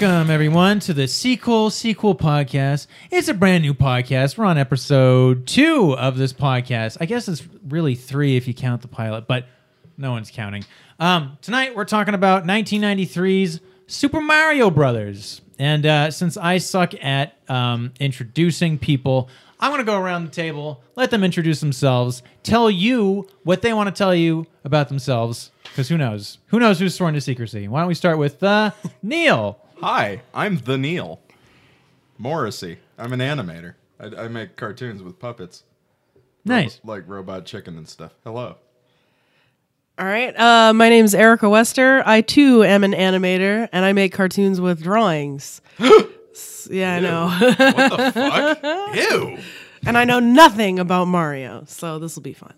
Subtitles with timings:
[0.00, 2.86] Welcome, everyone, to the See Cool Sequel Podcast.
[3.10, 4.38] It's a brand new podcast.
[4.38, 6.98] We're on episode two of this podcast.
[7.00, 9.46] I guess it's really three if you count the pilot, but
[9.96, 10.64] no one's counting.
[11.00, 13.58] Um, tonight, we're talking about 1993's
[13.88, 15.40] Super Mario Brothers.
[15.58, 19.28] And uh, since I suck at um, introducing people,
[19.58, 23.72] I'm going to go around the table, let them introduce themselves, tell you what they
[23.72, 25.50] want to tell you about themselves.
[25.64, 26.38] Because who knows?
[26.46, 27.66] Who knows who's sworn to secrecy?
[27.66, 28.70] Why don't we start with uh,
[29.02, 29.60] Neil?
[29.80, 31.20] Hi, I'm the Neil
[32.18, 32.78] Morrissey.
[32.98, 33.74] I'm an animator.
[34.00, 35.64] I, I make cartoons with puppets,
[36.44, 36.80] Nice.
[36.84, 38.12] like Robot Chicken and stuff.
[38.24, 38.56] Hello.
[39.98, 40.38] All right.
[40.38, 42.02] Uh, my name's Erica Wester.
[42.06, 45.60] I too am an animator, and I make cartoons with drawings.
[45.80, 47.28] S- yeah, I know.
[47.28, 48.94] What the fuck?
[48.96, 49.38] Ew.
[49.86, 52.54] and I know nothing about Mario, so this will be fun.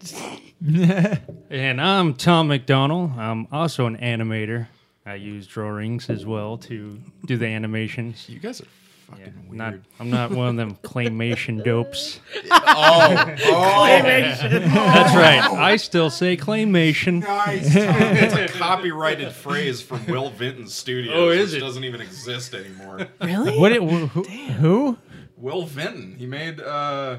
[1.50, 3.16] And I'm Thom McDonnell.
[3.16, 4.66] I'm also an animator.
[5.08, 8.28] I use drawings as well to do the animations.
[8.28, 8.66] You guys are
[9.10, 9.84] fucking Not, weird.
[9.98, 12.20] I'm not one of them claymation dopes.
[12.50, 15.40] oh, oh, That's right.
[15.50, 17.20] I still say claymation.
[17.22, 17.74] nice.
[17.74, 21.64] It's a copyrighted phrase from Will Vinton's studios, Oh, is which it?
[21.64, 23.06] doesn't even exist anymore.
[23.20, 23.58] Really?
[23.58, 23.72] What?
[23.72, 24.22] It, who?
[24.24, 24.98] who?
[25.36, 26.16] Will Vinton.
[26.18, 27.18] He made uh,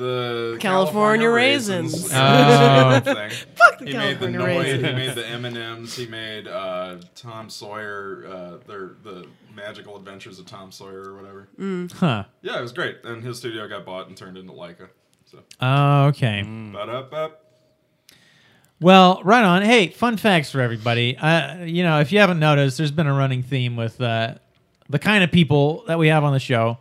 [0.00, 2.10] the California Raisins.
[2.12, 3.00] Oh.
[3.04, 3.30] thing.
[3.54, 4.86] Fuck the He made the California Noid.
[4.88, 5.94] He made the M and M's.
[5.96, 8.26] He made uh, Tom Sawyer.
[8.26, 11.48] Uh, their the Magical Adventures of Tom Sawyer or whatever.
[11.94, 12.24] Huh.
[12.42, 12.98] Yeah, it was great.
[13.04, 14.88] And his studio got bought and turned into Laika.
[15.26, 16.42] So, Oh, okay.
[16.72, 17.44] but up, up.
[18.80, 19.62] Well, right on.
[19.62, 21.16] Hey, fun facts for everybody.
[21.16, 24.34] Uh, you know, if you haven't noticed, there's been a running theme with uh,
[24.88, 26.78] the kind of people that we have on the show,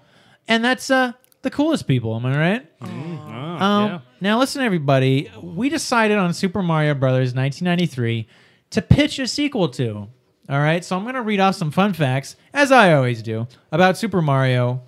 [0.48, 2.16] and that's uh, the coolest people.
[2.16, 2.72] Am I right?
[2.82, 4.00] Oh, Um, yeah.
[4.22, 5.30] Now, listen, everybody.
[5.42, 8.28] We decided on Super Mario Brothers 1993
[8.72, 10.08] to pitch a sequel to.
[10.50, 13.48] All right, so I'm going to read off some fun facts, as I always do,
[13.72, 14.82] about Super Mario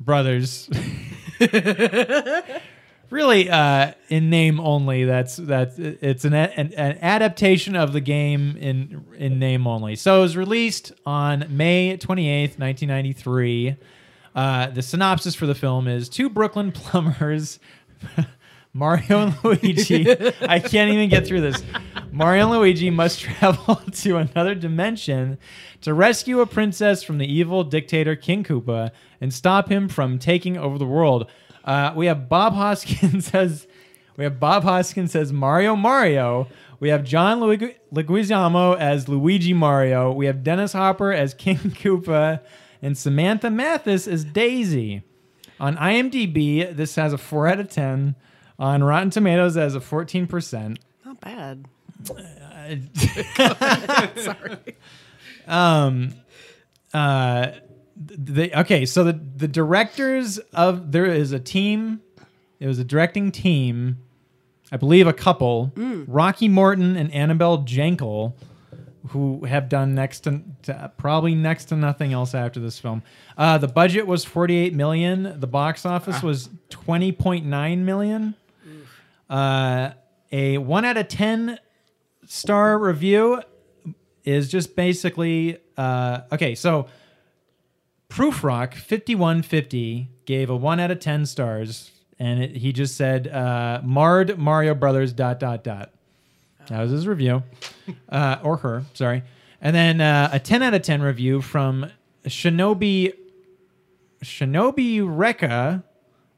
[0.00, 0.70] Brothers.
[3.10, 5.04] really, uh, in name only.
[5.04, 9.96] That's that's it's an, an an adaptation of the game in in name only.
[9.96, 13.76] So it was released on May 28th, 1993.
[14.34, 17.58] Uh, the synopsis for the film is two Brooklyn plumbers,
[18.72, 20.10] Mario and Luigi.
[20.42, 21.62] I can't even get through this.
[22.10, 25.38] Mario and Luigi must travel to another dimension
[25.82, 28.90] to rescue a princess from the evil dictator King Koopa
[29.20, 31.30] and stop him from taking over the world.
[31.64, 33.66] Uh, we have Bob Hoskins as
[34.16, 36.48] we have Bob Hoskins as Mario Mario.
[36.80, 40.12] We have John Leguizamo as Luigi Mario.
[40.12, 42.40] We have Dennis Hopper as King Koopa,
[42.82, 45.02] and Samantha Mathis as Daisy.
[45.60, 48.16] On IMDb, this has a four out of ten.
[48.58, 50.78] On Rotten Tomatoes, it has a fourteen percent.
[51.04, 51.66] Not bad.
[54.16, 54.76] Sorry.
[55.46, 56.14] Um,
[56.92, 57.52] uh,
[57.96, 62.00] the okay, so the the directors of there is a team.
[62.58, 63.98] It was a directing team,
[64.70, 68.34] I believe, a couple, Rocky Morton and Annabelle Jankel,
[69.08, 73.02] who have done next to, to probably next to nothing else after this film.
[73.36, 75.40] Uh, the budget was forty eight million.
[75.40, 78.34] The box office was twenty point nine million.
[79.28, 79.90] Uh,
[80.30, 81.58] a one out of ten
[82.26, 83.42] star review
[84.24, 86.54] is just basically uh, okay.
[86.54, 86.86] So
[88.08, 92.72] Proof Rock fifty one fifty gave a one out of ten stars, and it, he
[92.72, 95.92] just said uh, marred Mario Brothers dot dot dot.
[96.68, 97.42] That was his review,
[98.08, 99.22] uh, or her, sorry.
[99.60, 101.90] And then uh, a ten out of ten review from
[102.24, 103.12] Shinobi
[104.22, 105.82] Shinobi Rekka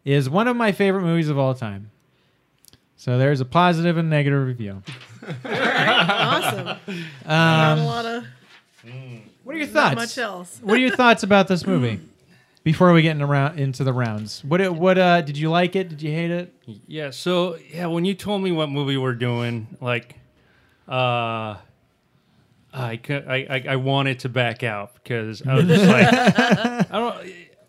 [0.05, 1.91] is one of my favorite movies of all time.
[2.97, 4.83] So there's a positive and negative review.
[5.45, 6.67] awesome.
[7.27, 8.25] Not a lot of
[9.45, 9.97] What are your not thoughts?
[9.97, 10.59] much else.
[10.63, 12.01] What are your thoughts about this movie?
[12.65, 15.91] Before we get into, round, into the rounds, what what uh, did you like it?
[15.91, 16.55] Did you hate it?
[16.87, 20.17] Yeah, so yeah, when you told me what movie we're doing, like,
[20.89, 21.57] uh,
[22.73, 26.07] I could, I, I, I wanted to back out because I was just like,
[26.91, 27.17] I don't,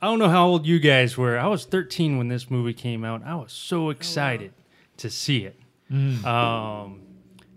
[0.02, 1.38] I don't know how old you guys were.
[1.38, 3.22] I was 13 when this movie came out.
[3.26, 4.54] I was so excited
[4.98, 5.60] to see it,
[6.26, 7.02] um,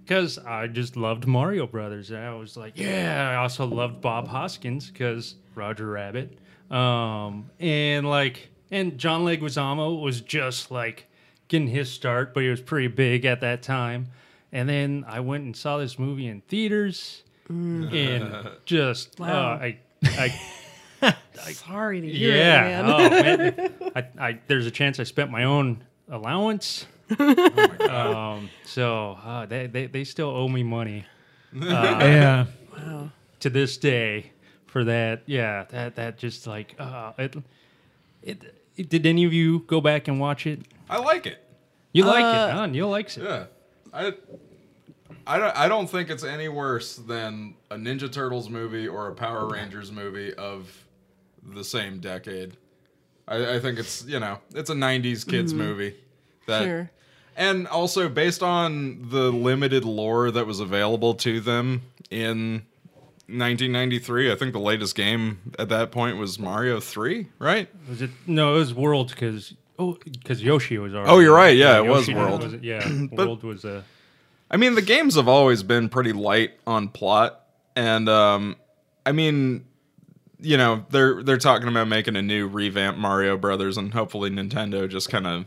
[0.04, 2.10] because I just loved Mario Brothers.
[2.10, 3.30] And I was like, yeah.
[3.30, 6.38] I also loved Bob Hoskins because Roger Rabbit,
[6.70, 11.06] um, and like, and John Leguizamo was just like
[11.48, 14.08] getting his start, but he was pretty big at that time.
[14.52, 19.52] And then I went and saw this movie in theaters, and just Wow.
[19.52, 19.78] uh, I,
[21.02, 22.80] I Sorry to hear yeah.
[22.80, 22.90] it, man.
[22.90, 23.74] Oh, man.
[24.18, 26.86] I, I, there's a chance I spent my own allowance.
[27.18, 31.06] um, so uh, they, they, they still owe me money
[31.54, 32.46] yeah.
[32.76, 33.10] Wow.
[33.40, 34.32] to this day
[34.68, 35.22] for that.
[35.26, 37.34] Yeah, that that just like uh, it,
[38.22, 38.88] it, it.
[38.88, 40.60] Did any of you go back and watch it?
[40.88, 41.44] I like it.
[41.92, 42.66] You like Uh, it, huh?
[42.66, 43.24] Neil likes it.
[43.24, 43.44] Yeah.
[43.92, 44.12] I
[45.26, 49.14] I don't, I don't think it's any worse than a Ninja Turtles movie or a
[49.14, 50.72] Power Rangers movie of
[51.42, 52.56] the same decade.
[53.26, 55.94] I, I think it's you know it's a '90s kids movie
[56.46, 56.90] that, Sure.
[57.36, 62.62] and also based on the limited lore that was available to them in
[63.28, 64.32] 1993.
[64.32, 67.68] I think the latest game at that point was Mario 3, right?
[67.88, 68.10] Was it?
[68.26, 71.10] No, it was World because oh, because Yoshi was already.
[71.10, 71.56] Oh, you're right.
[71.56, 72.42] Yeah, it was World.
[72.42, 73.84] Was, yeah, World was a.
[74.50, 77.44] I mean, the games have always been pretty light on plot,
[77.76, 78.56] and um,
[79.04, 79.66] I mean,
[80.40, 84.88] you know, they're they're talking about making a new revamp Mario Brothers, and hopefully Nintendo
[84.88, 85.44] just kind of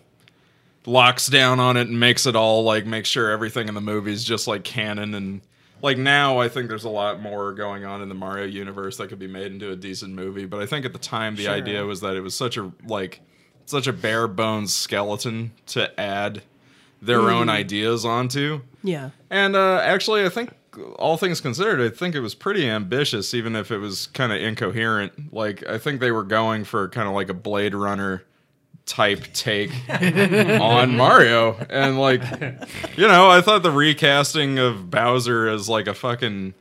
[0.86, 4.24] locks down on it and makes it all like make sure everything in the movie's
[4.24, 5.42] just like canon and
[5.82, 9.10] like now I think there's a lot more going on in the Mario universe that
[9.10, 11.54] could be made into a decent movie, but I think at the time the Sure.
[11.54, 13.22] idea was that it was such a like
[13.66, 16.44] such a bare bones skeleton to add
[17.02, 18.62] their own ideas onto.
[18.84, 19.10] Yeah.
[19.30, 20.52] And uh, actually, I think
[20.98, 24.40] all things considered, I think it was pretty ambitious, even if it was kind of
[24.42, 25.34] incoherent.
[25.34, 28.24] Like I think they were going for kind of like a Blade Runner
[28.86, 32.22] type take on Mario, and like
[32.98, 36.54] you know, I thought the recasting of Bowser as like a fucking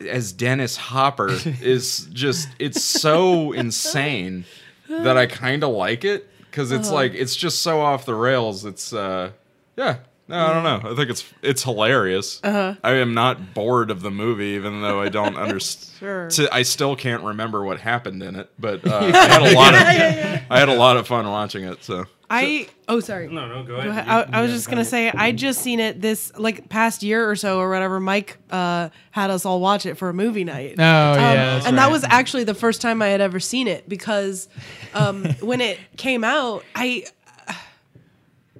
[0.00, 1.28] as Dennis Hopper
[1.62, 4.44] is just it's so insane
[4.88, 8.64] that I kind of like it because it's like it's just so off the rails.
[8.64, 9.32] It's uh
[9.76, 9.98] yeah.
[10.28, 10.90] No, I don't know.
[10.90, 12.40] I think it's it's hilarious.
[12.42, 15.84] I am not bored of the movie, even though I don't understand.
[15.96, 16.28] Sure.
[16.52, 19.80] I still can't remember what happened in it, but uh, I had a lot of
[19.80, 21.82] I had a lot of fun watching it.
[21.82, 23.28] So I oh sorry.
[23.28, 23.88] No, no, go Go ahead.
[24.06, 24.06] ahead.
[24.28, 27.02] You- I, I was got just gonna say I just seen it this like past
[27.02, 27.98] year or so or whatever.
[27.98, 30.72] Mike uh, had us all watch it for a movie night.
[30.78, 31.82] Oh yeah, Um, that's and right.
[31.86, 34.48] that was actually the first time I had ever seen it because
[34.92, 37.04] um, when it came out, I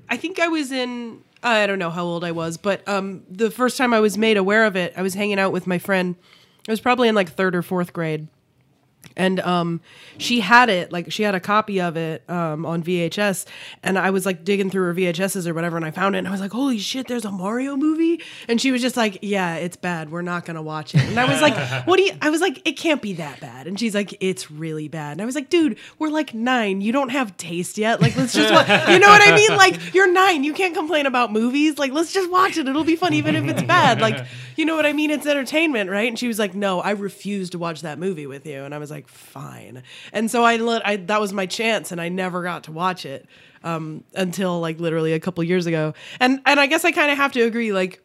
[0.09, 3.51] I think I was in I don't know how old I was, but um, the
[3.51, 6.17] first time I was made aware of it, I was hanging out with my friend.
[6.69, 8.29] I was probably in like third or fourth grade.
[9.19, 9.81] And um,
[10.19, 13.47] she had it, like she had a copy of it um, on VHS,
[13.83, 16.29] and I was like digging through her VHSs or whatever, and I found it, and
[16.29, 19.57] I was like, "Holy shit, there's a Mario movie!" And she was just like, "Yeah,
[19.57, 20.11] it's bad.
[20.11, 21.57] We're not gonna watch it." And I was like,
[21.87, 24.51] "What do you?" I was like, "It can't be that bad." And she's like, "It's
[24.51, 26.83] really bad." And I was like, "Dude, we're like nine.
[26.83, 28.03] You don't have taste yet.
[28.03, 28.61] Like, let's just, wa-.
[28.93, 29.57] you know what I mean?
[29.57, 30.45] Like, you're nine.
[30.45, 31.79] You can't complain about movies.
[31.79, 32.69] Like, let's just watch it.
[32.69, 34.01] It'll be fun, even if it's bad.
[34.01, 34.27] Like,
[34.57, 35.11] you know what I mean?
[35.11, 38.47] It's entertainment, right?" And she was like, "No, I refuse to watch that movie with
[38.47, 39.83] you." And I was like, "Fine."
[40.13, 43.05] And so I let I that was my chance, and I never got to watch
[43.05, 43.27] it
[43.63, 45.95] um, until like literally a couple years ago.
[46.21, 48.03] And and I guess I kind of have to agree, like.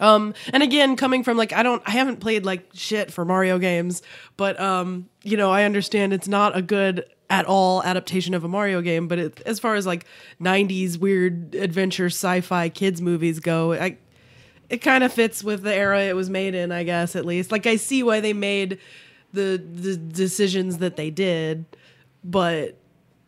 [0.00, 3.58] Um, and again, coming from like I don't, I haven't played like shit for Mario
[3.58, 4.00] games,
[4.38, 8.48] but um, you know, I understand it's not a good at all adaptation of a
[8.48, 9.06] Mario game.
[9.06, 10.06] But it, as far as like
[10.40, 13.98] '90s weird adventure sci-fi kids movies go, I
[14.72, 17.52] it kind of fits with the era it was made in, I guess at least.
[17.52, 18.78] Like I see why they made
[19.32, 21.64] the the decisions that they did,
[22.24, 22.76] but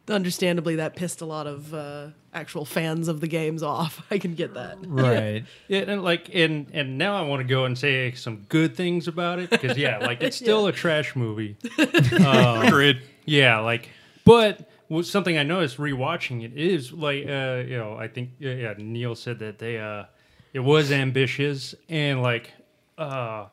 [0.09, 4.05] understandably that pissed a lot of uh, actual fans of the games off.
[4.11, 4.79] I can get that.
[4.83, 5.45] right.
[5.69, 9.09] Yeah, and like, and and now I want to go and say some good things
[9.09, 11.57] about it because yeah, like it's still a trash movie.
[11.79, 13.03] agreed.
[13.25, 13.89] Yeah, like,
[14.25, 18.53] but was something I noticed rewatching it is like, uh, you know, I think yeah,
[18.53, 20.05] yeah, Neil said that they, uh,
[20.53, 22.53] it was ambitious and like,
[22.99, 23.47] uh,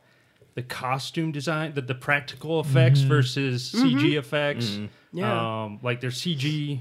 [0.53, 3.09] the costume design, the the practical effects mm-hmm.
[3.09, 3.97] versus mm-hmm.
[3.97, 4.65] CG effects.
[4.65, 4.85] Mm-hmm.
[5.17, 5.63] Yeah.
[5.63, 6.79] um, like their CG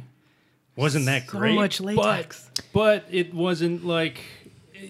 [0.77, 1.55] wasn't that So great.
[1.55, 2.50] much latex.
[2.55, 4.21] but but it wasn't like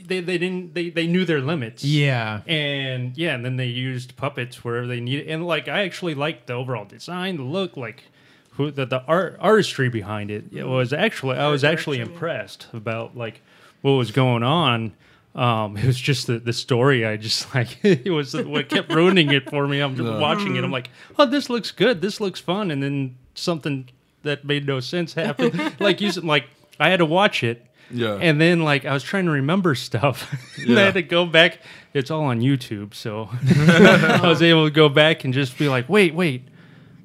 [0.07, 1.85] they they didn't they they knew their limits.
[1.85, 2.43] Yeah.
[2.47, 5.29] And yeah, and then they used puppets wherever they needed.
[5.29, 8.05] And like, I actually liked the overall design, the look, like
[8.53, 10.45] who the, the art artistry behind it.
[10.53, 13.43] It was actually I was actually impressed about like
[13.83, 14.93] what was going on.
[15.35, 17.07] Um, it was just the, the story.
[17.07, 19.81] I just like it was what kept ruining it for me.
[19.81, 20.65] I'm just watching it.
[20.65, 22.01] I'm like, oh, this looks good.
[22.01, 22.71] This looks fun.
[22.71, 23.89] And then something
[24.23, 25.75] that made no sense happened.
[25.81, 26.47] like you said, like
[26.79, 27.67] I had to watch it.
[27.93, 28.15] Yeah.
[28.15, 30.33] And then like I was trying to remember stuff.
[30.59, 31.59] and I had to go back.
[31.93, 35.89] It's all on YouTube, so I was able to go back and just be like,
[35.89, 36.47] wait, wait.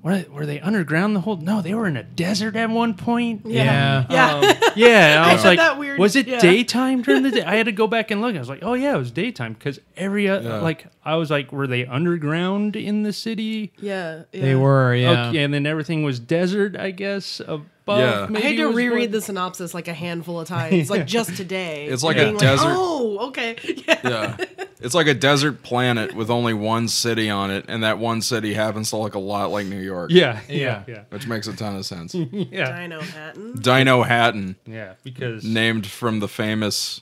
[0.05, 1.37] Were, were they underground the whole?
[1.37, 3.41] No, they were in a desert at one point.
[3.43, 4.05] Yeah.
[4.07, 4.33] Yeah.
[4.35, 4.43] Um,
[4.75, 6.39] yeah, I was had like, that weird- was it yeah.
[6.39, 7.41] daytime during the day?
[7.43, 8.35] I had to go back and look.
[8.35, 10.57] I was like, oh yeah, it was daytime because every uh, Yeah.
[10.59, 13.73] like I was like, were they underground in the city?
[13.79, 14.41] yeah, yeah.
[14.43, 14.93] They were.
[14.93, 15.29] Yeah.
[15.29, 17.41] Okay, and then everything was desert, I guess.
[17.41, 17.99] Uh, above.
[18.31, 18.35] Yeah.
[18.35, 21.35] I I had to reread what- the synopsis like a handful of times, like just
[21.37, 21.85] today.
[21.85, 23.55] It's like And a being desert- oh, okay.
[23.87, 23.99] Yeah.
[24.03, 24.37] Yeah.
[24.81, 28.53] It's like a desert planet with only one city on it, and that one city
[28.53, 30.11] happens to look a lot like New York.
[30.11, 30.83] Yeah, Yeah.
[30.87, 32.13] yeah, Which makes a ton of sense.
[32.13, 33.61] yeah, Dinohattan.
[33.61, 34.93] Dino Hatton, yeah.
[35.03, 37.01] Because named from the famous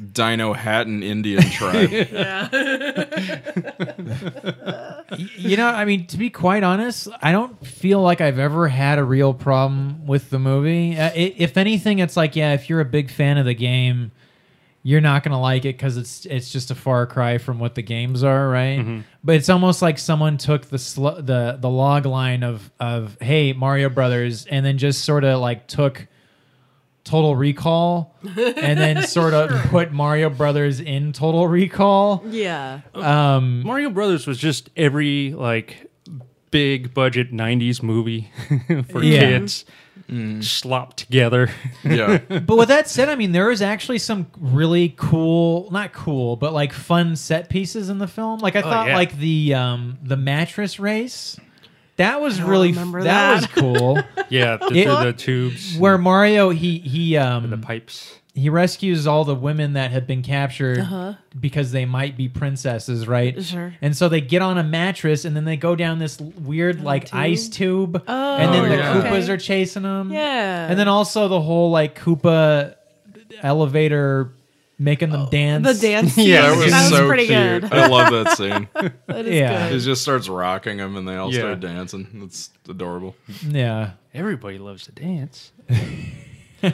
[0.00, 1.90] Dinohattan Indian tribe.
[1.92, 2.48] Yeah.
[5.36, 8.98] You know, I mean, to be quite honest, I don't feel like I've ever had
[8.98, 10.96] a real problem with the movie.
[10.96, 14.10] Uh, i if anything, it's like, yeah, if you're a big fan of the game,
[14.82, 17.82] you're not gonna like it because it's it's just a far cry from what the
[17.82, 19.02] games are, right?
[19.22, 23.52] But it's almost like someone took the sl- the the log line of of hey
[23.52, 26.06] Mario Brothers and then just sort of like took
[27.04, 32.22] Total Recall and then sort of put Mario Brothers in Total Recall.
[32.28, 32.80] yeah.
[32.94, 35.90] Um, Mario Brothers was just every like
[36.50, 38.30] big budget '90s movie
[38.90, 39.20] for Yeah.
[39.20, 39.64] kids
[40.40, 41.48] slopped together.
[41.84, 42.18] yeah.
[42.28, 46.52] but with that said, I mean, there is actually some really cool, not cool, but
[46.52, 48.40] like fun set pieces in the film.
[48.40, 48.96] Like I thought, yeah.
[48.96, 51.38] like the um the mattress race,
[51.96, 52.92] that was really that.
[53.04, 53.34] that.
[53.36, 53.98] was cool.
[54.28, 58.18] yeah, the, It- the, the tubes, Where Mario he he um the pipes.
[58.34, 61.14] he rescues all the women that have been captured Uh-huh.
[61.38, 63.42] because they might be princesses, right?
[63.44, 63.74] Sure.
[63.82, 67.06] And so they get on a mattress and then they go down this weird like
[67.10, 67.18] tube?
[67.18, 68.94] ice tube, Oh, and then the yeah.
[68.94, 69.32] Koopas okay.
[69.32, 70.10] are chasing them.
[70.12, 70.68] Yeah.
[70.70, 72.74] And then also the whole like Koopa
[73.42, 74.32] elevator
[74.82, 75.66] making them dance.
[75.80, 76.12] the dance.
[76.14, 76.28] Scene.
[76.28, 77.62] Yeah, That was, that was so pretty cute.
[77.62, 77.72] good.
[77.72, 78.68] I love that scene.
[79.06, 79.66] That is Yeah.
[79.68, 79.82] He good.
[79.82, 81.40] just starts rocking them, and they all Yeah.
[81.40, 82.06] start dancing.
[82.24, 83.14] It's adorable.
[83.46, 83.92] Yeah.
[84.14, 85.52] Everybody loves to dance.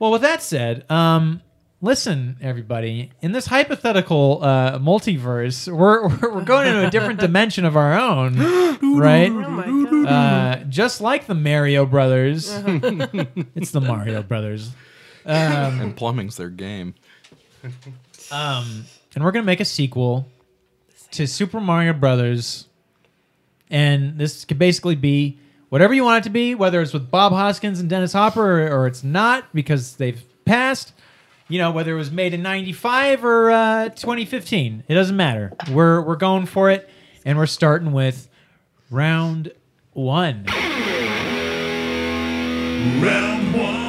[0.00, 1.42] Well, with that said, um,
[1.80, 3.10] listen, everybody.
[3.20, 7.92] In this hypothetical uh, multiverse, we're we're we're going into a different dimension of our
[7.96, 8.36] own,
[8.98, 9.30] right?
[9.30, 10.04] Oh.
[10.08, 14.72] Uh, just like the Mario Brothers, it's the Mario Brothers.
[15.26, 16.94] Um, And plumbing's their game.
[18.30, 20.28] Um, and we're gonna make a sequel
[21.12, 22.66] to Super Mario Brothers,
[23.70, 25.38] and this could basically be
[25.68, 28.80] whatever you want it to be, whether it's with Bob Hoskins and Dennis Hopper, or,
[28.80, 30.92] or it's not because they've passed.
[31.48, 35.52] You know, whether it was made in '95 or uh, 2015, it doesn't matter.
[35.70, 36.88] We're we're going for it,
[37.24, 38.28] and we're starting with
[38.90, 39.52] round
[39.92, 40.46] one.
[43.00, 43.81] Round one.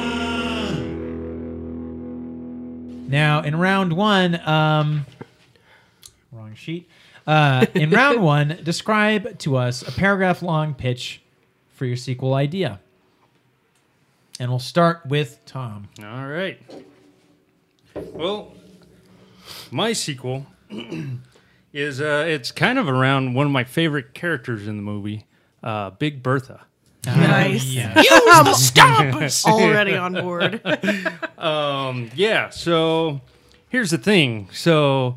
[3.06, 5.06] Now, in round one, um,
[6.32, 6.88] wrong sheet.
[7.26, 11.22] Uh, in round one, describe to us a paragraph long pitch
[11.74, 12.80] for your sequel idea.
[14.40, 15.88] And we'll start with Tom.
[16.02, 16.60] All right.
[17.94, 18.54] Well,
[19.70, 20.46] my sequel
[21.72, 25.26] is uh, it's kind of around one of my favorite characters in the movie,
[25.62, 26.66] uh, Big Bertha.
[27.06, 27.64] Nice.
[27.64, 27.92] Yeah.
[27.96, 29.14] I'm stop
[29.46, 30.60] already on board.
[31.38, 32.48] Um, yeah.
[32.48, 33.20] So
[33.68, 34.48] here's the thing.
[34.50, 35.16] So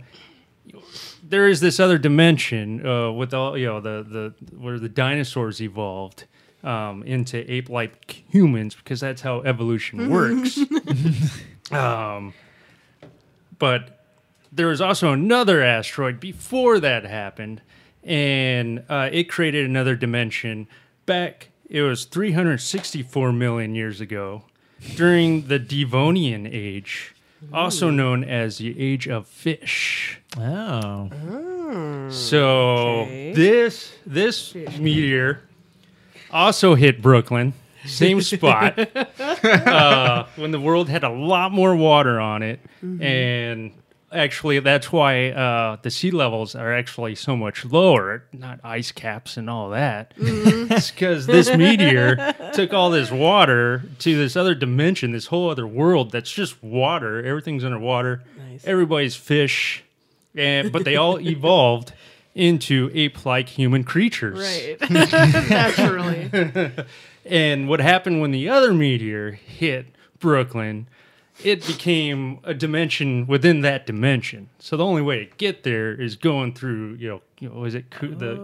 [1.23, 5.61] there is this other dimension uh, with all you know the the where the dinosaurs
[5.61, 6.25] evolved
[6.65, 10.59] um, into ape-like humans because that's how evolution works.
[11.71, 12.33] um,
[13.57, 14.05] but
[14.51, 17.61] there was also another asteroid before that happened,
[18.03, 20.67] and uh, it created another dimension
[21.05, 21.49] back.
[21.69, 24.43] It was 364 million years ago,
[24.95, 27.13] during the Devonian Age,
[27.51, 30.19] also known as the Age of Fish.
[30.37, 31.09] Oh.
[32.09, 33.33] So Okay.
[33.33, 35.41] this this meteor
[36.31, 37.53] also hit Brooklyn,
[37.85, 38.79] same spot,
[39.43, 43.73] uh, when the world had a lot more water on it, and
[44.11, 49.37] actually that's why uh, the sea levels are actually so much lower, not ice caps
[49.37, 50.13] and all that.
[50.17, 55.67] it's because this meteor took all this water to this other dimension, this whole other
[55.67, 57.23] world that's just water.
[57.23, 58.23] Everything's underwater.
[58.37, 58.65] Nice.
[58.65, 59.83] Everybody's fish,
[60.35, 61.93] and but they all evolved
[62.33, 64.39] into ape-like human creatures.
[64.39, 64.89] Right.
[65.49, 66.29] Naturally.
[67.25, 69.87] And what happened when the other meteor hit
[70.19, 70.87] Brooklyn?
[71.43, 74.49] It became a dimension within that dimension.
[74.59, 77.75] So the only way to get there is going through, you know, you know, is
[77.75, 78.35] it coo- the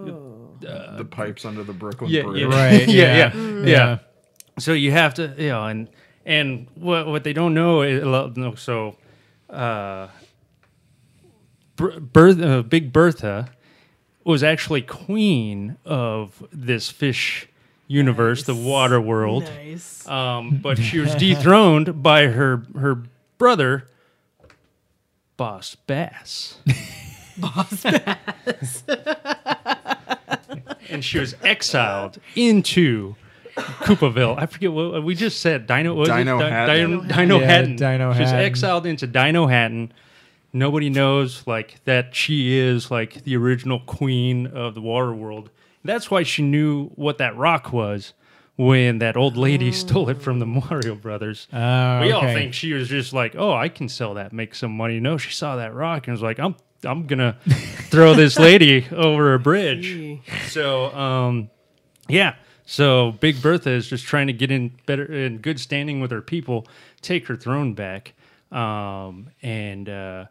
[0.97, 2.41] the pipes under the Brooklyn yeah, Bridge.
[2.41, 3.35] yeah, Right, yeah, yeah.
[3.35, 3.97] yeah, yeah.
[4.59, 5.89] So you have to, you know, and
[6.25, 8.95] and what what they don't know is no, so
[9.49, 10.07] uh,
[11.75, 13.49] Ber- Berth, uh, Big Bertha
[14.23, 17.47] was actually queen of this fish
[17.93, 19.43] universe, the water world.
[19.43, 20.07] Nice.
[20.07, 23.03] Um, but she was dethroned by her her
[23.37, 23.87] brother,
[25.37, 26.57] Boss Bass.
[27.37, 28.83] Boss Bass.
[30.89, 33.15] and she was exiled into
[33.55, 34.37] Koopaville.
[34.37, 35.67] I forget what we just said.
[35.67, 36.09] Dino was?
[36.09, 36.91] Dino Di- Hatton.
[37.07, 37.75] Dino, Dino Yeah, Hatton.
[37.75, 38.45] Dino She's Hatton.
[38.45, 39.89] exiled into Dinohattan.
[40.55, 45.49] Nobody knows like that she is like the original queen of the water world.
[45.83, 48.13] That's why she knew what that rock was
[48.55, 51.47] when that old lady stole it from the Mario Brothers.
[51.51, 54.71] Oh, we all think she was just like, "Oh, I can sell that, make some
[54.75, 57.37] money." No, she saw that rock and was like, "I'm I'm gonna
[57.89, 61.49] throw this lady over a bridge." So, um,
[62.07, 62.35] yeah.
[62.65, 66.21] So Big Bertha is just trying to get in better in good standing with her
[66.21, 66.65] people,
[67.01, 68.13] take her throne back.
[68.51, 70.25] Um, and uh,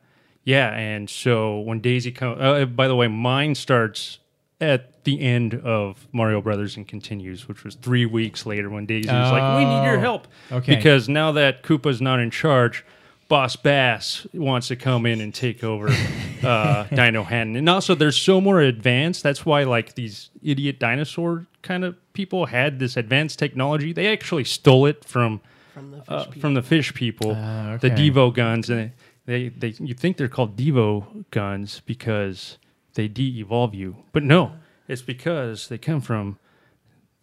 [0.45, 4.19] yeah, and so when Daisy comes, uh, by the way, mine starts
[4.63, 9.09] at the end of Mario Brothers and continues, which was three weeks later when Daisy
[9.09, 10.77] was like, "We need your Oh, help," okay.
[10.77, 12.85] because now that Koopa's not in charge.
[13.29, 15.89] Boss Bass wants to come in and take over
[16.43, 19.23] uh, Dinohattan, and also there's so more advanced.
[19.23, 23.93] That's why like these idiot dinosaur kind of people had this advanced technology.
[23.95, 25.41] They actually stole it from
[25.73, 26.41] From the fish uh, people.
[26.43, 27.89] from the fish people, Ah, the.
[27.91, 28.93] Devo guns, and
[29.25, 32.59] they they you think they're called Devo guns because
[32.95, 34.53] they de-evolve you, but no,
[34.89, 36.39] it's because they come from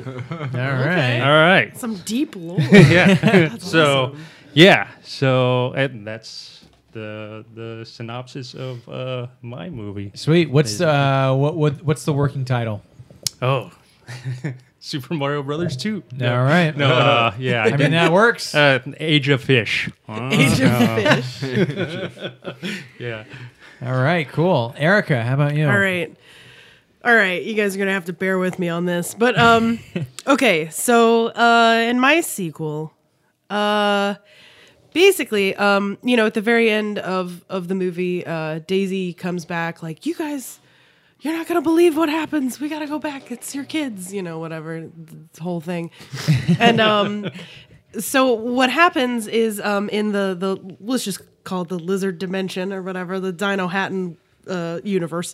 [0.31, 1.19] All right.
[1.21, 2.59] All right, Some deep lore.
[2.59, 3.55] yeah.
[3.57, 4.19] so awesome.
[4.53, 10.11] yeah, so and that's the the synopsis of uh, my movie.
[10.13, 10.49] Sweet.
[10.51, 12.81] What's uh what what what's the working title?
[13.41, 13.71] Oh,
[14.85, 16.03] Super Mario Brothers two.
[16.11, 16.75] No, All right.
[16.75, 18.53] no, uh, yeah, I mean that works.
[18.53, 19.89] uh, Age of Fish.
[20.09, 22.75] Uh, Age of fish.
[22.99, 23.23] yeah.
[23.81, 24.27] All right.
[24.27, 24.75] Cool.
[24.77, 25.69] Erica, how about you?
[25.69, 26.13] All right.
[27.05, 29.79] All right, you guys are gonna have to bear with me on this, but um,
[30.27, 30.67] okay.
[30.69, 32.93] So uh, in my sequel,
[33.49, 34.15] uh,
[34.93, 39.45] basically, um, you know, at the very end of of the movie, uh, Daisy comes
[39.45, 40.59] back like, "You guys,
[41.23, 42.59] you're not gonna believe what happens.
[42.59, 43.31] We gotta go back.
[43.31, 44.89] It's your kids, you know, whatever,
[45.33, 45.89] the whole thing."
[46.59, 47.31] and um,
[47.97, 52.73] so what happens is um, in the the let's just call it the lizard dimension
[52.73, 55.33] or whatever the Dinohattan uh, universe.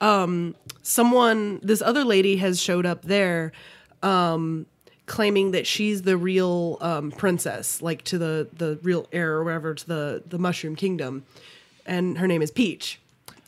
[0.00, 3.52] Um, someone, this other lady has showed up there,
[4.02, 4.66] um,
[5.06, 9.74] claiming that she's the real um, princess, like to the the real heir or whatever
[9.74, 11.24] to the the Mushroom Kingdom,
[11.86, 13.00] and her name is Peach.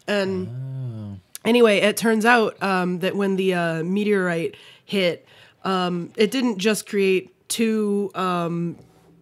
[0.07, 5.27] And anyway, it turns out um, that when the uh, meteorite hit,
[5.65, 8.77] um, it didn't just create two um,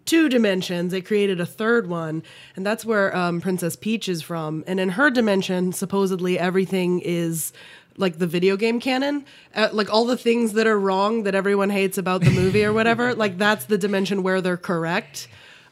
[0.05, 0.93] two dimensions.
[0.93, 2.23] It created a third one,
[2.57, 4.65] and that's where um, Princess Peach is from.
[4.67, 7.53] And in her dimension, supposedly everything is
[7.99, 11.69] like the video game canon, uh, like all the things that are wrong that everyone
[11.69, 13.15] hates about the movie or whatever.
[13.17, 15.29] like that's the dimension where they're correct.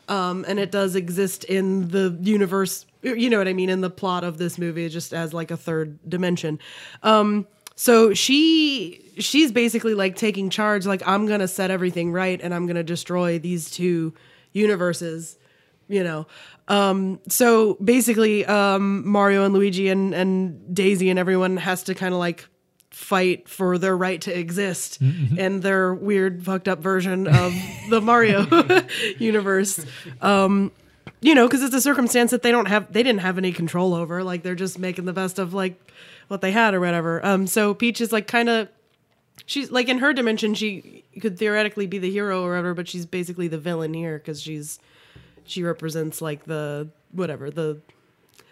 [0.08, 2.84] Um, and it does exist in the universe.
[3.14, 3.70] You know what I mean?
[3.70, 6.58] In the plot of this movie, just as like a third dimension.
[7.02, 10.86] Um, so she she's basically like taking charge.
[10.86, 14.14] Like I'm gonna set everything right, and I'm gonna destroy these two
[14.52, 15.36] universes.
[15.88, 16.26] You know.
[16.68, 22.12] Um, so basically, um, Mario and Luigi and and Daisy and everyone has to kind
[22.12, 22.48] of like
[22.90, 24.98] fight for their right to exist
[25.36, 27.52] in their weird fucked up version of
[27.90, 28.46] the Mario
[29.18, 29.84] universe.
[30.22, 30.72] Um,
[31.20, 33.94] you know, because it's a circumstance that they don't have, they didn't have any control
[33.94, 34.22] over.
[34.22, 35.92] Like they're just making the best of like
[36.28, 37.24] what they had or whatever.
[37.24, 38.68] Um, so Peach is like kind of,
[39.44, 43.06] she's like in her dimension, she could theoretically be the hero or whatever, but she's
[43.06, 44.78] basically the villain here because she's
[45.44, 47.80] she represents like the whatever the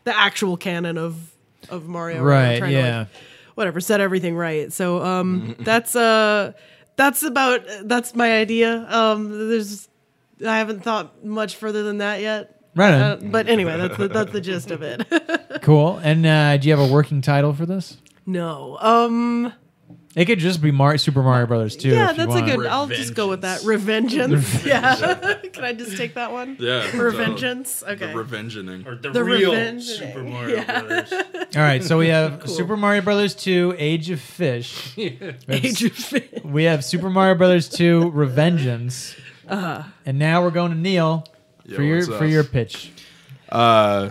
[0.05, 1.33] the actual canon of
[1.69, 2.23] of Mario.
[2.23, 3.05] Right, trying to, like, yeah.
[3.55, 4.73] whatever, set everything right.
[4.73, 6.53] So um that's uh
[6.97, 8.87] that's about that's my idea.
[8.89, 9.89] Um there's
[10.47, 12.54] I haven't thought much further than that yet.
[12.75, 13.01] Right on.
[13.01, 15.07] Uh, but anyway, that's the, that's the gist of it.
[15.63, 15.97] Cool.
[16.03, 17.97] And uh, do you have a working title for this?
[18.27, 18.77] no.
[18.83, 19.51] Um
[20.15, 21.89] It could just be Mar- Super Mario Brothers 2.
[21.89, 22.47] yeah, if you that's a want.
[22.47, 23.61] good I'll just go with that.
[23.63, 24.65] Revengeance.
[24.67, 25.35] yeah.
[25.55, 26.57] Can I just take that one?
[26.61, 26.83] Yeah.
[26.91, 27.81] Revengeance.
[27.81, 28.13] The Okay.
[28.13, 28.87] revengeing.
[28.87, 31.13] Or the, The real revenge- Super Mario Brothers.
[31.57, 34.95] All right, so we have Super Mario Brothers 2, Age of Fish.
[34.97, 36.29] We have, Age of Fish.
[36.45, 39.19] we have Super Mario Brothers 2, Revengeance.
[39.49, 39.83] Uh-huh.
[40.05, 41.25] And now we're going to Neil
[41.65, 42.93] Yo, for your what's for your pitch.
[43.49, 44.11] Uh,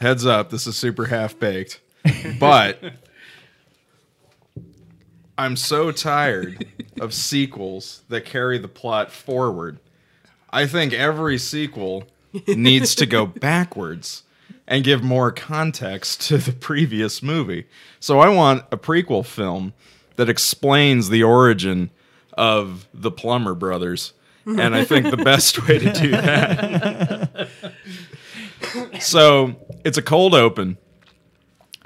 [0.00, 1.80] heads up, this is super half baked,
[2.40, 2.82] but
[5.38, 6.66] I'm so tired
[7.00, 9.78] of sequels that carry the plot forward.
[10.50, 12.04] I think every sequel
[12.46, 14.24] needs to go backwards
[14.66, 17.66] and give more context to the previous movie.
[17.98, 19.74] So I want a prequel film
[20.16, 21.90] that explains the origin
[22.34, 24.12] of the Plumber Brothers.
[24.46, 27.50] And I think the best way to do that
[29.00, 30.76] so it's a cold open.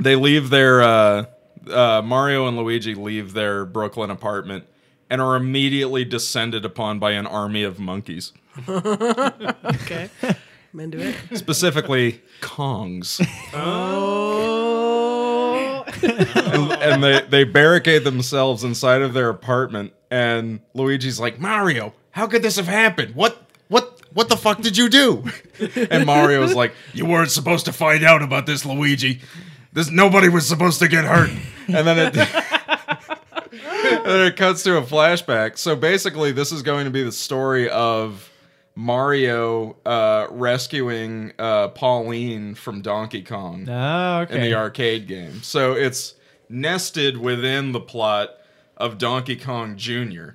[0.00, 1.26] They leave their uh,
[1.70, 4.64] uh, Mario and Luigi leave their Brooklyn apartment
[5.10, 8.32] and are immediately descended upon by an army of monkeys,
[8.68, 10.10] Okay.
[10.72, 11.14] I'm into it.
[11.34, 13.24] specifically Kongs.
[13.54, 15.84] Oh.
[16.80, 19.92] and they, they barricade themselves inside of their apartment.
[20.14, 23.16] And Luigi's like, Mario, how could this have happened?
[23.16, 25.24] What what what the fuck did you do?
[25.90, 29.20] and Mario's like, You weren't supposed to find out about this, Luigi.
[29.72, 31.30] This nobody was supposed to get hurt.
[31.66, 32.16] And then it
[33.52, 35.58] and then it cuts to a flashback.
[35.58, 38.30] So basically, this is going to be the story of
[38.76, 44.36] Mario uh, rescuing uh, Pauline from Donkey Kong Oh, okay.
[44.36, 45.42] in the arcade game.
[45.42, 46.14] So it's
[46.48, 48.30] nested within the plot
[48.76, 50.30] of Donkey Kong Jr.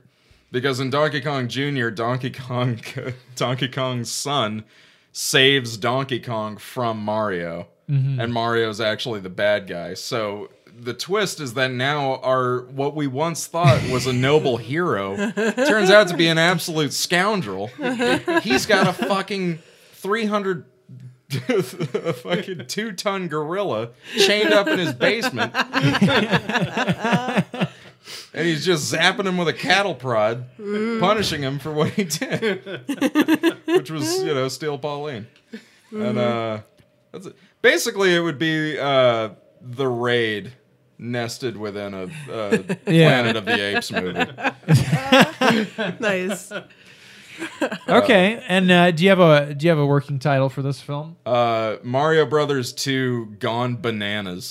[0.51, 2.79] Because in Donkey Kong Jr., Donkey Kong
[3.35, 4.63] Donkey Kong's son
[5.11, 7.67] saves Donkey Kong from Mario.
[7.89, 8.19] Mm-hmm.
[8.19, 9.95] And Mario's actually the bad guy.
[9.95, 10.49] So
[10.81, 15.89] the twist is that now our what we once thought was a noble hero turns
[15.89, 17.67] out to be an absolute scoundrel.
[18.41, 19.59] He's got a fucking
[19.93, 20.65] 300
[21.47, 25.53] a fucking two ton gorilla chained up in his basement.
[28.33, 32.63] And he's just zapping him with a cattle prod, punishing him for what he did.
[33.65, 35.27] Which was, you know, steal Pauline.
[35.91, 36.61] And uh
[37.11, 37.35] that's it.
[37.61, 39.29] basically it would be uh
[39.61, 40.53] the raid
[40.97, 43.21] nested within a, a Yeah.
[43.21, 44.25] Planet of the Apes movie.
[45.99, 46.51] nice.
[47.87, 48.43] okay.
[48.49, 51.15] And uh, do you have a do you have a working title for this film?
[51.25, 54.49] Uh Mario Brothers 2 Gone Bananas.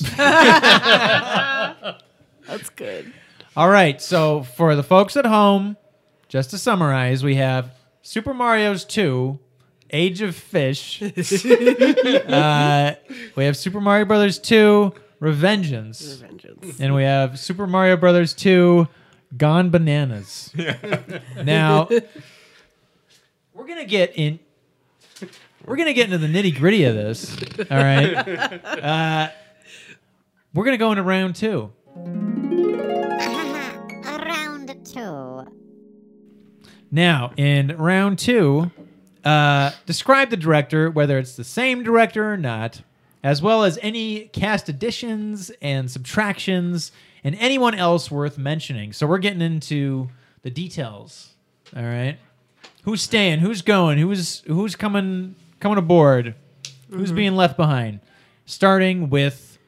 [2.46, 3.12] That's good.
[3.58, 4.00] All right.
[4.00, 5.76] So for the folks at home,
[6.28, 9.36] just to summarize, we have Super Mario's 2,
[9.90, 11.02] Age of Fish.
[11.02, 12.94] uh,
[13.34, 16.20] we have Super Mario Brothers 2, Revengeance.
[16.20, 16.78] Vengeance.
[16.78, 18.86] And we have Super Mario Brothers 2,
[19.36, 20.54] Gone Bananas.
[21.42, 21.88] Now,
[23.54, 24.38] we're going to get in.
[25.66, 27.36] We're going to get into the nitty gritty of this.
[27.68, 28.62] All right.
[28.64, 29.30] Uh,
[30.54, 31.72] we're going to go into round two.
[36.90, 38.70] Now, in round two,
[39.24, 42.82] uh, describe the director, whether it's the same director or not,
[43.22, 46.92] as well as any cast additions and subtractions
[47.24, 48.92] and anyone else worth mentioning.
[48.92, 50.08] So we're getting into
[50.42, 51.34] the details.
[51.76, 52.16] All right.
[52.84, 53.40] Who's staying?
[53.40, 53.98] Who's going?
[53.98, 56.34] Who's who's coming coming aboard?
[56.90, 58.00] Who's being left behind?
[58.46, 59.58] Starting with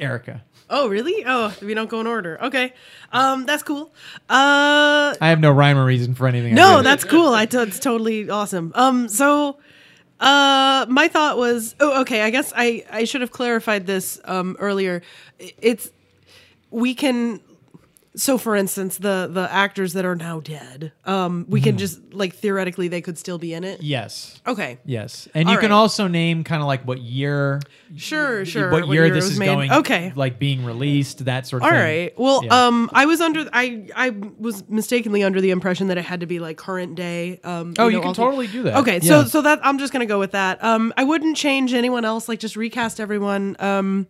[0.00, 0.42] Erica.
[0.70, 1.24] Oh, really?
[1.26, 2.42] Oh, we don't go in order.
[2.44, 2.72] Okay.
[3.12, 3.92] Um, that's cool.
[4.30, 6.54] Uh, I have no rhyme or reason for anything.
[6.54, 7.32] No, that's cool.
[7.34, 8.72] I t- it's totally awesome.
[8.74, 9.58] Um, so,
[10.20, 12.22] uh, my thought was, oh, okay.
[12.22, 15.02] I guess I I should have clarified this um earlier.
[15.38, 15.90] It's
[16.70, 17.40] we can.
[18.14, 22.34] So, for instance, the the actors that are now dead, um, we can just like
[22.34, 23.82] theoretically they could still be in it.
[23.82, 24.38] yes.
[24.46, 24.76] Okay.
[24.84, 25.76] Yes, and you All can right.
[25.76, 27.60] also name kind of like what year,
[27.96, 28.44] Sure.
[28.44, 28.70] Sure.
[28.70, 29.46] what year it this was is made.
[29.46, 30.12] going, Okay.
[30.14, 31.80] like being released, that sort of All thing.
[31.80, 32.12] right.
[32.18, 32.66] Well, Yeah.
[32.66, 36.26] um, I was under I I was mistakenly under the impression that it had to
[36.26, 37.40] be like current day.
[37.44, 38.76] Um, Oh, know, you can all the- totally do that.
[38.80, 39.22] Okay, Yeah.
[39.22, 40.62] so so that I'm just gonna go with that.
[40.62, 42.28] Um, I wouldn't change anyone else.
[42.28, 43.56] Like just recast everyone.
[43.58, 44.06] Um,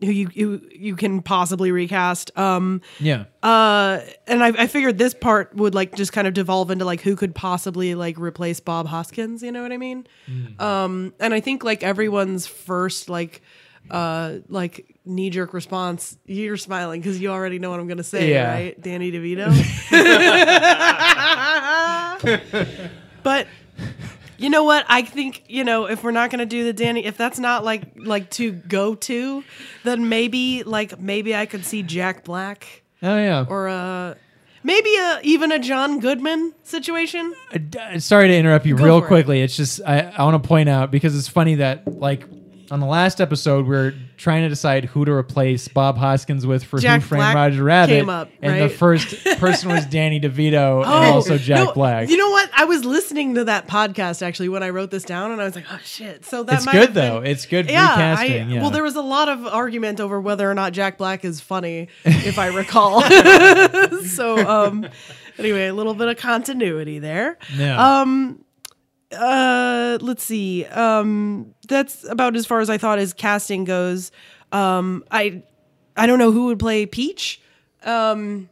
[0.00, 2.36] who you you you can possibly recast.
[2.38, 6.70] Um, yeah, uh, and I, I figured this part would like just kind of devolve
[6.70, 9.42] into like who could possibly like replace Bob Hoskins.
[9.42, 10.06] You know what I mean?
[10.30, 10.60] Mm.
[10.60, 13.42] Um, and I think like everyone's first like
[13.90, 16.18] uh like knee jerk response.
[16.26, 18.52] You're smiling because you already know what I'm gonna say, Yeah.
[18.52, 18.80] right?
[18.80, 19.46] Danny DeVito.
[23.22, 23.46] but
[24.38, 24.84] you know what?
[24.88, 27.82] I think you know if we're not gonna do the Danny, if that's not like
[27.96, 29.44] like to go to,
[29.84, 33.44] then maybe like maybe I could see Jack Black oh yeah.
[33.48, 34.14] or uh
[34.62, 37.34] maybe a even a John Goodman situation.
[37.52, 39.08] Uh, Sorry to interrupt you Go real for it.
[39.08, 39.42] quickly.
[39.42, 42.24] It's just I, I want to point out because it's funny that like
[42.70, 46.64] on the last episode we are trying to decide who to replace Bob Hoskins with
[46.64, 48.72] for Jack Who Framed Black Roger Rabbit, came up, and the right?
[48.72, 52.08] first person was Danny DeVito and also Jack Oh, no, Black.
[52.08, 52.50] You know what?
[52.54, 55.54] I was listening to that podcast actually when I wrote this down, and I was
[55.54, 57.20] like, "Oh shit!" So that it's might good have been- though.
[57.22, 58.32] It's good yeah, recasting.
[58.50, 58.60] I, yeah.
[58.62, 61.88] Well, there was a lot of argument over whether or not Jack Black is funny,
[62.04, 63.02] if I recall.
[64.04, 64.86] so, um,
[65.38, 67.38] anyway, a little bit of continuity there.
[67.56, 68.00] yeah.
[68.00, 68.42] Um,
[69.12, 70.64] uh, let's see.
[70.66, 74.12] Um, that's about as far as I thought as casting goes.
[74.52, 75.42] Um, I,
[75.96, 77.40] I don't know who would play Peach.
[77.84, 78.48] Um,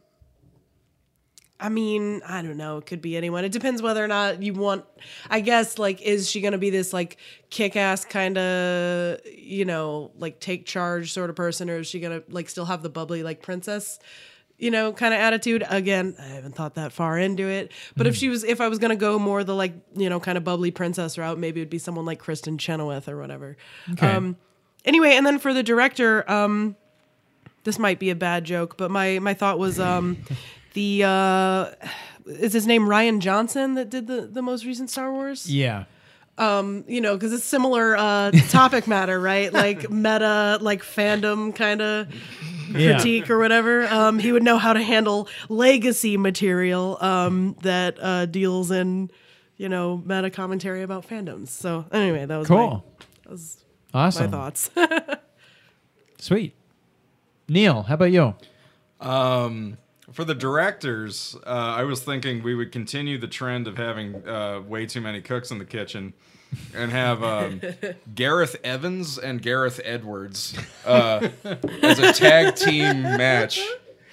[1.59, 2.77] I mean, I don't know.
[2.77, 3.45] It could be anyone.
[3.45, 4.83] It depends whether or not you want.
[5.29, 7.17] I guess like, is she gonna be this like
[7.49, 12.23] kick-ass kind of, you know, like take charge sort of person, or is she gonna
[12.29, 13.99] like still have the bubbly like princess,
[14.57, 15.63] you know, kind of attitude?
[15.69, 17.71] Again, I haven't thought that far into it.
[17.95, 20.37] But if she was, if I was gonna go more the like, you know, kind
[20.37, 23.57] of bubbly princess route, maybe it'd be someone like Kristin Chenoweth or whatever.
[23.91, 24.07] Okay.
[24.07, 24.37] Um,
[24.85, 26.75] anyway, and then for the director, um,
[27.63, 30.17] this might be a bad joke, but my my thought was um,
[30.73, 31.71] the uh,
[32.25, 35.51] is his name Rian Johnson that did the the most recent Star Wars?
[35.51, 35.85] yeah.
[36.37, 39.51] You know, because it's similar uh, topic matter, right?
[39.65, 42.07] Like meta, like fandom kind of
[42.69, 42.93] Yeah.
[42.95, 43.85] critique or whatever.
[43.87, 49.11] Um, he would know how to handle legacy material um, that uh, deals in
[49.57, 51.49] you know meta commentary about fandoms.
[51.49, 52.83] So anyway, that was Cool.
[53.25, 54.25] my, was Awesome.
[54.25, 54.69] my thoughts.
[56.17, 56.53] Sweet.
[57.47, 58.35] Neil, how about you?
[58.99, 59.77] Um,
[60.11, 64.61] for the directors, uh, I was thinking we would continue the trend of having uh,
[64.61, 66.13] way too many cooks in the kitchen,
[66.73, 67.61] and have um,
[68.15, 71.29] Gareth Evans and Gareth Edwards uh,
[71.81, 73.61] as a tag team match.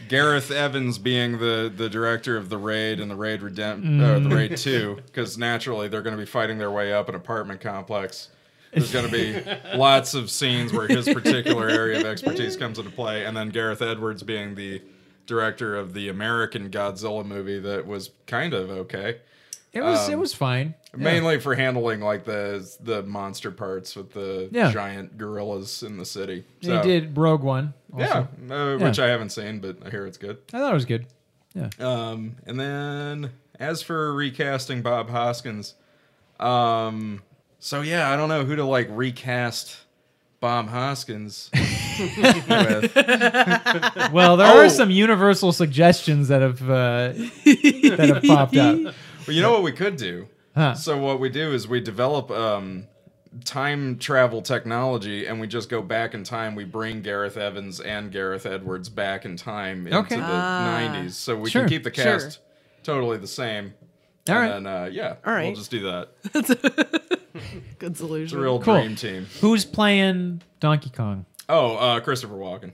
[0.08, 4.34] Gareth Evans being the, the director of the raid and the raid redemp uh, the
[4.34, 8.28] raid two, because naturally they're going to be fighting their way up an apartment complex.
[8.72, 9.42] There's going to be
[9.76, 13.80] lots of scenes where his particular area of expertise comes into play, and then Gareth
[13.80, 14.82] Edwards being the
[15.26, 19.18] director of the American Godzilla movie that was kind of okay,
[19.72, 20.74] It was Um, it was fine.
[20.96, 21.04] Yeah.
[21.04, 24.70] mainly for handling like the the monster parts with the Yeah.
[24.70, 26.44] giant gorillas in the city.
[26.60, 27.72] He So, did Rogue One.
[27.96, 28.54] yeah, Also.
[28.54, 30.38] uh, which I haven't seen, but I hear it's good.
[30.52, 31.06] I thought it was good.
[31.54, 31.70] Yeah.
[31.80, 35.74] Um, and then as for recasting Bob Hoskins,
[36.40, 37.22] um,
[37.58, 39.78] so yeah, I don't know who to like recast
[40.40, 41.48] Bob Hoskins
[42.18, 42.92] with.
[44.12, 44.58] Well, there Oh.
[44.64, 48.94] are some universal suggestions that have uh, that have popped up.
[49.26, 50.26] Well, you know what we could do?
[50.54, 50.74] Huh.
[50.74, 52.86] So what we do is we develop um,
[53.44, 56.54] time travel technology, and we just go back in time.
[56.54, 60.16] We bring Gareth Evans and Gareth Edwards back in time into Okay.
[60.16, 61.62] the '90s, so we Sure.
[61.62, 62.04] can keep the Sure.
[62.18, 62.40] cast
[62.82, 63.72] totally the same.
[64.28, 64.48] All and right.
[64.52, 65.46] then, uh, yeah, All right.
[65.46, 66.08] we'll just do that.
[67.78, 68.24] Good solution.
[68.24, 68.74] It's a real Cool.
[68.80, 69.26] dream team.
[69.40, 71.26] Who's playing Donkey Kong?
[71.48, 72.72] Oh, uh, Christopher Walken.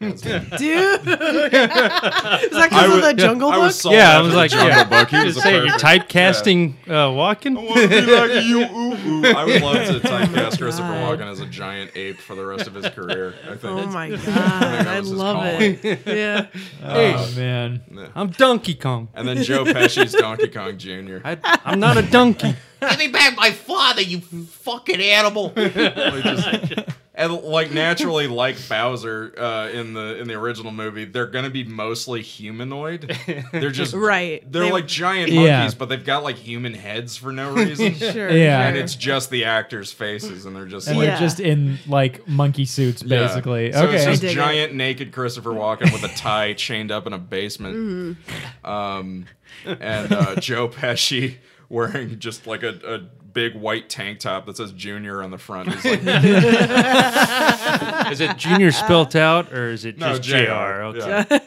[0.00, 0.44] That's him.
[0.56, 3.62] Dude, is that because of would- the Jungle I Book?
[3.64, 4.84] was Yeah, I was the like, Jungle yeah.
[4.84, 5.08] Book.
[5.10, 7.58] He was a Say you're perfect- typecasting uh, Walken.
[7.58, 8.60] I want to be like you.
[8.62, 9.26] Ooh, ooh.
[9.26, 11.18] I would love to typecast Christopher God.
[11.18, 13.34] Walken as a giant ape for the rest of his career.
[13.44, 13.64] I think.
[13.64, 15.78] Oh my god, that I was his love calling.
[15.82, 16.06] it.
[16.06, 16.46] Yeah.
[16.82, 17.82] Oh man.
[18.14, 19.08] I'm Donkey Kong.
[19.14, 21.18] And then Joe Pesci's Donkey Kong Jr.
[21.24, 22.54] I, I'm not a donkey.
[22.80, 25.52] Give me back my father, you fucking animal.
[25.54, 25.74] Like,
[26.22, 26.88] just-
[27.20, 31.64] and like naturally, like Bowser uh, in the in the original movie, they're gonna be
[31.64, 33.16] mostly humanoid.
[33.52, 34.42] They're just Right.
[34.50, 35.58] They're They- like giant Yeah.
[35.58, 37.94] monkeys, but they've got like human heads for no reason.
[37.94, 38.30] Sure.
[38.30, 38.62] Yeah.
[38.66, 38.84] And sure.
[38.84, 42.64] it's just the actors' faces, and they're just And like they're just in like monkey
[42.64, 43.26] suits, Yeah.
[43.26, 43.72] basically.
[43.72, 43.96] So okay.
[43.96, 44.34] it's just dig it.
[44.34, 47.76] giant naked Christopher Walken with a tie chained up in a basement.
[47.76, 48.66] Mm-hmm.
[48.70, 49.26] Um,
[49.66, 51.36] and uh, Joe Pesci
[51.70, 55.72] wearing just like a, a big white tank top that says Junior on the front.
[55.72, 56.00] He's like,
[58.12, 60.36] Is it Junior spelt out or is it no, just JR.
[60.36, 60.82] JR?
[60.82, 61.24] Okay.
[61.30, 61.38] Yeah.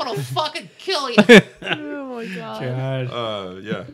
[0.00, 1.16] I want to fucking kill you.
[1.62, 2.62] Oh my god.
[2.62, 3.10] God.
[3.12, 3.84] Uh, yeah.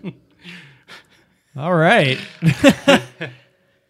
[1.56, 2.18] All right.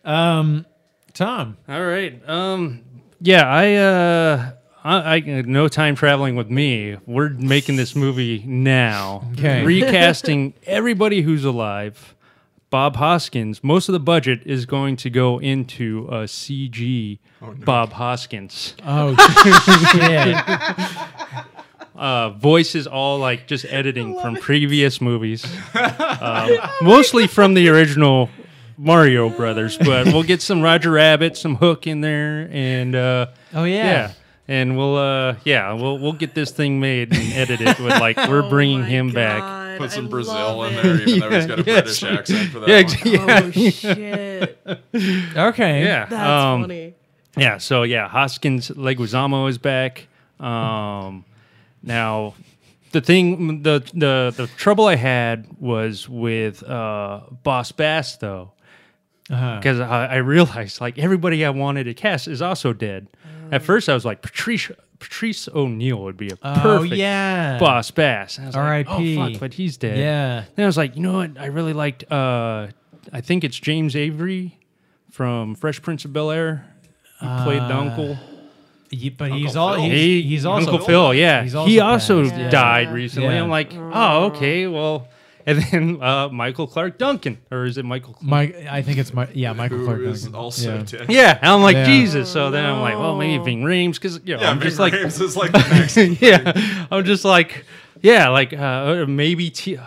[0.05, 0.65] um,
[1.13, 1.57] Tom.
[1.69, 2.21] All right.
[2.29, 2.83] Um.
[3.21, 3.47] Yeah.
[3.49, 3.75] I.
[3.75, 4.53] Uh.
[4.85, 6.99] I, I no time traveling with me.
[7.07, 9.27] We're making this movie now.
[9.33, 9.65] Okay.
[9.67, 12.15] Recasting everybody who's alive.
[12.71, 13.63] Bob Hoskins.
[13.63, 17.19] Most of the budget is going to go into uh, CG.
[17.65, 18.75] Bob Hoskins.
[18.85, 19.15] Oh
[19.93, 21.47] shit.
[21.95, 25.47] Uh, voices all like just editing from previous movies,
[26.21, 26.51] um,
[26.83, 28.29] mostly from the original
[28.77, 29.79] Mario Brothers.
[29.79, 33.85] But we'll get some Roger Rabbit, some Hook in there, and uh, Oh yeah.
[33.87, 34.13] yeah,
[34.49, 38.43] and we'll uh, yeah, we'll we'll get this thing made and edited with like we're
[38.45, 39.79] Oh bringing my him back.
[39.79, 40.83] Put some I Brazil in it.
[40.83, 42.19] there, even though he's got a Yeah, British yes.
[42.19, 42.69] accent for that
[43.05, 43.53] Yeah, one.
[43.55, 44.75] yeah, Oh
[45.11, 45.37] shit.
[45.37, 45.85] Okay.
[45.85, 46.07] yeah.
[46.07, 46.95] That's um, funny.
[47.37, 50.07] Yeah, so yeah, Hoskins Leguizamo is back.
[50.39, 51.25] Um,
[51.83, 52.35] now,
[52.93, 58.53] the thing, the the the trouble I had was with uh, Boss Bass though,
[59.29, 59.57] Uh-huh.
[59.57, 63.09] because I, I realized like everybody I wanted to cast is also dead.
[63.53, 67.59] At first, I was like Patrice Patrice O'Neal would be a Oh perfect yeah.
[67.59, 68.39] Boss Bass.
[68.39, 69.19] And I was like, R.I.P..
[69.19, 69.99] oh fuck, but he's dead.
[69.99, 70.45] Yeah.
[70.55, 71.39] Then I was like, you know what?
[71.39, 72.11] I really liked.
[72.11, 72.69] Uh,
[73.13, 74.59] I think it's James Avery
[75.11, 76.65] from Fresh Prince of Bel Air.
[77.21, 78.15] He played the uncle.
[78.91, 79.83] He- but he's all Phil.
[79.85, 81.15] he's, He, he's also Uncle Phil.
[81.15, 82.51] Yeah, He's also he also passed, yeah.
[82.51, 83.35] died recently.
[83.35, 83.43] Yeah.
[83.43, 85.09] I'm like, oh, okay, well,
[85.47, 88.17] and then uh, Michael Clarke Duncan, or is it Michael?
[88.21, 88.55] Mike.
[88.69, 90.01] I think it's my yeah Michael Who Clark.
[90.01, 90.39] is Duncan.
[90.41, 90.83] also Yeah.
[90.83, 91.07] dead.
[91.11, 91.87] Yeah, and I'm like Yeah.
[91.87, 92.29] Jesus.
[92.31, 94.79] So then I'm like, well, maybe Ving Rhames because you know Yeah, I'm Ving just
[94.79, 95.97] like, Rhames is like the next.
[96.23, 97.65] yeah, I'm just like,
[98.03, 99.79] yeah, like uh, maybe T.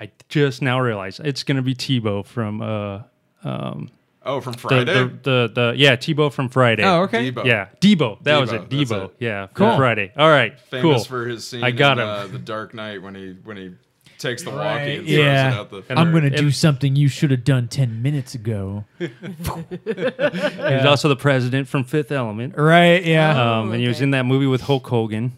[0.00, 3.02] I just now realize it's gonna be Tebow from uh
[3.44, 3.90] um
[4.24, 4.84] Oh, from Friday.
[4.84, 6.84] the, the, the yeah Tebow from Friday.
[6.84, 7.32] Oh, okay.
[7.32, 7.44] Debo.
[7.44, 8.22] Yeah, Debo.
[8.22, 8.68] That was Debo, it.
[8.70, 9.04] Debo.
[9.06, 9.14] it.
[9.18, 9.76] Yeah, Cool.
[9.76, 10.12] Friday.
[10.16, 11.04] All right, Famous cool.
[11.04, 12.08] for his scene I got in him.
[12.08, 13.72] uh, the Dark Knight when he when he
[14.22, 15.48] takes the walkie Right, and yeah.
[15.50, 15.82] it out the.
[15.88, 18.84] And- I'm gonna do something you should have done ten minutes ago.
[18.98, 22.54] He's also the president from Fifth Element.
[22.56, 23.04] Right?
[23.04, 23.58] Yeah.
[23.60, 25.32] Um, and he was in that movie with Hulk Hogan,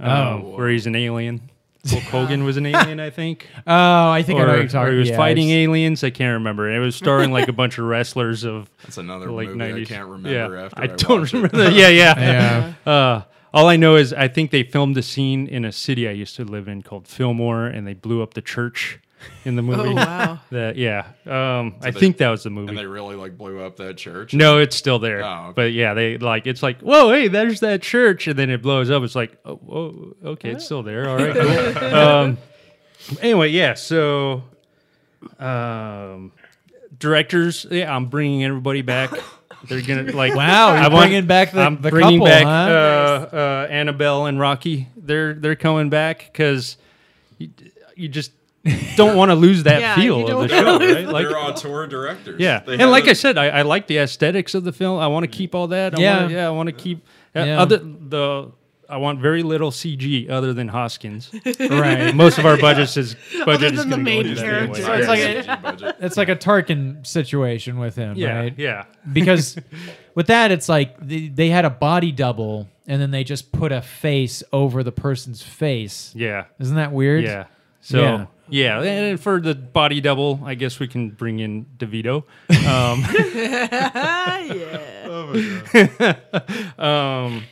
[0.00, 0.56] um, Oh.
[0.56, 1.50] where he's an alien.
[1.88, 3.46] Hulk Hogan was an alien, I think.
[3.66, 4.88] oh, I think I know or, what you're talking.
[4.88, 6.02] or he was yeah, fighting it's- aliens.
[6.02, 6.68] I can't remember.
[6.70, 9.90] It was starring like a bunch of wrestlers of That's another the late movie nineties.
[9.92, 11.56] I can't remember yeah, after I I, don't remember.
[11.56, 11.58] It.
[11.64, 11.72] That.
[11.74, 12.74] Yeah, yeah.
[12.86, 12.92] Yeah.
[12.92, 13.22] Uh,
[13.54, 16.36] all I know is I think they filmed a scene in a city I used
[16.36, 19.00] to live in called Fillmore, and they blew up the church
[19.44, 19.90] in the movie.
[19.90, 20.40] Oh wow.
[20.50, 21.06] That yeah.
[21.24, 22.68] Um, I they- think that was the movie.
[22.68, 22.84] And movie.
[22.84, 24.34] they really like blew up that church.
[24.34, 25.24] No, it's still there.
[25.24, 25.52] Oh, okay.
[25.54, 28.90] But yeah, they like it's like, whoa, hey, there's that church, and then it blows
[28.90, 29.02] up.
[29.02, 31.08] It's like, oh, whoa, okay, it's still there.
[31.08, 31.84] All right, cool.
[31.94, 32.38] um,
[33.20, 33.74] anyway, yeah.
[33.74, 34.42] So,
[35.38, 36.32] um,
[36.98, 39.10] directors, yeah, I'm bringing everybody back.
[39.68, 42.44] They're gonna like, Wow, you're I want- bringing back the- I'm the bringing couple, back
[42.44, 42.50] huh?
[43.32, 44.88] uh, uh, Annabel and Rocky.
[44.96, 46.76] They're they're coming back because
[47.38, 47.50] you,
[47.94, 48.32] you just
[48.96, 51.06] don't want to lose that Yeah, feel of the show, wanna lose right?
[51.06, 52.40] Like, They're auteur directors.
[52.40, 54.98] yeah, They and like a- I said, I, I like the aesthetics of the film.
[54.98, 55.96] I want to keep all that.
[55.96, 56.22] I Yeah.
[56.22, 57.60] wanna, yeah, I want to keep uh, Yeah.
[57.62, 58.50] other the.
[58.88, 61.30] I want very little CG other than Hoskins.
[61.60, 62.14] right.
[62.14, 64.74] Most of our budget is budget is than the gonna go main into that character.
[64.76, 64.80] anyway.
[64.82, 65.96] So it's like Higher a- budget.
[66.00, 68.54] It's like a Tarkin situation with him, yeah, right?
[68.56, 69.56] yeah, Because
[70.14, 73.72] with that, it's like they, they had a body double, and then they just put
[73.72, 76.12] a face over the person's face.
[76.14, 77.24] yeah, Isn't that weird?
[77.24, 77.46] yeah.
[77.80, 78.26] So Yeah.
[78.48, 78.82] yeah.
[78.82, 82.24] and for the body double, I guess we can bring in DeVito.
[82.50, 86.14] Um, Ah, yeah.
[86.78, 87.44] Um,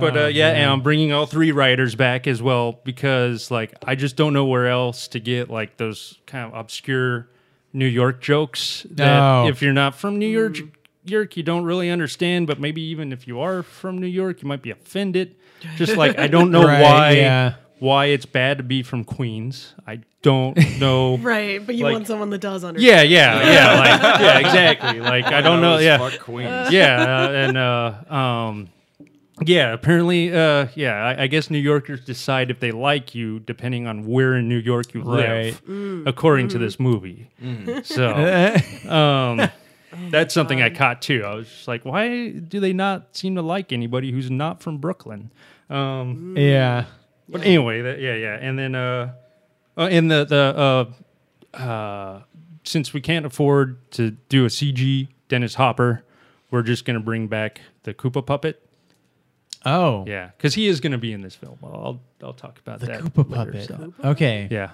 [0.00, 3.94] but uh, yeah, and I'm bringing all three writers back as well because like I
[3.94, 7.28] just don't know where else to get like those kind of obscure
[7.72, 9.48] New York jokes that No.
[9.48, 10.56] if you're not from New York,
[11.04, 12.46] York, you don't really understand.
[12.46, 15.36] But maybe even if you are from New York, you might be offended.
[15.76, 17.54] Just like I don't know Right, why yeah.
[17.78, 19.74] why it's bad to be from Queens.
[19.86, 21.16] I don't know.
[21.18, 23.08] Right, but you Like- want someone that does understand.
[23.08, 25.00] Yeah, yeah, yeah, like yeah, exactly.
[25.00, 25.78] Like I don't know.
[25.78, 26.72] Yeah, Fuck Queens.
[26.72, 28.68] yeah, uh, and uh, um,
[29.44, 29.72] yeah.
[29.72, 30.94] Apparently, uh, yeah.
[30.94, 34.58] I, I guess New Yorkers decide if they like you depending on where in New
[34.58, 35.62] York you live,
[36.06, 37.28] according to this movie.
[37.84, 38.56] So,
[38.88, 39.50] um,
[40.10, 41.22] that's something I caught too.
[41.24, 44.78] I was just like, why do they not seem to like anybody who's not from
[44.78, 45.30] Brooklyn?
[45.70, 46.84] Um, yeah.
[47.28, 49.12] but anyway, that, yeah, yeah, and then uh,
[49.76, 50.94] uh in the the
[51.56, 52.22] uh, uh,
[52.64, 56.04] since we can't afford to do a CG Dennis Hopper,
[56.50, 58.62] we're just gonna bring back the Koopa puppet.
[59.66, 61.58] Oh, Yeah, because he is gonna be in this film.
[61.62, 63.00] I'll I'll talk about the that.
[63.02, 63.68] Koopa later, puppet.
[63.68, 63.92] so.
[64.10, 64.48] Okay.
[64.50, 64.70] Yeah,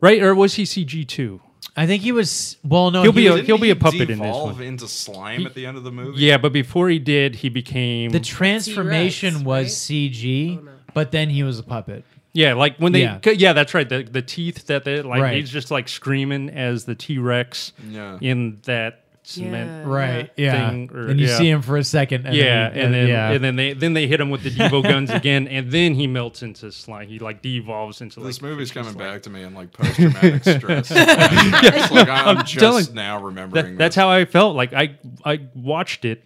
[0.00, 1.40] right, or was he CG too?
[1.76, 2.58] I think he was.
[2.64, 4.60] Well, no, He'll he be a- was- Didn't he'll be a puppet in this one.
[4.62, 6.20] into slime at the end of the movie.
[6.20, 9.70] Yeah, but before he did, he became the transformation T-Rex, was right?
[10.12, 10.72] CG, Oh, no.
[10.92, 12.04] but then he was a puppet.
[12.34, 13.18] Yeah, like when they, Yeah.
[13.24, 13.88] yeah, yeah that's right.
[13.88, 15.36] The the teeth that they like, Right.
[15.36, 18.18] he's just like screaming as the T Rex Yeah.
[18.20, 19.01] in that
[19.32, 19.70] cement.
[19.86, 19.92] Yeah.
[19.92, 20.30] Right.
[20.36, 20.70] Yeah.
[20.70, 21.38] Thing, or- and you yeah.
[21.38, 22.26] see him for a second.
[22.26, 23.30] And yeah, then he- and then yeah.
[23.30, 26.06] and then they then they hit him with the Devo guns again, and then he
[26.06, 27.08] melts into slime.
[27.08, 30.42] He like devolves into like This movie's coming back to me in like post traumatic
[30.58, 30.90] stress.
[31.72, 33.72] It's like I'm, just telling- now remembering.
[33.72, 34.56] That, that's how I felt.
[34.56, 36.22] Like I I watched it.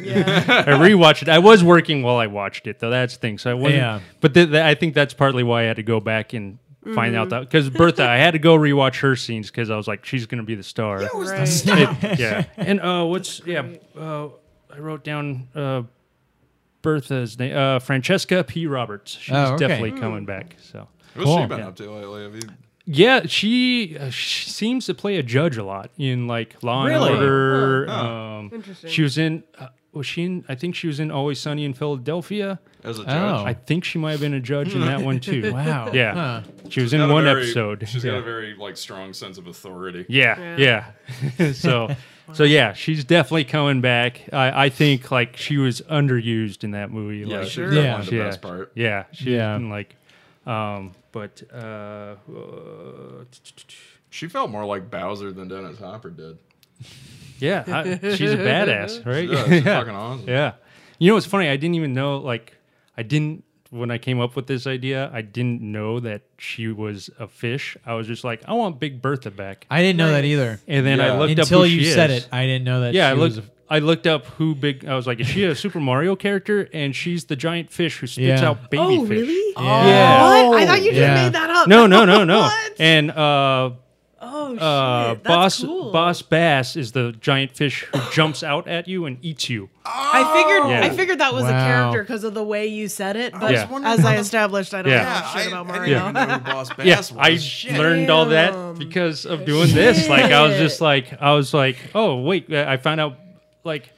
[0.00, 0.44] Yeah.
[0.66, 1.28] I rewatched it.
[1.28, 2.90] I was working while I watched it, though.
[2.90, 3.38] That's the thing.
[3.38, 3.76] So I wasn't.
[3.76, 4.00] Yeah.
[4.20, 6.58] But th- th- I think that's partly why I had to go back and
[6.94, 9.88] find out that because Bertha, I had to go rewatch her scenes because I was
[9.88, 10.98] like, she's gonna be the star.
[10.98, 11.48] right.
[12.04, 12.44] It- yeah.
[12.56, 13.64] And uh, what's yeah?
[13.98, 14.28] Uh,
[14.74, 15.82] I wrote down uh,
[16.82, 17.56] Bertha's name.
[17.56, 18.66] Uh, Francesca P.
[18.66, 19.12] Roberts.
[19.20, 19.66] She's Oh, okay.
[19.68, 20.56] definitely coming back.
[20.60, 20.88] So.
[21.14, 21.38] What's Cool.
[21.42, 21.68] she been Yeah.
[21.68, 22.22] up to lately?
[22.24, 22.40] Have you,
[22.84, 27.08] Yeah, she, uh, she seems to play a judge a lot in like Law Really?
[27.12, 27.86] and Order.
[27.88, 27.94] Oh.
[28.38, 28.90] Um, Interesting.
[28.90, 29.42] She was in.
[29.58, 30.44] Uh, was she in?
[30.48, 32.58] I think she was in Always Sunny in Philadelphia.
[32.84, 33.04] as a Oh.
[33.06, 33.46] judge?
[33.46, 35.52] I think she might have been a judge in that one too.
[35.54, 35.90] wow.
[35.92, 36.40] Yeah, Huh.
[36.68, 37.88] she was She's got in a one very- episode.
[37.88, 38.12] She's yeah.
[38.12, 40.06] got a very like strong sense of authority.
[40.08, 41.52] Yeah, yeah.
[41.52, 41.94] so,
[42.32, 44.28] so yeah, she's definitely coming back.
[44.32, 47.18] I, I think like she was underused in that movie.
[47.28, 47.70] Yeah, like, she's Sure.
[47.70, 48.10] definitely Yeah.
[48.10, 48.72] the yeah, best part.
[48.76, 49.58] yeah, she Yeah.
[49.58, 49.68] yeah.
[49.68, 49.96] like,
[50.46, 52.16] um, but uh, uh,
[54.10, 56.38] She felt more like Bowser than Dennis Hopper did.
[57.38, 59.28] Yeah, I, she's a badass, right?
[59.30, 60.28] Yeah, she's fucking awesome.
[60.28, 60.52] Yeah.
[60.98, 61.48] You know what's funny?
[61.48, 62.18] I didn't even know.
[62.18, 62.54] Like,
[62.96, 65.10] I didn't when I came up with this idea.
[65.12, 67.76] I didn't know that she was a fish.
[67.84, 69.66] I was just like, I want Big Bertha back.
[69.70, 70.60] I didn't know that either.
[70.66, 71.12] And then I Yeah.
[71.18, 72.24] looked up Until who you she said is.
[72.24, 72.94] it, I didn't know that.
[72.94, 73.36] Yeah, I she looked.
[73.36, 74.86] was a- I looked up who big.
[74.86, 76.68] I was like, is she a Super Mario character?
[76.72, 78.48] And she's the giant fish who spits Yeah.
[78.50, 79.10] out baby oh, fish.
[79.10, 79.52] really?
[79.56, 80.48] Yeah.
[80.48, 80.62] What?
[80.62, 81.24] I thought you just Yeah.
[81.24, 81.66] made that up.
[81.66, 82.42] No, no, no, no.
[82.42, 82.72] What?
[82.78, 83.70] And uh,
[84.48, 85.92] Oh shit, uh, that's boss cool.
[85.92, 89.68] boss bass is the giant fish who jumps out at you and eats you.
[89.84, 90.84] I figured Yeah.
[90.86, 91.66] I figured that was a Wow.
[91.66, 93.32] character because of the way you said it.
[93.32, 93.68] But Yeah.
[93.84, 95.02] as I established, I don't Yeah.
[95.34, 95.98] know shit about I Mario.
[95.98, 97.12] didn't even know who Boss Bass Yeah, was.
[97.18, 97.78] I Shit.
[97.78, 100.08] learned all that because of doing this.
[100.08, 103.16] Like I was just like I was like, oh wait, I found out
[103.64, 103.90] like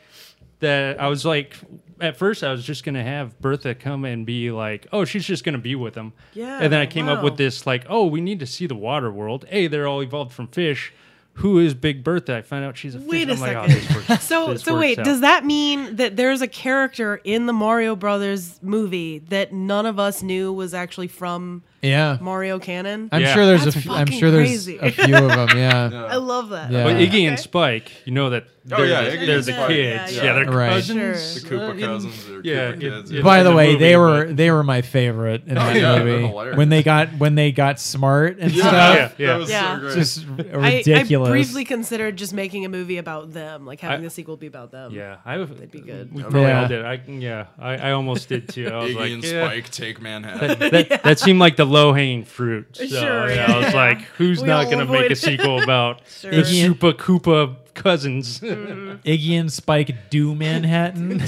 [0.60, 1.56] that I was like
[2.00, 5.44] at first I was just gonna have Bertha come and be like, oh, she's just
[5.44, 6.12] gonna be with them.
[6.34, 8.74] Yeah, And then I came up with this like, oh, we need to see the
[8.76, 9.44] water world.
[9.48, 10.92] Hey, they're all evolved from fish.
[11.34, 12.38] Who is Big Bertha?
[12.38, 13.08] I find out she's a fish.
[13.08, 13.74] Wait a I'm like, oh, second.
[13.76, 15.04] this works- So this so works wait, out.
[15.04, 20.00] does that mean that there's a character in the Mario Brothers movie that none of
[20.00, 22.18] us knew was actually from yeah.
[22.20, 23.08] Mario canon?
[23.12, 23.34] I'm Yeah.
[23.34, 24.78] sure there's That's a few, I'm sure there's crazy.
[24.78, 25.56] a few of them.
[25.56, 26.06] Yeah.
[26.10, 26.72] I love that.
[26.72, 26.82] Yeah.
[26.82, 27.06] But Okay.
[27.06, 29.68] Iggy and Spike, you know that they're, Oh, yeah, the, Iggy they're the Spike.
[29.68, 30.16] kids.
[30.16, 30.32] Yeah, Yeah, yeah.
[30.44, 30.70] they're Right.
[30.70, 31.42] cousins.
[31.42, 33.10] The Koopa in- cousins or yeah, Koopa kids.
[33.10, 33.22] in- yeah.
[33.22, 35.76] By the in way, movie, they were but- they were my favorite in oh, that
[35.76, 38.74] Oh, yeah, movie when they got when they got smart and Yeah, stuff.
[38.74, 39.26] Yeah, yeah.
[39.32, 39.74] that was Yeah.
[39.74, 39.94] so great.
[39.94, 41.28] Just I, ridiculous.
[41.28, 44.46] I briefly considered just making a movie about them, like having I- the sequel be
[44.46, 44.92] about them.
[44.92, 46.12] Yeah, I would would be good.
[46.12, 46.62] We probably Yeah.
[46.62, 46.84] all did.
[46.84, 48.68] I yeah, I, I almost did too.
[48.68, 49.46] I was Iggy like, and yeah.
[49.46, 50.58] Spike take Manhattan.
[50.58, 52.66] That, that, that seemed like the low hanging fruit.
[52.76, 56.04] So, Sure, yeah, yeah, I was like, who's not going to make a sequel about
[56.22, 58.40] the Super Koopa cousins?
[58.40, 59.08] Mm-hmm.
[59.08, 61.12] Iggy and Spike do Manhattan.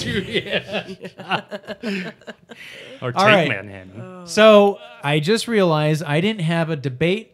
[3.01, 3.49] or take All right.
[3.49, 4.01] Manhattan.
[4.01, 4.25] Oh.
[4.27, 7.33] so I just realized I didn't have a debate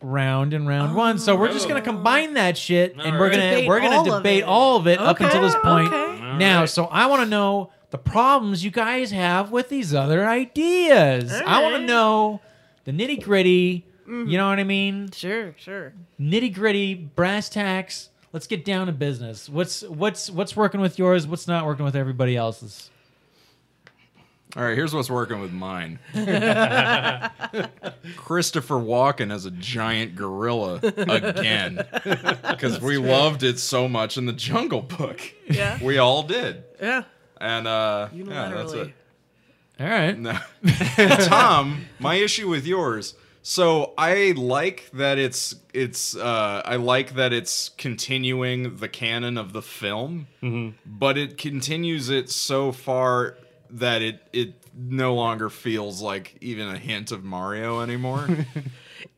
[0.00, 1.84] round in round one, so we're just gonna oh.
[1.84, 4.44] combine that shit and we're gonna Debate we're gonna all of debate it.
[4.44, 5.92] all of it up until this point.
[5.92, 6.36] okay.
[6.36, 11.32] Now, so I want to know the problems you guys have with these other ideas.
[11.32, 12.40] I want to know
[12.84, 13.86] the nitty gritty.
[14.06, 14.32] You mm-hmm.
[14.32, 15.10] know what I mean?
[15.12, 15.92] Sure, sure.
[16.20, 18.10] nitty gritty, brass tacks.
[18.36, 19.48] Let's get down to business.
[19.48, 21.26] What's what's what's working with yours?
[21.26, 22.90] What's not working with everybody else's?
[24.54, 25.98] All right, here's what's working with mine.
[28.18, 31.82] Christopher Walken as a giant gorilla again.
[32.50, 35.18] Because we loved it so much in the Jungle Book.
[35.48, 35.82] Yeah.
[35.82, 36.62] We all did.
[36.78, 37.04] Yeah.
[37.40, 38.92] And uh yeah, that's it.
[39.80, 40.18] All right.
[40.18, 40.38] No.
[41.22, 43.14] Tom, my issue with yours.
[43.48, 49.52] So I like that it's it's uh, I like that it's continuing the canon of
[49.52, 50.26] the film,
[50.84, 53.36] but it continues it so far
[53.70, 58.26] that it it no longer feels like even a hint of Mario anymore.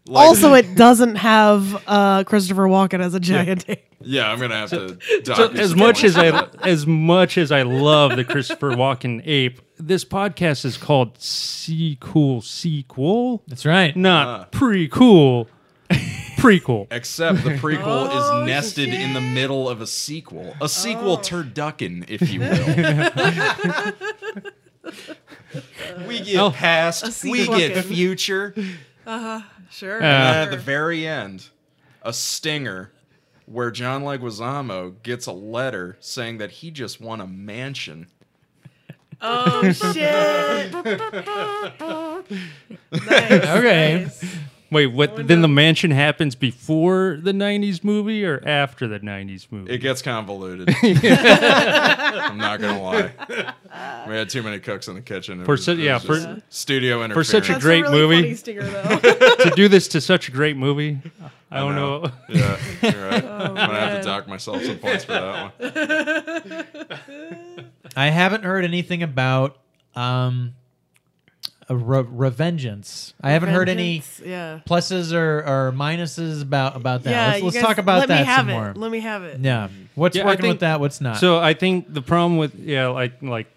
[0.08, 3.84] Like- also, it doesn't have uh, Christopher Walken as a giant ape.
[4.00, 4.98] yeah, I'm gonna have to.
[5.24, 6.56] So dock as you much as points.
[6.62, 11.96] I as much as I love the Christopher Walken ape, this podcast is called See
[12.00, 13.94] Cool Sequel, That's right.
[13.96, 14.44] not Ah.
[14.50, 15.48] pre-cool.
[16.38, 16.86] Prequel.
[16.92, 20.54] Except the prequel Oh, is nested in the middle of a sequel.
[20.60, 22.48] A sequel turducken, if you will.
[26.06, 26.50] we get Oh.
[26.52, 27.82] past, we get sequel.
[27.82, 28.54] future,
[29.70, 29.96] Sure.
[30.02, 31.48] Uh, and at the very end,
[32.02, 32.92] a stinger
[33.46, 38.08] where John Leguizamo gets a letter saying that he just won a mansion.
[39.20, 40.72] oh shit.
[42.92, 44.04] nice, Okay.
[44.04, 44.24] nice.
[44.70, 45.26] Wait, what?
[45.28, 49.72] Then the mansion happens before the '90s movie or after the '90s movie?
[49.72, 50.68] It gets convoluted.
[50.82, 53.10] I'm not gonna lie.
[54.06, 55.40] We had too many cooks in the kitchen.
[55.40, 57.28] It For was- su- it was yeah, just for- studio for interference.
[57.28, 58.22] such a That's great a really movie.
[58.22, 58.98] funny stinger, though.
[59.44, 60.98] to do this to such a great movie,
[61.50, 62.00] I don't know.
[62.02, 62.10] know.
[62.28, 63.24] Yeah, you're right.
[63.24, 63.96] I'm gonna have man.
[64.00, 66.66] to dock myself some points for that one.
[67.96, 69.56] I haven't heard anything about
[69.96, 70.54] um
[71.68, 73.12] a re- revengeance.
[73.20, 74.60] I haven't heard any Vengeance, Yeah.
[74.68, 77.10] pluses or, or minuses about about that.
[77.10, 77.26] Yeah.
[77.26, 78.52] let's you let's guys- talk about let that me have some it.
[78.52, 78.72] more.
[78.74, 79.40] Let me have it.
[79.40, 79.68] Yeah.
[79.94, 80.80] What's Yeah, I working think- with that?
[80.80, 81.18] What's not?
[81.18, 83.48] So I think the problem with yeah, like like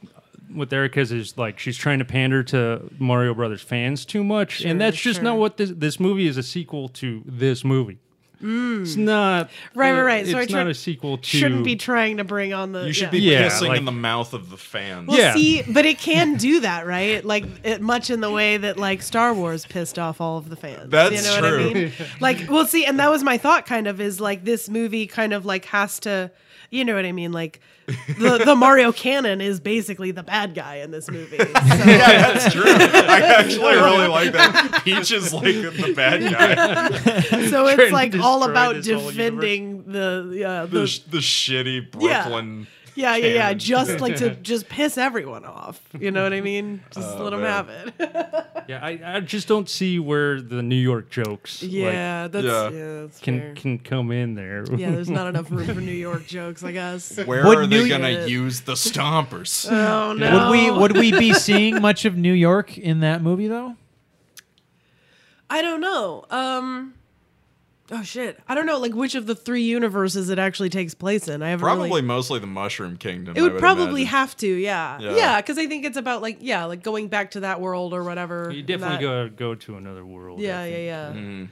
[0.54, 4.70] with Erica's is like she's trying to pander to Mario Brothers fans too much, Sure,
[4.70, 5.24] and that's just sure.
[5.24, 7.24] not what this this movie is a sequel to.
[7.26, 8.00] This movie,
[8.42, 9.50] it's not Mm.
[9.76, 10.22] Right, right, right.
[10.22, 11.26] It's So I not try- a sequel to.
[11.38, 12.86] Shouldn't be trying to bring on the.
[12.88, 13.10] You should yeah.
[13.12, 15.08] be Yeah, pissing like- in the mouth of the fans.
[15.08, 15.34] Well, Yeah.
[15.34, 17.24] see, but it can do that, right?
[17.24, 20.56] Like it, much in the way that like Star Wars pissed off all of the
[20.56, 20.90] fans.
[20.90, 21.74] That's you know What I true.
[21.74, 21.92] mean?
[22.20, 23.66] Like, well, see, and that was my thought.
[23.66, 26.32] Kind of is like this movie kind of like has to,
[26.72, 27.32] you know what I mean?
[27.32, 27.60] Like
[28.18, 31.38] the the Mario canon is basically the bad guy in this movie.
[31.38, 32.64] So, Yeah, that's true.
[32.66, 34.82] I actually really like that.
[34.84, 37.48] Peach is like the bad guy.
[37.50, 42.62] so it's like all about defending the yeah The, the sh- the shitty Brooklyn.
[42.62, 42.66] Yeah,
[42.96, 43.44] yeah, yeah.
[43.44, 43.60] Canon.
[43.60, 45.82] Just like to just piss everyone off.
[46.00, 46.82] You know what I mean?
[46.92, 47.50] Just Oh, let them man.
[47.50, 48.46] have it.
[48.68, 52.70] Yeah, I, I just don't see where the New York jokes like, yeah, that's Yeah.
[52.70, 53.54] yeah, that's can fair.
[53.56, 54.64] can come in there.
[54.76, 57.18] yeah, there's not enough room for New York jokes, I guess.
[57.18, 59.70] Where Would are New they gonna York- use the stompers?
[59.70, 60.50] Oh no.
[60.50, 63.76] Would we would we be seeing much of New York in that movie though?
[65.50, 66.24] I don't know.
[66.30, 66.94] Um
[67.94, 68.40] Oh shit.
[68.48, 71.44] I don't know like which of the three universes it actually takes place in.
[71.44, 73.36] I haven't Probably really mostly the Mushroom Kingdom.
[73.36, 74.06] It I would probably imagine.
[74.08, 75.00] have to, yeah.
[75.00, 75.16] Yeah.
[75.16, 78.04] Yeah, because I think it's about like yeah, like going back to that world or
[78.04, 78.50] whatever.
[78.50, 80.40] You definitely that- go go to another world.
[80.40, 81.06] Yeah, yeah, yeah.
[81.12, 81.46] Mm-hmm.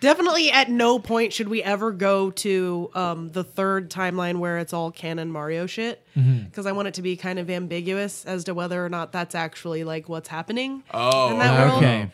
[0.00, 4.74] Definitely at no point should we ever go to um, the third timeline where it's
[4.74, 6.06] all canon Mario shit.
[6.14, 6.44] Mm-hmm.
[6.44, 9.34] Because I want it to be kind of ambiguous as to whether or not that's
[9.34, 11.82] actually like what's happening Oh, in that world.
[11.82, 12.10] Okay.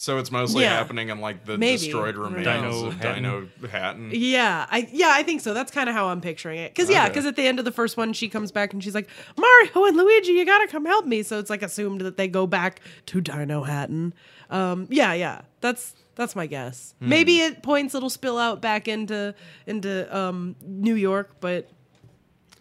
[0.00, 0.76] So it's mostly Yeah.
[0.76, 1.76] happening in like the Maybe.
[1.76, 2.86] destroyed I remains know.
[2.86, 4.10] of Dino Dinohattan.
[4.12, 5.52] Yeah, I yeah, I think so.
[5.52, 6.72] That's kind of how I'm picturing it.
[6.72, 7.08] Cause yeah, Okay.
[7.08, 9.86] because at the end of the first one, she comes back and she's like, "Mario
[9.86, 12.80] and Luigi, you gotta come help me." So it's like assumed that they go back
[13.06, 14.12] to Dinohattan.
[14.50, 16.94] Um, yeah, yeah, that's that's my guess.
[17.00, 17.08] Hmm.
[17.08, 19.34] Maybe at points it'll spill out back into
[19.66, 21.68] into um, New York, but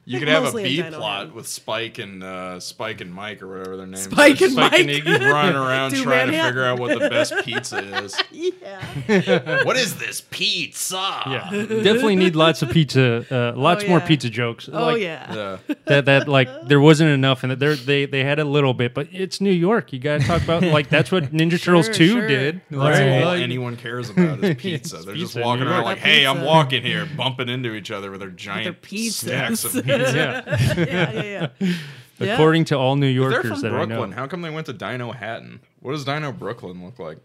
[0.09, 3.01] You think could have a mostly in B Dino plot with Spike and uh, Spike
[3.01, 4.03] and Mike or whatever their names.
[4.05, 4.45] Spike are.
[4.45, 4.79] and Spike Mike.
[4.79, 5.31] and Iggy.
[5.33, 8.15] running around Two trying to figure out what the best pizza is.
[8.31, 10.95] yeah, what is this pizza?
[11.27, 14.07] Yeah, definitely need lots of pizza, uh, lots more Oh, yeah.
[14.07, 14.69] pizza jokes.
[14.71, 15.33] oh like, yeah.
[15.67, 15.75] Yeah.
[15.85, 18.93] that that like there wasn't enough, and that there they they had a little bit,
[18.93, 19.91] but it's New York.
[19.91, 22.27] You got to talk about like that's what Ninja Turtles two sure.
[22.27, 22.61] did.
[22.71, 23.21] That's Right.
[23.23, 24.97] all Like, anyone cares about is pizza.
[24.97, 28.21] They're pizza just walking around like, "Hey, I'm walking here," bumping into each other with
[28.21, 29.11] their giant pizzas.
[29.11, 29.96] stacks of pizza.
[30.15, 30.57] yeah.
[30.77, 31.73] yeah, yeah, yeah.
[32.19, 32.33] Yeah.
[32.33, 34.11] According to all New Yorkers They're from that Brooklyn.
[34.11, 35.59] I know, How come they went to Dinohattan?
[35.81, 37.19] What does Dino Brooklyn look like?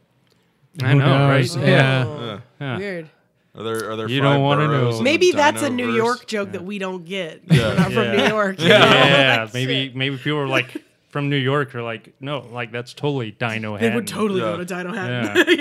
[0.82, 1.56] I Who know, knows?
[1.56, 1.66] right?
[1.66, 2.06] Yeah.
[2.06, 2.76] Uh, Yeah.
[2.78, 3.08] Weird.
[3.56, 4.98] are there are there You don't wanna boroughs know.
[4.98, 5.96] in Maybe that's a New verse?
[5.96, 7.40] York joke that we don't get.
[7.50, 7.68] Yeah.
[7.68, 8.16] We're not from Yeah.
[8.16, 8.56] New York.
[8.58, 10.76] Yeah, maybe maybe people are like
[11.12, 13.94] from New York are like, no, like that's totally Dino They Hatton.
[13.96, 14.56] would totally Yeah.
[14.56, 15.58] go to Dinohattan.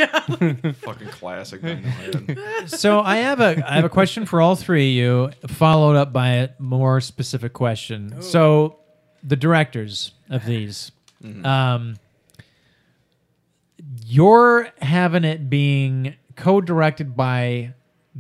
[0.66, 0.72] Yeah.
[0.86, 2.38] Fucking classic Dino Hatton.
[2.68, 4.96] So I have a I have a question for all three of
[5.44, 8.22] you, followed up by a more specific question.
[8.22, 8.80] So
[9.24, 10.92] the directors of these,
[11.44, 11.98] um,
[14.06, 17.74] you're having it being co-directed by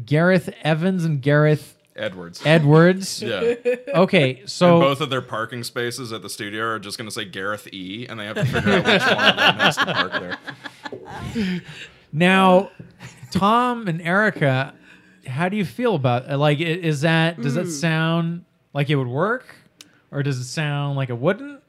[0.05, 2.41] Gareth Evans and Gareth Edwards.
[2.45, 3.21] Edwards.
[3.21, 3.53] yeah.
[3.93, 7.13] Okay, and so both of their parking spaces at the studio are just going to
[7.13, 9.85] say Gareth E, and they have to figure out which one of them has to
[9.85, 11.61] park there.
[12.11, 12.69] now
[13.31, 14.73] Tom and Erica,
[15.27, 17.61] how do you feel about like i- is that does Hmm.
[17.63, 19.55] that sound like it would work,
[20.11, 21.60] or does it sound like it wouldn't?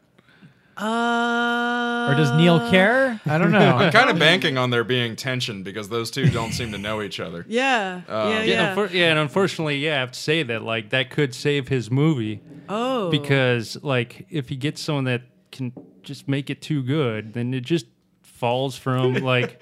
[0.77, 3.21] Uh, Or does Neil care?
[3.27, 3.59] I don't know.
[3.77, 7.03] I'm kind of banking on there being tension because those two don't seem to know
[7.03, 7.45] each other.
[7.49, 8.03] Yeah.
[8.09, 8.43] Uh, yeah.
[8.43, 8.75] Yeah, Yeah.
[8.75, 11.91] unfor- yeah, and unfortunately, yeah, I have to say that like that could save his
[11.91, 13.11] movie oh.
[13.11, 17.61] because like if he gets someone that can just make it too good, then it
[17.63, 17.87] just
[18.23, 19.61] falls from like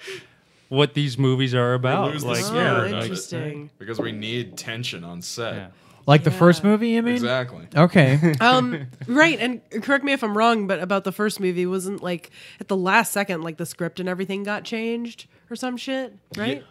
[0.69, 2.11] what these movies are about.
[2.11, 3.69] lose the like, Oh, yeah, of like, interesting.
[3.77, 5.53] Because we need tension on set.
[5.55, 5.67] yeah.
[6.05, 7.15] Like the first movie, you mean?
[7.15, 7.67] Exactly.
[7.75, 8.33] Okay.
[8.41, 12.31] um, right, and correct me if I'm wrong, but about the first movie, wasn't like
[12.59, 16.63] at the last second, like the script and everything got changed or some shit, right?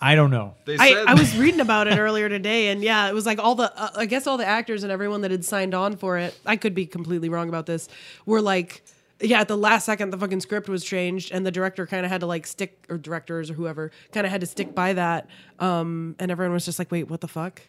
[0.00, 0.54] I don't know.
[0.64, 3.38] They I, said I was reading about it earlier today, and yeah, it was like
[3.38, 6.18] all the uh, I guess all the actors and everyone that had signed on for
[6.18, 6.38] it.
[6.44, 7.88] I could be completely wrong about this.
[8.26, 8.82] Were like,
[9.20, 12.12] yeah, at the last second, the fucking script was changed, and the director kind of
[12.12, 15.28] had to like stick, or directors or whoever kind of had to stick by that.
[15.58, 17.62] Um, and everyone was just like, wait, what the fuck?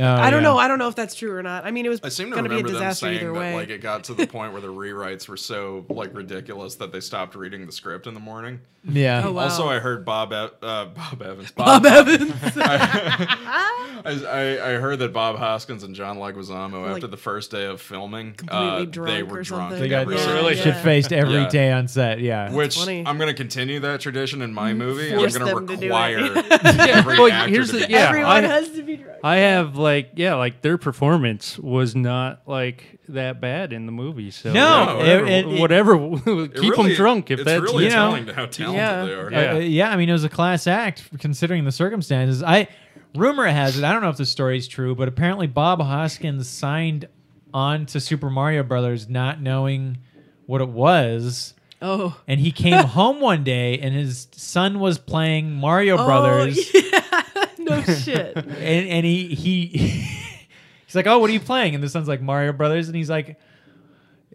[0.00, 0.48] Oh, I don't yeah.
[0.48, 0.58] know.
[0.58, 1.64] I don't know if that's true or not.
[1.64, 3.16] I mean, it was I seem to going to be a remember them disaster saying
[3.20, 3.54] either that way.
[3.54, 7.00] like it got to the point where the rewrites were so like ridiculous that they
[7.00, 8.60] stopped reading the script in the morning.
[8.88, 9.22] Yeah.
[9.26, 9.42] Oh, wow.
[9.44, 11.50] Also, I heard Bob e- uh, Bob Evans.
[11.50, 12.32] Bob Evans.
[12.56, 17.64] I, I, I heard that Bob Hoskins and John Leguizamo Like, after the first day
[17.66, 19.72] of filming, uh, drunk they were drunk.
[19.72, 19.80] something.
[19.80, 20.62] They got Yeah, really yeah.
[20.62, 21.78] shit faced every day Yeah.
[21.78, 22.20] on set.
[22.20, 22.52] Yeah.
[22.52, 23.02] Which funny.
[23.06, 25.14] I'm going to continue that tradition in my movie.
[25.14, 26.46] Force I'm going to to require it.
[26.88, 29.18] every Well, actor here's to the- be yeah, Everyone I- has to be drunk.
[29.24, 34.30] I have like yeah, like their performance was not like that bad in the movie.
[34.30, 35.94] So No, yeah, it- it- whatever,
[36.26, 39.04] It keep them drunk if it's that's really you know- telling to how talented Yeah.
[39.04, 39.30] they are.
[39.32, 39.52] Yeah.
[39.52, 42.42] Uh, yeah, I mean, it was a class act considering the circumstances.
[42.42, 42.68] I
[43.14, 43.84] rumor has it.
[43.84, 47.08] I don't know if the story's true, but apparently Bob Hoskins signed
[47.54, 49.98] on to Super Mario Brothers not knowing
[50.46, 52.16] what it was, Oh.
[52.26, 57.22] and he came home one day and his son was playing Mario Brothers, Oh, yeah.
[57.68, 58.36] No shit.
[58.36, 58.46] and
[58.88, 59.66] and he he
[60.86, 63.10] he's like, "Oh, what are you playing?" And the son's like, "Mario Brothers," and he's
[63.10, 63.38] like.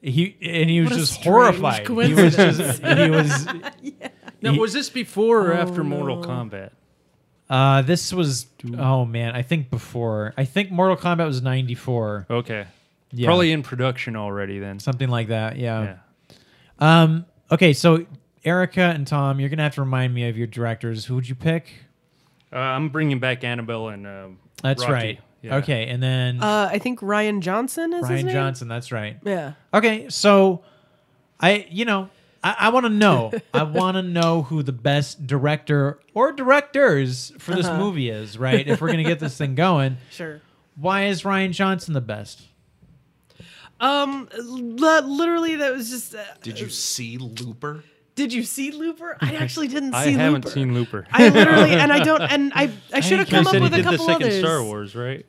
[0.05, 1.27] He and he was What just strange
[1.57, 1.87] horrified.
[1.87, 3.47] He was just he was
[3.81, 4.09] yeah.
[4.41, 6.27] Now, He- was this before or Oh, after Mortal no.
[6.27, 6.71] Kombat?
[7.49, 10.33] Uh, this was oh man, I think before.
[10.35, 12.25] I think Mortal Kombat was ninety four.
[12.29, 12.65] Okay.
[13.13, 13.27] Yeah.
[13.27, 14.79] Probably in production already then.
[14.79, 15.55] something like that.
[15.55, 15.99] Yeah.
[16.79, 17.25] Um.
[17.49, 18.05] Okay, so
[18.43, 21.05] Erica and Tom, you're gonna have to remind me of your directors.
[21.05, 21.71] Who would you pick?
[22.53, 24.27] Uh, I'm bringing back Annabel and uh,
[24.61, 24.93] That's Rocky.
[24.93, 25.19] right.
[25.41, 25.55] Yeah.
[25.57, 28.33] Okay, and then Uh, I think Rian Johnson is his Ryan name?
[28.33, 28.67] Johnson.
[28.69, 29.17] That's right.
[29.25, 29.53] Yeah.
[29.73, 30.63] Okay, so
[31.39, 32.09] I, you know,
[32.43, 33.31] I, I want to know.
[33.53, 38.37] I want to know who the best director or directors for this movie is.
[38.37, 38.65] Right?
[38.67, 40.39] If we're gonna get this thing going, Sure.
[40.77, 42.43] why is Rian Johnson the best?
[43.79, 46.15] Um, li- literally, that was just.
[46.15, 47.83] Uh, Did you see Looper?
[48.15, 49.17] Did you see Looper?
[49.19, 49.97] I actually didn't see Looper.
[49.97, 50.49] I see haven't Looper.
[50.53, 51.07] seen Looper.
[51.11, 53.57] I literally, and I don't, and I, I should have think come you up said
[53.57, 54.39] he with a did the couple second others.
[54.39, 55.25] Star Wars, right?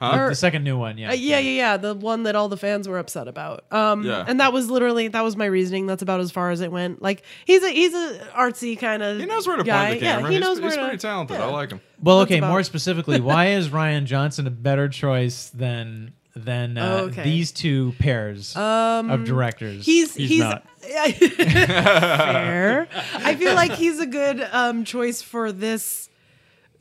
[0.00, 1.10] Or- the second new one, yeah.
[1.10, 1.76] Uh, yeah, yeah, yeah.
[1.76, 3.70] The one that all the fans were upset about.
[3.72, 4.24] Um, Yeah.
[4.26, 5.86] and that was literally that was my reasoning.
[5.86, 7.00] That's about as far as it went.
[7.00, 9.20] Like he's a he's a artsy kind of.
[9.20, 9.90] He knows where to guy.
[9.90, 10.30] point the camera.
[10.30, 10.82] Yeah, he knows he's, where he's to.
[10.82, 11.36] pretty talented.
[11.38, 11.46] yeah.
[11.46, 11.80] I like him.
[12.02, 12.40] Well, okay.
[12.40, 17.24] More specifically, why is Rian Johnson a better choice than than uh, Oh, okay.
[17.24, 19.84] these two pairs of directors?
[19.84, 20.42] He's He's he's,
[20.82, 22.88] fair.
[23.14, 26.08] I feel like he's a good um, choice for this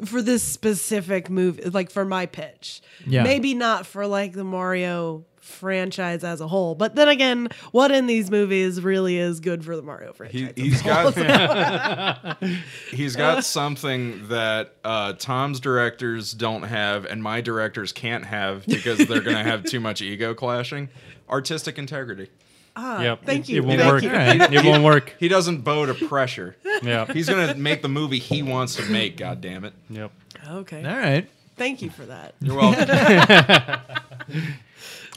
[0.05, 2.81] for this specific movie, like for my pitch.
[3.05, 3.23] Yeah.
[3.23, 8.05] Maybe not for like the Mario franchise as a whole, but then again, what in
[8.07, 10.53] these movies really is good for the Mario He, franchise?
[10.55, 12.37] he's got
[12.91, 18.99] he's got something that uh, Tom's directors don't have, and my directors can't have because
[18.99, 20.89] they're going to have too much ego clashing.
[21.29, 22.29] Artistic integrity.
[22.77, 23.23] yep.
[23.25, 24.03] thank it, you, It won't thank work.
[24.03, 24.09] you.
[24.09, 24.53] Alright.
[24.53, 25.15] It won't work.
[25.19, 26.55] He doesn't bow to pressure.
[26.83, 27.11] Yeah.
[27.11, 29.17] He's going to make the movie he wants to make.
[29.17, 29.73] God damn it!
[29.89, 30.11] Yep.
[30.49, 31.27] okay, all right.
[31.57, 32.35] thank you for that.
[32.41, 32.87] You're welcome.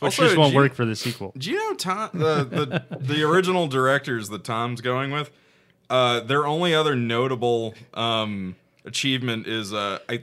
[0.01, 1.33] Which Also, just won't you- work for the sequel.
[1.39, 2.45] Do you know Tom, the,
[2.91, 5.31] the the original directors that Tom's going with?
[5.91, 10.23] Uh, their only other notable um, achievement is uh, I,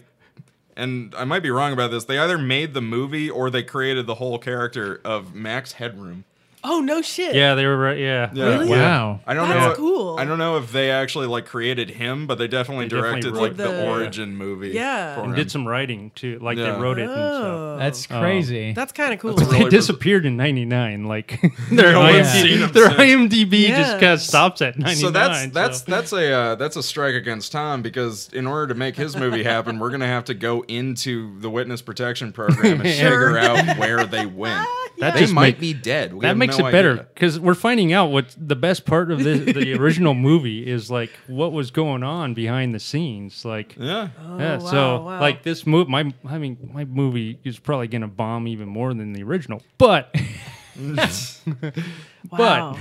[0.76, 2.06] and I might be wrong about this.
[2.06, 6.24] They either made the movie or they created the whole character of Max Headroom.
[6.64, 7.34] Oh no shit.
[7.36, 7.98] Yeah, they were right.
[7.98, 8.30] Yeah.
[8.34, 8.44] Yeah.
[8.46, 8.70] Really?
[8.70, 9.20] Wow.
[9.26, 9.76] I don't That's know.
[9.76, 10.18] cool.
[10.20, 13.42] I don't know if they actually like created him, but they definitely They directed wrote
[13.42, 14.70] like the, the- origin movie.
[14.70, 15.16] Yeah.
[15.16, 15.36] for And him.
[15.38, 16.38] did some writing too.
[16.40, 16.74] Like Yeah.
[16.76, 17.44] they wrote it and stuff.
[17.44, 18.74] Oh, That's crazy.
[18.74, 19.34] that's kind of cool.
[19.36, 21.06] That's really They disappeared in '99.
[21.06, 21.40] Like
[21.72, 22.90] their, No IMDb, seen their.
[22.90, 23.78] IMDb Yeah.
[23.80, 24.96] just kind of stops at '99.
[25.02, 28.68] So that's that's so- that's a uh, that's a strike against Tom because in order
[28.74, 32.82] to make his movie happen, we're gonna have to go into the witness protection program
[32.82, 33.10] and Sure.
[33.34, 34.68] figure out where they went.
[35.00, 36.14] That They might make- be dead.
[36.14, 39.12] We that have makes no it better because we're finding out what the best part
[39.12, 43.76] of the the original movie is like what was going on behind the scenes like
[43.78, 44.10] Yeah.
[44.22, 45.20] Oh, yeah Oh, so wow, wow.
[45.22, 49.14] like this movie my i mean my movie is probably gonna bomb even more than
[49.14, 50.14] the original but
[52.32, 52.78] wow.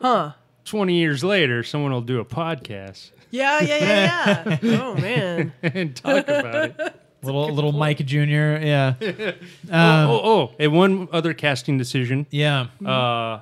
[0.00, 0.32] huh?
[0.64, 4.80] 20 years later someone will do a podcast Yeah, yeah, yeah, yeah.
[4.82, 5.52] oh man.
[5.62, 7.00] and talk about it
[7.32, 8.16] little little Mike Jr.
[8.62, 8.94] Yeah.
[9.70, 12.66] Um, oh oh and one other casting decision Yeah.
[12.84, 13.40] uh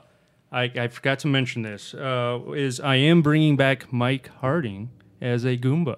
[0.53, 4.89] I, I forgot to mention this uh, is I am bringing back Mike Harding
[5.21, 5.97] as a Goomba.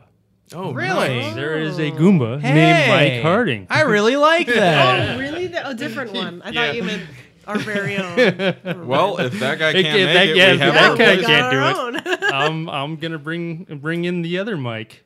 [0.55, 1.30] Oh, Really?
[1.34, 3.66] There is a Goomba named Mike Harding.
[3.68, 5.11] I really like that.
[5.11, 5.53] Oh, really?
[5.53, 6.41] A different one.
[6.43, 7.03] I thought you meant
[7.47, 8.87] our very own.
[8.89, 11.11] Well, if that guy can't it- make that- it, yeah, we have that our guy
[11.11, 11.26] we voice.
[11.26, 12.32] got can't our do own.
[12.32, 15.05] I'm I'm gonna bring bring in the other Mike.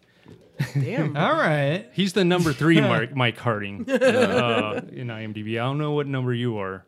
[0.74, 1.16] Damn.
[1.16, 1.86] All right.
[1.92, 5.52] He's the number three Mark, Mike Harding uh, in IMDb.
[5.54, 6.84] I don't know what number you are.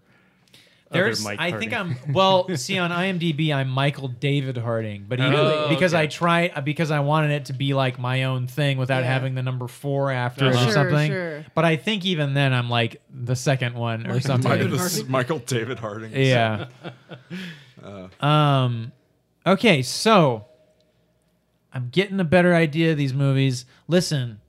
[0.91, 1.97] other There's, Mike I think Harding.
[2.05, 2.49] I'm well.
[2.57, 5.69] See on IMDb, I'm Michael David Harding, but even Really?
[5.75, 6.03] because Okay.
[6.03, 9.13] I tried because I wanted it to be like my own thing without Yeah.
[9.13, 10.61] having the number four after it Uh-huh.
[10.61, 11.11] or Sure, something.
[11.11, 11.47] sure.
[11.55, 14.51] But I think even then, I'm like the second one or something.
[14.51, 16.13] Michael, this is Michael David Harding.
[16.15, 16.67] yeah.
[17.83, 18.25] Uh.
[18.25, 18.93] Um.
[19.45, 20.45] Okay, so
[21.75, 23.65] I'm getting a better idea of these movies.
[23.89, 24.41] Listen,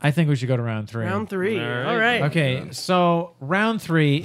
[0.00, 1.04] I think we should go to round three.
[1.04, 1.58] Round three.
[1.60, 1.84] All right.
[1.86, 2.22] All right.
[2.24, 4.24] Okay, so round three,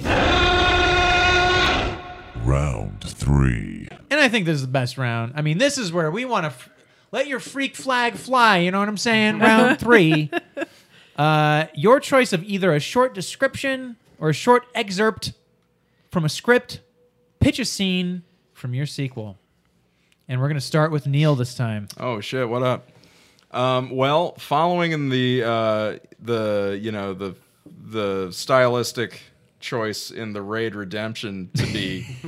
[2.44, 3.86] Round three.
[4.10, 5.34] and I think this is the best round.
[5.36, 6.70] I mean, this is where we want to f-
[7.12, 8.58] let your freak flag fly.
[8.58, 9.38] You know what I'm saying?
[9.40, 10.30] Round three.
[11.16, 15.34] Uh, your choice of either a short description or a short excerpt
[16.10, 16.80] from a script.
[17.40, 18.22] Pitch a scene
[18.54, 19.36] from your sequel.
[20.30, 21.88] And we're going to start with Neil this time.
[21.98, 22.48] Oh shit!
[22.48, 22.88] What up?
[23.50, 27.34] Um, well, following in the uh, the you know the
[27.66, 29.22] the stylistic
[29.58, 32.02] choice in the Raid Redemption to be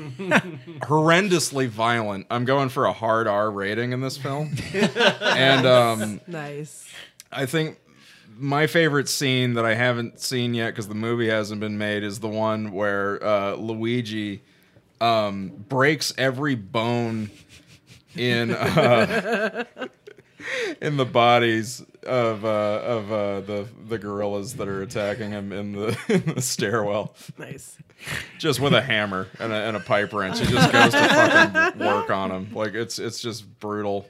[0.83, 6.93] horrendously violent, I'm going for a hard R rating in this film, and um, Nice.
[7.31, 7.79] I think
[8.37, 12.19] my favorite scene that I haven't seen yet because the movie hasn't been made is
[12.19, 14.43] the one where uh, Luigi
[15.01, 17.31] um, breaks every bone
[18.17, 19.65] in uh,
[20.81, 25.73] in the bodies of uh, of uh, the the gorillas that are attacking him in
[25.73, 27.77] the, in the stairwell, Nice.
[28.39, 30.39] just with a hammer and a, and a pipe wrench.
[30.41, 32.55] He just goes to fucking work on him.
[32.55, 34.07] Like it's it's just brutal.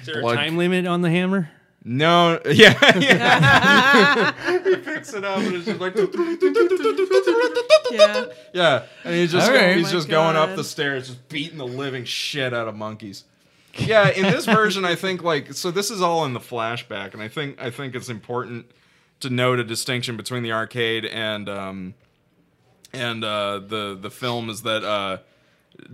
[0.00, 1.50] Is there a time limit on the hammer?
[1.86, 4.62] No, yeah, yeah.
[4.64, 5.94] he picks it up and it's just like,
[7.90, 8.24] Yeah.
[8.54, 9.76] yeah, and he's just All right.
[9.76, 12.74] he's Oh my just going up the stairs, just beating the living shit out of
[12.74, 13.24] monkeys.
[13.76, 15.70] Yeah, in this version, I think like so.
[15.70, 18.70] This is all in the flashback, and I think I think it's important
[19.20, 21.94] to note a distinction between the arcade and um
[22.92, 25.18] and uh, the the film is that uh,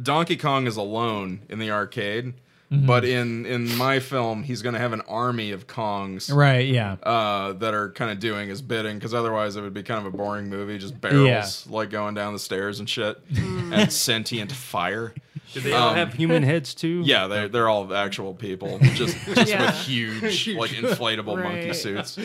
[0.00, 2.34] Donkey Kong is alone in the arcade,
[2.72, 2.86] Mm-hmm.
[2.86, 6.68] but in in my film, he's going to have an army of Kongs Right.
[6.68, 6.92] Yeah.
[7.02, 10.14] uh, that are kind of doing his bidding because otherwise it would be kind of
[10.14, 11.76] a boring movie, just barrels Yeah.
[11.76, 15.12] like going down the stairs and shit, and sentient fire.
[15.52, 17.02] Do they all Um, have human heads too?
[17.04, 19.66] Yeah, they're they're all actual people, just just Yeah.
[19.66, 22.18] with huge like inflatable monkey suits.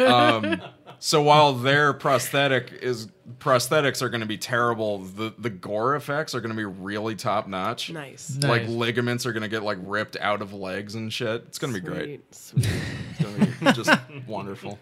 [0.00, 0.62] Um,
[0.98, 3.08] so while their prosthetic is
[3.38, 7.14] prosthetics are going to be terrible, the the gore effects are going to be really
[7.16, 7.90] top notch.
[7.90, 8.38] Nice.
[8.42, 11.44] Like ligaments are going to get like ripped out of legs and shit.
[11.48, 12.34] It's going to be great.
[12.34, 12.82] Sweet, sweet.
[13.10, 14.78] It's going to be just wonderful.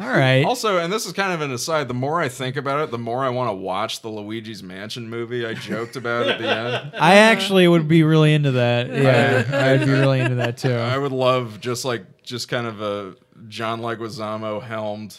[0.00, 0.44] All right.
[0.44, 2.98] Also, and this is kind of an aside, the more I think about it, the
[2.98, 6.92] more I want to watch the Luigi's Mansion movie I joked about at the end.
[6.98, 8.88] I actually would be really into that.
[8.88, 10.72] Yeah, I'd be really into that too.
[10.72, 13.14] I would love just like just kind of a
[13.48, 15.18] John Leguizamo helmed,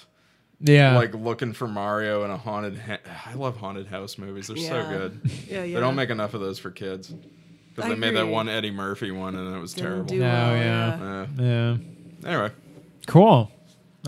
[0.60, 0.96] Yeah.
[0.96, 2.78] like looking for Mario in a haunted.
[2.80, 4.48] Ha- I love haunted house movies.
[4.48, 5.22] They're so good.
[5.48, 5.76] Yeah, yeah.
[5.76, 7.14] They don't make enough of those for kids
[7.76, 10.06] because I they made that one Eddie Murphy one and it was Didn't terrible.
[10.08, 11.00] do No, well, yeah.
[11.02, 11.28] Uh,
[12.24, 12.30] yeah.
[12.32, 12.52] anyway,
[13.08, 13.52] Cool.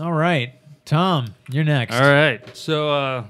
[0.00, 0.52] All right.
[0.84, 1.94] Tom, you're next.
[1.94, 2.56] All right.
[2.56, 3.24] So, uh,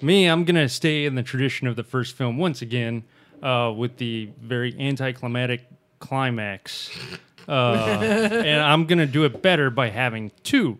[0.00, 3.02] me, I'm going to stay in the tradition of the first film once again
[3.42, 5.66] uh, with the very anticlimactic
[5.98, 6.90] climax.
[7.48, 7.52] Uh,
[8.44, 10.78] and I'm going to do it better by having two.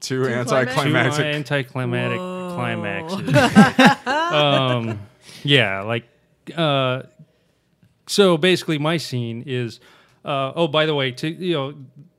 [0.00, 1.24] two, Two anticlimactic.
[1.24, 4.06] anticlimactic climaxes.
[4.06, 5.00] um,
[5.42, 6.04] yeah, like,
[6.56, 7.02] uh,
[8.06, 9.80] so basically, my scene is,
[10.24, 11.74] uh, oh, by the way, to you know,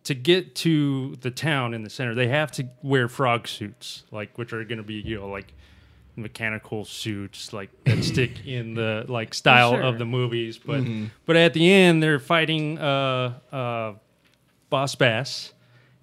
[0.07, 4.37] to get to the town in the center, they have to wear frog suits, like
[4.37, 5.53] which are going to be you know like
[6.15, 9.81] mechanical suits like that stick in the like style Sure.
[9.83, 10.83] of the movies but
[11.27, 13.93] but at the end they're fighting uh uh
[14.71, 15.53] boss bass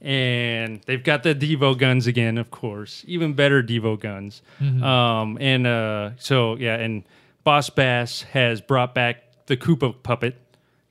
[0.01, 4.41] and they've got the devo guns again of course even better devo guns.
[4.61, 7.03] Um and uh so yeah and
[7.43, 10.37] boss bass has brought back the koopa puppet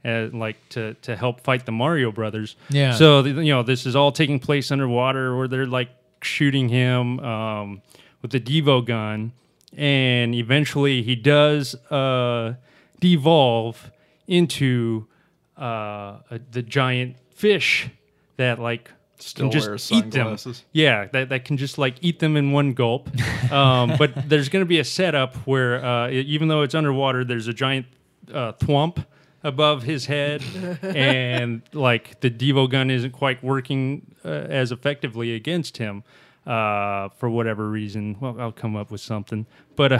[0.06, 2.94] uh, like to to help fight the mario brothers Yeah.
[2.94, 5.90] so the, you know this is all taking place underwater where they're like
[6.22, 7.82] shooting him um
[8.22, 9.32] with the devo gun
[9.76, 12.54] and eventually he does uh
[13.00, 13.92] devolve
[14.28, 15.06] into
[15.60, 17.90] uh a, the giant fish
[18.38, 18.90] that like
[19.20, 20.12] Still can just wears eat them.
[20.12, 20.64] sunglasses.
[20.74, 23.10] Yeah, that, that can just like eat them in one gulp.
[23.52, 27.48] Um, but there's going to be a setup where uh, even though it's underwater, there's
[27.48, 27.86] a giant
[28.34, 29.06] uh, thwomp
[29.44, 30.42] above his head,
[30.82, 36.04] and like the Devo gun isn't quite working uh, as effectively against him
[36.48, 38.16] uh, for whatever reason.
[38.20, 39.46] Well, I'll come up with something.
[39.76, 40.00] But uh,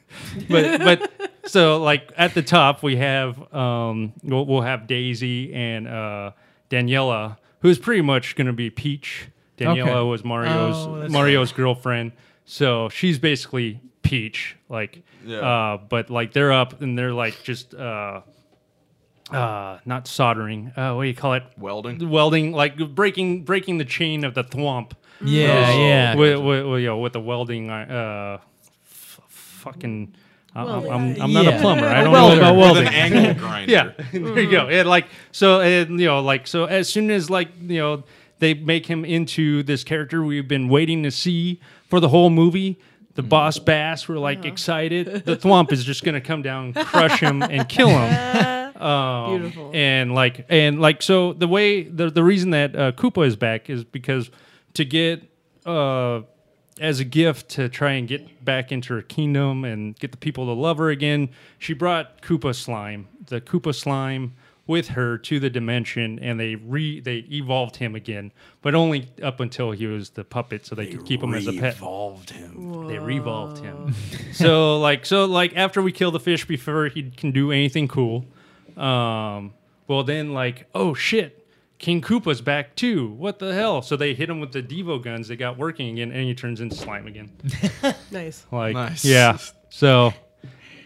[0.48, 5.88] but but so like at the top we have um, we'll, we'll have Daisy and
[5.88, 6.30] uh,
[6.70, 9.28] Daniela, who's pretty much going to be Peach.
[9.58, 10.08] Daniela Okay.
[10.08, 12.12] was Mario's Oh, that's Mario's girlfriend,
[12.44, 14.56] so she's basically Peach.
[14.68, 15.38] Like, Yeah.
[15.38, 18.22] uh, but like they're up and they're like just uh,
[19.34, 20.72] uh, not soldering.
[20.76, 21.42] Uh, what do you call it?
[21.58, 22.08] Welding.
[22.10, 24.92] Welding, like breaking breaking the chain of the thwomp.
[25.24, 25.78] Yeah, Oh.
[25.78, 26.14] yeah.
[26.16, 28.38] With, with, with, you know, with the welding, uh,
[28.90, 30.14] f- fucking.
[30.56, 30.92] I- I'm, Welding.
[30.92, 31.50] I'm, I'm not Yeah.
[31.58, 31.86] a plumber.
[31.86, 32.36] I don't welder.
[32.36, 32.86] know about With welding.
[32.88, 33.72] an angle grinder.
[33.72, 34.68] Yeah, there you go.
[34.68, 38.04] And like so, and you know, like so, as soon as like you know
[38.38, 42.78] they make him into this character we've been waiting to see for the whole movie.
[43.16, 45.24] The boss bass, we're like excited.
[45.24, 48.00] The thwomp is just gonna come down, crush him, and kill him.
[48.76, 49.70] Um, Beautiful.
[49.74, 53.70] And like, and like, so the way the the reason that uh, Koopa is back
[53.70, 54.30] is because
[54.74, 55.22] to get
[55.64, 56.22] uh
[56.80, 60.46] as a gift to try and get back into her kingdom and get the people
[60.46, 64.34] to love her again, she brought Koopa slime, the Koopa slime,
[64.66, 69.40] with her to the dimension, and they re they evolved him again, but only up
[69.40, 71.76] until he was the puppet, so they, could keep him as a pet.
[71.76, 72.88] Evolved him.
[72.88, 73.94] They revolved him.
[74.32, 78.24] so like so like after we kill the fish before he can do anything cool,
[78.76, 79.52] um,
[79.88, 81.40] well then like oh shit.
[81.76, 83.08] King Koopa's back too.
[83.10, 83.82] What the hell?
[83.82, 85.28] So they hit him with the Devo guns.
[85.28, 87.30] They got working again, and he turns into slime again.
[88.10, 88.46] Nice.
[88.50, 89.04] Like, Nice.
[89.04, 89.36] yeah.
[89.70, 90.14] So,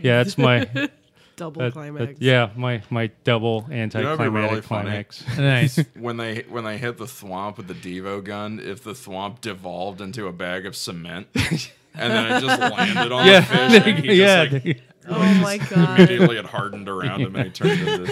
[0.00, 0.64] yeah, that's my
[1.36, 2.06] Double That- climax.
[2.18, 4.88] that- yeah, my my double what'd anticlimactic really funny?
[4.88, 5.24] climax.
[5.38, 5.78] Nice.
[5.94, 10.00] when they when they hit the thwomp with the Devo gun, if the thwomp devolved
[10.00, 13.98] into a bag of cement and then it just landed on Yeah, the fish, and
[14.04, 14.48] he yeah.
[14.50, 15.98] like Oh my god.
[16.00, 18.04] immediately it hardened around him and he turned into.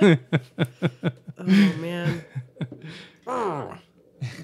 [0.00, 0.18] This.
[1.38, 1.44] Oh
[1.80, 2.24] man.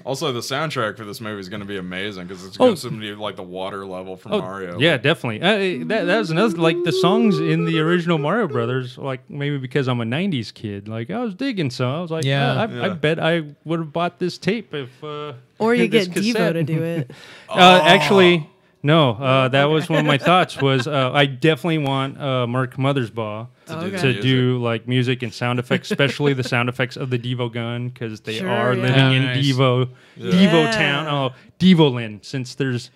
[0.05, 2.67] Also, the soundtrack for this movie is going to be amazing because it's Oh.
[2.75, 4.79] going to be like the water level from Oh, Mario.
[4.79, 5.41] Yeah, definitely.
[5.41, 8.97] Uh, that that was another like the songs in the original Mario Brothers.
[8.97, 11.93] Like maybe because I'm a '90s kid, like I was digging some.
[11.93, 12.69] I was like, Yeah.
[12.69, 15.03] yeah, I, I bet I would have bought this tape if.
[15.03, 17.11] Uh, Or you get Devo to do it.
[17.49, 18.49] Uh, actually,
[18.85, 19.11] no.
[19.11, 20.61] Uh, that was one of my thoughts.
[20.61, 23.89] Was uh, I definitely want uh, Mark Mothersbaugh do Okay.
[23.89, 27.51] the to do like music and sound effects, especially the sound effects of the Devo
[27.51, 28.81] gun because they Sure, are yeah.
[28.81, 29.45] living Oh, in nice.
[29.45, 30.31] Devo, Yeah.
[30.31, 31.07] Devo Town.
[31.07, 32.19] Oh, Devo Lynn.
[32.21, 32.91] Since there's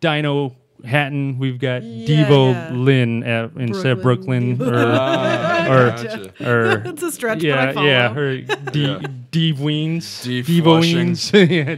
[0.00, 2.70] Dino Hatton, we've got Yeah, Devo yeah.
[2.72, 6.32] Lynn at, instead of Brooklyn Brooklyn Ah, or gotcha.
[6.48, 6.82] or.
[6.86, 7.86] It's a stretch, but I Yeah, follow.
[7.86, 8.36] yeah, or
[8.70, 8.98] D, Yeah.
[9.30, 10.04] Deve Weens,
[10.44, 11.76] Devo Weens, yeah,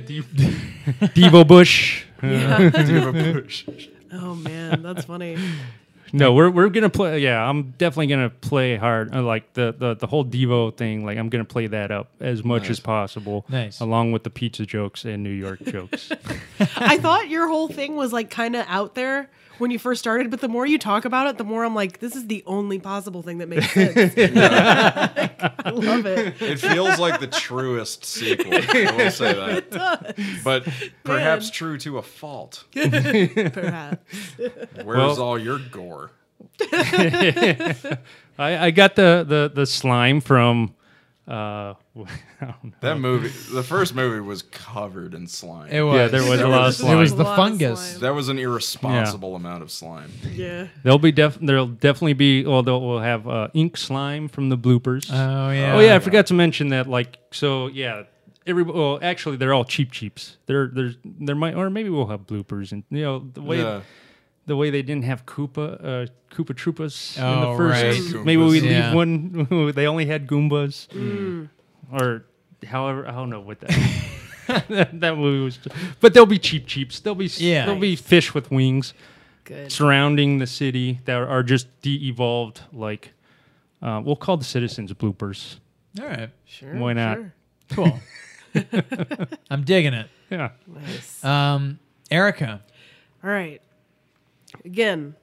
[1.08, 2.03] Devo Bush.
[2.30, 2.58] Yeah.
[2.70, 3.66] Devo Bush.
[4.16, 5.36] Oh man, that's funny.
[6.12, 7.18] No, we're we're gonna play.
[7.18, 9.12] Yeah, I'm definitely gonna play hard.
[9.12, 11.04] uh, Like the, the the whole Devo thing.
[11.04, 12.70] Like I'm gonna play that up as much Nice.
[12.70, 13.44] as possible.
[13.48, 13.80] Nice.
[13.80, 16.12] Along with the pizza jokes and New York jokes.
[16.76, 19.28] I thought your whole thing was like kind of out there
[19.58, 22.00] when you first started, but the more you talk about it, the more I'm like,
[22.00, 24.14] this is the only possible thing that makes sense.
[24.16, 26.40] I love it.
[26.42, 28.52] It feels like the truest sequel.
[28.54, 29.32] I will say
[29.70, 30.16] that.
[30.44, 30.68] But
[31.04, 31.52] perhaps Man.
[31.52, 32.64] true to a fault.
[32.72, 34.02] Perhaps.
[34.82, 36.10] Where's Well- all your gore?
[36.72, 37.98] I,
[38.38, 40.74] I got the, the the slime from.
[41.26, 42.04] Uh, I
[42.42, 42.70] don't know.
[42.80, 45.70] That movie, the first movie was covered in slime.
[45.70, 45.96] It was.
[45.96, 46.96] Yeah, there was a lot of slime.
[46.98, 47.94] It was the A lot of fungus.
[47.98, 50.10] that was an irresponsible amount of slime.
[50.34, 50.66] Yeah.
[50.82, 52.44] There'll be def- there'll definitely be.
[52.44, 55.10] Well, they'll we'll have uh, ink slime from the bloopers.
[55.10, 55.74] Oh yeah.
[55.74, 56.88] Oh yeah, I forgot to mention that.
[56.88, 58.02] Like, so yeah,
[58.46, 60.36] every well, actually, they're all cheep cheeps.
[60.44, 63.80] There, there's there might or maybe we'll have bloopers and you know the way Yeah.
[64.46, 68.14] The way they didn't have Koopa uh, Koopa Troopas in Oh, the first.
[68.14, 68.24] right.
[68.26, 68.92] Maybe we leave Yeah.
[68.94, 69.72] one.
[69.74, 71.48] they only had Goombas, Mm.
[71.92, 72.24] or
[72.66, 73.70] however I don't know what that.
[74.68, 75.58] that, that movie was,
[76.00, 77.00] but they'll be cheep cheeps.
[77.00, 77.64] They'll be Yeah.
[77.66, 78.92] They'll be fish with wings
[79.44, 79.72] Good.
[79.72, 82.60] surrounding the city that are just de-evolved.
[82.72, 83.12] Like
[83.80, 85.56] uh, we'll call the citizens bloopers.
[86.00, 86.30] All right.
[86.44, 86.74] Sure.
[86.76, 87.16] Why not?
[87.18, 87.32] sure.
[87.70, 88.00] Cool.
[89.50, 90.08] I'm digging it.
[90.30, 90.50] Yeah.
[90.66, 91.24] Nice.
[91.24, 91.78] Um,
[92.10, 92.60] Erica.
[93.22, 93.60] All right.
[94.64, 95.14] Again,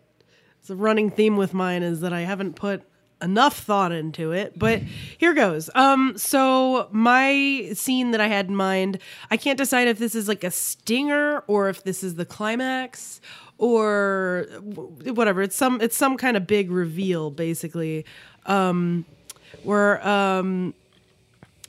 [0.60, 2.84] it's a running theme with mine is that I haven't put
[3.22, 4.82] enough thought into it, but
[5.18, 5.70] here goes.
[5.76, 10.28] Um, so my scene that I had in mind, I can't decide if this is
[10.28, 13.22] like a stinger or if this is the climax
[13.58, 15.42] or whatever.
[15.42, 18.06] It's some it's some kind of big reveal, basically.
[18.46, 19.06] Um,
[19.64, 20.74] where um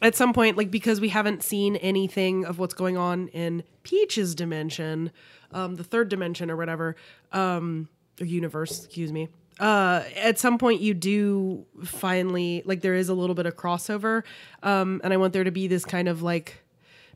[0.01, 4.35] at some point, like because we haven't seen anything of what's going on in Peach's
[4.35, 5.11] dimension,
[5.53, 6.97] um, the third dimension or whatever,
[7.33, 7.89] um,
[8.21, 9.29] or universe, excuse me.
[9.61, 14.23] Uh, at some point, you do finally like there is a little bit of crossover,
[14.63, 16.63] um, and I want there to be this kind of like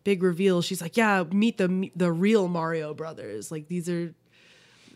[0.05, 0.63] big reveal.
[0.63, 3.51] She's like, "Yeah, meet the the real Mario brothers.
[3.51, 4.15] Like these are,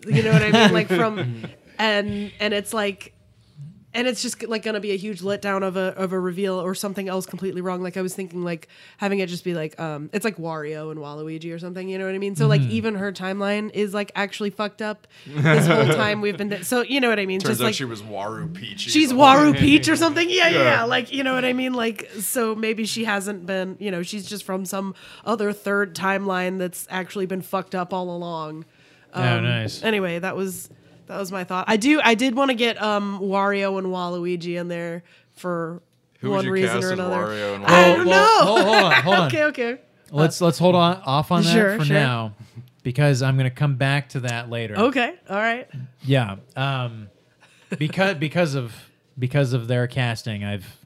[0.07, 0.73] you know what I mean?
[0.73, 1.47] Like from,
[1.79, 3.15] and and it's like."
[3.93, 6.75] And it's just like gonna be a huge letdown of a of a reveal or
[6.75, 7.83] something else completely wrong.
[7.83, 8.69] Like I was thinking, like
[8.99, 11.89] having it just be like, um, it's like Wario and Waluigi or something.
[11.89, 12.37] You know what I mean?
[12.37, 16.63] So like even her timeline is like actually fucked up this whole time we've been.
[16.63, 17.41] so you know what I mean?
[17.41, 18.81] Turns just out like she was Waru Peach.
[18.81, 20.29] she's the whole- Waru Peach or something.
[20.31, 20.63] Yeah, yeah, Yeah.
[20.63, 20.85] yeah.
[20.85, 21.73] Like you know what I mean?
[21.75, 23.77] Like so maybe she hasn't been.
[23.81, 28.15] You know, she's just from some other third timeline that's actually been fucked up all
[28.15, 28.65] along.
[29.15, 29.83] oh, Um, nice.
[29.83, 30.71] Anyway, that was
[31.11, 31.65] that was my thought.
[31.69, 35.03] I do I did want to get um Wario and Waluigi in there
[35.37, 35.83] for
[36.21, 37.17] Who would one you reason cast or as another.
[37.17, 38.47] Wario and I don't Well, know.
[38.47, 38.93] Hold, hold on.
[39.03, 39.27] Hold on.
[39.29, 39.79] okay, okay.
[40.11, 41.95] Let's let's hold on off on that Sure, for sure.
[41.95, 42.35] now
[42.83, 44.77] because I'm gonna come back to that later.
[44.77, 45.15] Okay.
[45.29, 45.69] All right.
[46.03, 46.37] Yeah.
[46.57, 47.09] Um,
[47.79, 48.75] because because of
[49.19, 50.77] because of their casting, I've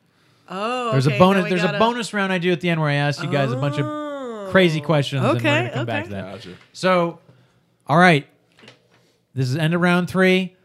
[0.49, 2.61] Oh, there's okay, a now bonus we there's gotta- a bonus round I do at
[2.61, 5.43] the end where I ask you guys a bunch of crazy questions and we're Okay,
[5.43, 6.09] gonna come back okay.
[6.11, 6.33] to that.
[6.35, 6.51] Gotcha.
[6.75, 7.18] So,
[7.87, 8.27] all right,
[9.35, 10.57] this is end of round three.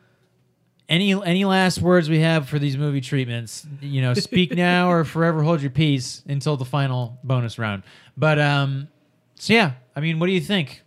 [0.88, 3.66] Any any last words we have for these movie treatments?
[3.82, 7.84] You know, speak now or forever hold your peace until the final bonus round.
[8.18, 8.88] But um,
[9.36, 10.82] so yeah, I mean, what do you think?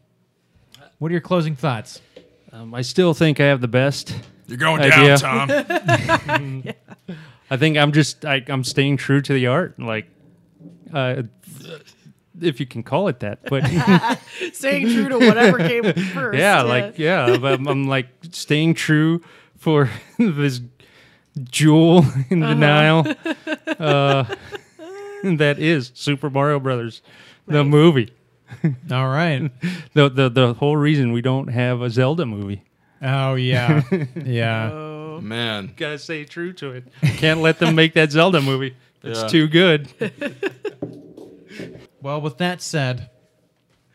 [0.99, 2.01] What are your closing thoughts?
[2.53, 4.15] Um, I still think I have the best.
[4.47, 5.17] You're going Idea.
[5.17, 6.65] down, Tom.
[7.51, 10.07] I think I'm just I, I'm staying true to the art, like,
[10.93, 11.23] uh,
[12.43, 13.41] if you can call it that.
[13.49, 13.65] But
[14.53, 16.39] Staying true to whatever came first.
[16.39, 19.23] yeah, like yeah, but I'm, I'm like staying true
[19.57, 19.89] for
[20.19, 20.61] this
[21.45, 23.07] jewel in the Nile.
[23.79, 24.25] Uh,
[25.25, 27.03] that is Super Mario Brothers,
[27.47, 28.13] the movie.
[28.91, 29.51] All right.
[29.95, 32.63] The, the the whole reason we don't have a Zelda movie.
[33.01, 33.83] Oh yeah,
[34.15, 34.71] yeah.
[34.73, 35.21] Oh.
[35.23, 36.85] Man, Gotta stay true to it.
[37.17, 38.75] Can't let them make that Zelda movie.
[39.03, 39.29] It's Yeah.
[39.29, 39.89] too good.
[42.03, 43.11] Well, with that said,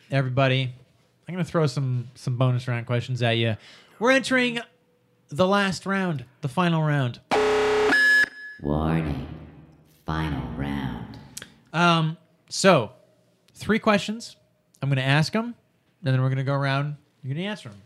[0.09, 0.73] everybody,
[1.27, 3.57] I'm gonna throw some some bonus round questions at you.
[3.99, 4.61] We're entering
[5.27, 7.19] the last round, the final round.
[8.63, 9.27] Warning.
[10.05, 11.19] Final round.
[11.73, 12.93] Um, so
[13.53, 14.37] three questions.
[14.81, 15.53] I'm gonna ask them,
[16.01, 16.95] and then we're gonna go around.
[17.21, 17.81] You're gonna answer them.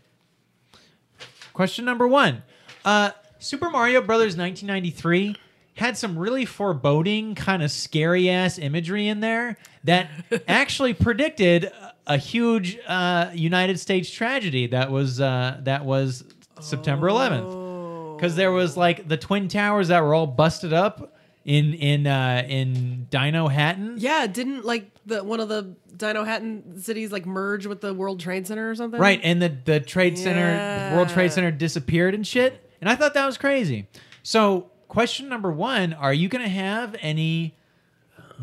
[1.52, 2.44] Question number one:
[2.84, 3.10] uh,
[3.40, 5.34] Super Mario Brothers 1993
[5.74, 10.08] had some really foreboding, kind of scary ass imagery in there that
[10.48, 11.70] actually predicted
[12.06, 16.24] a- huge uh, United States tragedy that was uh, that was
[16.60, 21.12] September 11th because there was like the twin towers that were all busted up
[21.44, 23.94] in in uh, in Dinohattan.
[23.98, 28.46] Yeah, didn't like the one of the Dinohattan cities like merge with the World Trade
[28.46, 29.00] Center or something?
[29.00, 32.68] Right, and the the Trade Center, the World Trade Center disappeared and shit.
[32.80, 33.88] And I thought that was crazy.
[34.22, 37.56] So, question number one: Are you going to have any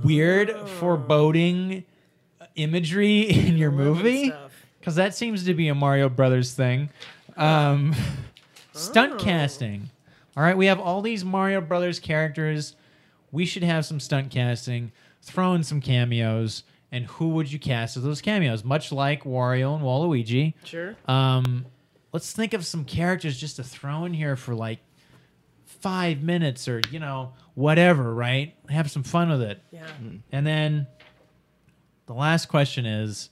[0.04, 1.84] weird, foreboding
[2.56, 4.32] imagery in your movie?
[4.80, 6.90] Because that seems to be a Mario Brothers thing.
[7.38, 7.96] Um,
[8.74, 9.90] stunt casting.
[10.38, 12.76] All right, we have all these Mario Brothers characters.
[13.32, 14.92] We should have some stunt casting.
[15.22, 16.64] Throw in some cameos.
[16.92, 18.64] And who would you cast as those cameos?
[18.64, 20.54] Much like Wario and Waluigi.
[20.64, 20.96] Sure.
[21.08, 21.66] Um,
[22.14, 24.80] let's think of some characters just to throw in here for like
[25.70, 28.14] five minutes or you know whatever.
[28.14, 28.56] Right?
[28.70, 29.62] Have some fun with it.
[29.72, 29.86] Yeah.
[29.86, 30.18] Mm-hmm.
[30.32, 30.88] And then
[32.06, 33.30] the last question is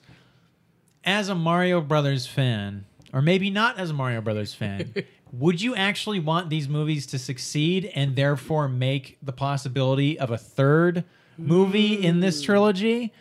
[1.04, 4.94] as a Mario Brothers fan, or maybe not as a Mario Brothers fan,
[5.32, 10.38] would you actually want these movies to succeed and therefore make the possibility of a
[10.38, 11.06] third
[11.38, 13.14] movie in this trilogy?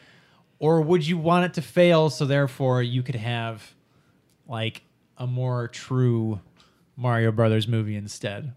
[0.58, 3.74] Or would you want it to fail so therefore you could have
[4.48, 4.82] like
[5.16, 6.40] a more true
[6.96, 8.54] Mario Brothers movie instead?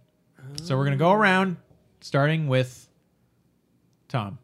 [0.63, 1.57] So we're going to go around
[2.01, 2.87] starting with
[4.07, 4.37] Thom.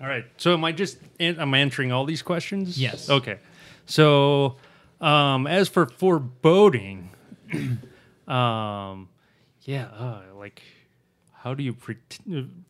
[0.00, 0.24] All right.
[0.36, 2.78] So am I just an- I'm answering all these questions?
[2.78, 3.08] Yes.
[3.08, 3.38] Okay.
[3.86, 4.56] So
[5.00, 7.10] um as for foreboding
[8.28, 9.08] um
[9.62, 10.62] yeah, uh, like
[11.32, 11.96] how do you pre-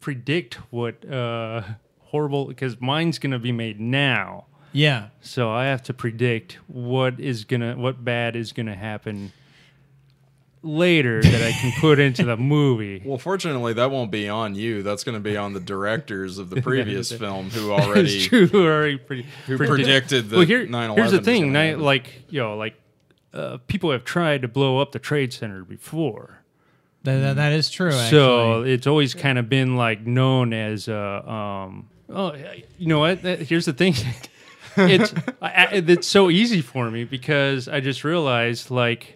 [0.01, 1.63] predict what uh
[2.01, 4.47] horrible because mine's going to be made now.
[4.73, 5.09] Yeah.
[5.21, 9.33] So I have to predict what is going to what bad is going to happen
[10.63, 13.03] later that I can put into the movie.
[13.05, 14.83] well, fortunately, that won't be on you.
[14.83, 18.47] That's going to be on the directors of the previous film who already true.
[18.47, 21.69] who Already pre- who predict- predicted that well, here, 9/11 here's the thing, gonna ni-
[21.71, 21.85] happen.
[21.85, 22.75] like you know, like
[23.33, 26.39] uh, people have tried to blow up the trade center before,
[27.05, 27.89] That, that, that is true.
[27.89, 28.09] Actually.
[28.11, 31.23] so it's always kind of been like known as uh,
[31.67, 32.35] um, oh,
[32.79, 33.23] you know what?
[33.23, 33.95] That- Here's the thing.
[34.79, 39.13] it's I, I- it's so easy for me because I just realized like.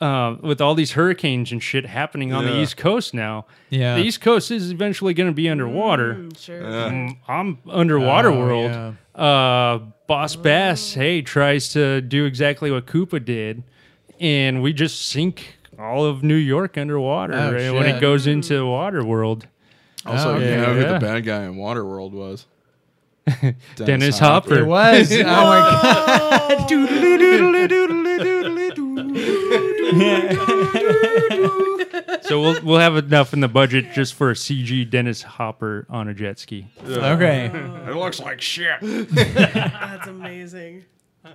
[0.00, 3.96] Uh, with all these hurricanes and shit happening on the East Coast now, Yeah.
[3.96, 6.14] the East Coast is eventually going to be underwater.
[6.14, 6.62] Mm, sure.
[6.62, 8.70] Mm, I'm underwater Oh, world.
[8.70, 8.92] yeah.
[9.22, 13.62] Uh, Boss Bass, hey, tries to do exactly what Koopa did,
[14.18, 18.64] and we just sink all of New York underwater Oh, right, when it goes into
[18.66, 19.48] water world.
[20.06, 20.56] also Oh, you yeah.
[20.62, 22.46] know who the bad guy in Waterworld was.
[23.76, 24.60] Dennis Hopper.
[24.60, 25.12] It was.
[25.12, 26.66] oh my
[32.22, 36.06] So we'll we'll have enough in the budget just for a CG Dennis Hopper on
[36.06, 36.68] a jet ski.
[36.86, 36.98] god.
[37.20, 37.46] Okay.
[37.90, 38.78] It looks like shit.
[38.82, 40.84] That's amazing.
[41.24, 41.32] All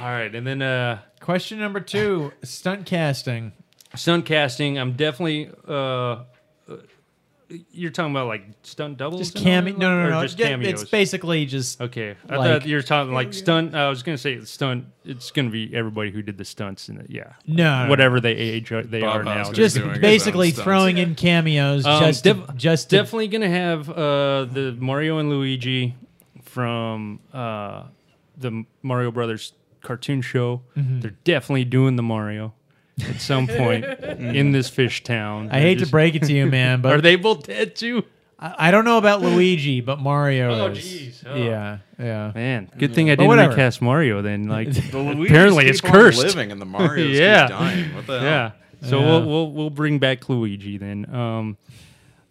[0.00, 3.52] right, and then uh, Question number two: stunt casting.
[3.94, 4.78] stunt casting.
[4.78, 5.50] I'm definitely.
[5.68, 6.24] Uh,
[7.70, 9.20] you're talking about like stunt doubles?
[9.20, 9.76] Just and cameo.
[9.76, 10.22] No, no, no, no.
[10.22, 10.82] Just Yeah, cameos.
[10.82, 11.80] It's basically just.
[11.80, 13.74] Okay, I Like- thought you were talking like stunt.
[13.74, 14.86] I was gonna say stunt.
[15.04, 17.06] It's gonna be everybody who did the stunts and.
[17.08, 19.52] Yeah, No, no, whatever they age are- they Bob are now.
[19.52, 20.64] Just basically own stunts.
[20.64, 21.86] throwing in cameos.
[21.86, 25.94] Um, just, to, just to- definitely gonna have uh, the Mario and Luigi
[26.42, 27.84] from uh,
[28.36, 30.62] the Mario Brothers cartoon show.
[30.76, 31.00] Mm-hmm.
[31.00, 32.54] They're definitely doing the Mario
[33.08, 35.48] at some point in this fish town.
[35.50, 38.04] I hate to break it to you, man, but Are they both dead too?
[38.38, 40.78] I, I don't know about Luigi, but Mario Oh, is.
[40.78, 41.22] jeez.
[41.26, 41.34] Oh.
[41.36, 42.32] Yeah, yeah.
[42.34, 43.50] Man, good thing I But didn't whatever.
[43.50, 44.46] recast Mario then.
[44.48, 46.18] Like The Luigi's apparently it's on cursed.
[46.22, 47.46] Living and the Mario's Yeah.
[47.48, 47.94] keep dying.
[47.94, 48.28] What the hell?
[48.28, 48.50] Yeah.
[48.82, 49.06] So Yeah.
[49.06, 51.06] we'll we'll we'll bring back Luigi then.
[51.14, 51.56] Um,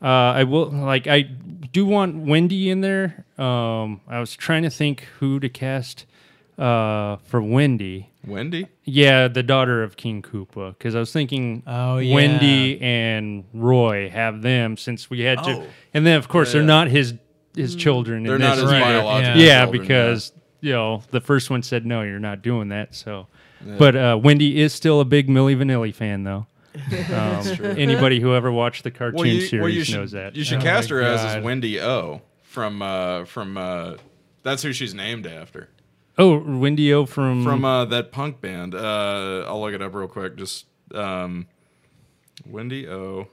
[0.02, 1.24] uh, I will like I
[1.72, 3.26] do want Wendy in there.
[3.40, 6.06] Um, I was trying to think who to cast
[6.60, 8.12] uh, for Wendy.
[8.28, 8.68] Wendy.
[8.84, 10.78] Yeah, the daughter of King Koopa.
[10.78, 12.14] Because I was thinking, Oh, yeah.
[12.16, 15.68] Wendy and Roy have them since we had to, Oh.
[15.94, 16.68] and then of course they're Yeah.
[16.68, 17.14] not his
[17.56, 18.24] his children.
[18.24, 18.80] They're not his either.
[18.80, 22.94] biological Yeah, children, because you know the first one said no, you're not doing that.
[22.96, 23.28] So,
[23.78, 26.48] but uh, Wendy is still a big Milli Vanilli fan though.
[27.14, 30.36] Um, anybody who ever watched the cartoon Well, you, series well, you should, knows that.
[30.36, 31.38] You should Oh cast my her as, God.
[31.38, 33.94] as Wendy O from uh, from uh,
[34.44, 35.70] that's who she's named after
[36.18, 38.76] oh, Wendy O from from uh, that punk band.
[38.76, 40.36] Uh, I'll look it up real quick.
[40.38, 41.48] Just um,
[42.46, 43.28] Wendy O.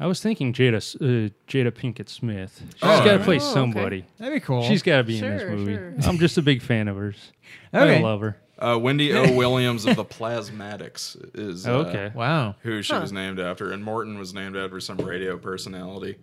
[0.00, 2.62] I was thinking Jada uh, Jada Pinkett Smith.
[2.64, 3.24] She's Oh, got to yeah.
[3.24, 3.52] play Oh, okay.
[3.52, 4.04] somebody.
[4.18, 4.62] That'd be cool.
[4.62, 5.74] She's got to be in Sure, this movie.
[5.74, 5.94] sure.
[6.04, 7.32] I'm just a big fan of hers.
[7.74, 7.98] Okay.
[7.98, 8.36] I love her.
[8.58, 9.32] Uh, Wendy O.
[9.36, 12.12] Williams of the Plasmatics is uh, Okay.
[12.14, 12.54] wow.
[12.62, 13.00] who she Huh.
[13.00, 16.16] was named after, and Morton was named after some radio personality.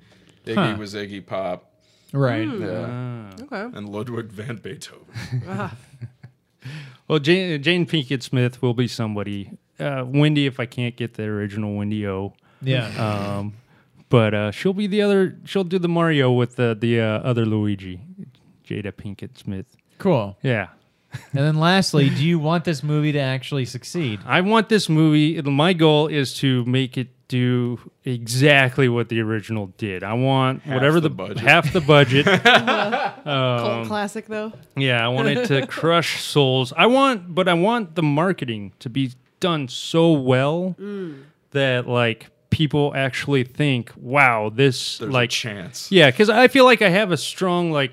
[0.46, 0.76] Iggy Huh.
[0.80, 1.70] was Iggy Pop,
[2.16, 2.48] Right.
[2.48, 3.44] yeah, Ah.
[3.44, 3.78] Okay.
[3.78, 5.06] and Ludwig van Beethoven.
[7.08, 9.52] Well, Jane, Jane Pinkett Smith will be somebody.
[9.80, 12.88] Uh, Wendy, if I can't get the original Wendy O, Yeah.
[13.38, 13.54] um,
[14.10, 15.38] but uh, she'll be the other.
[15.46, 18.00] She'll do the Mario with the the uh, other Luigi,
[18.68, 19.68] Jada Pinkett Smith.
[20.00, 20.38] cool.
[20.42, 20.70] Yeah,
[21.14, 24.20] And then lastly, do you want this movie to actually succeed?
[24.26, 25.40] I want this movie.
[25.44, 30.04] My goal is to make it do exactly what the original did.
[30.04, 31.40] I want whatever the the, budget.
[31.40, 32.26] half the budget.
[32.44, 34.54] Cult um, classic though.
[34.76, 36.74] Yeah, I want it to crush souls.
[36.76, 41.24] I want, but I want the marketing to be done so well mm.
[41.52, 45.92] that like people actually think, "Wow, this There's like a chance.
[45.92, 47.92] yeah." Because I feel like I have a strong like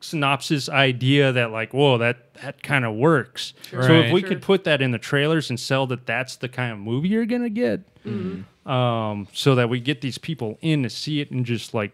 [0.00, 3.52] synopsis idea that like, whoa, that that kind of works.
[3.70, 4.28] So if we Sure.
[4.30, 7.26] could put that in the trailers and sell that that's the kind of movie you're
[7.26, 7.80] gonna get,
[8.66, 11.92] um, so that we get these people in to see it and just like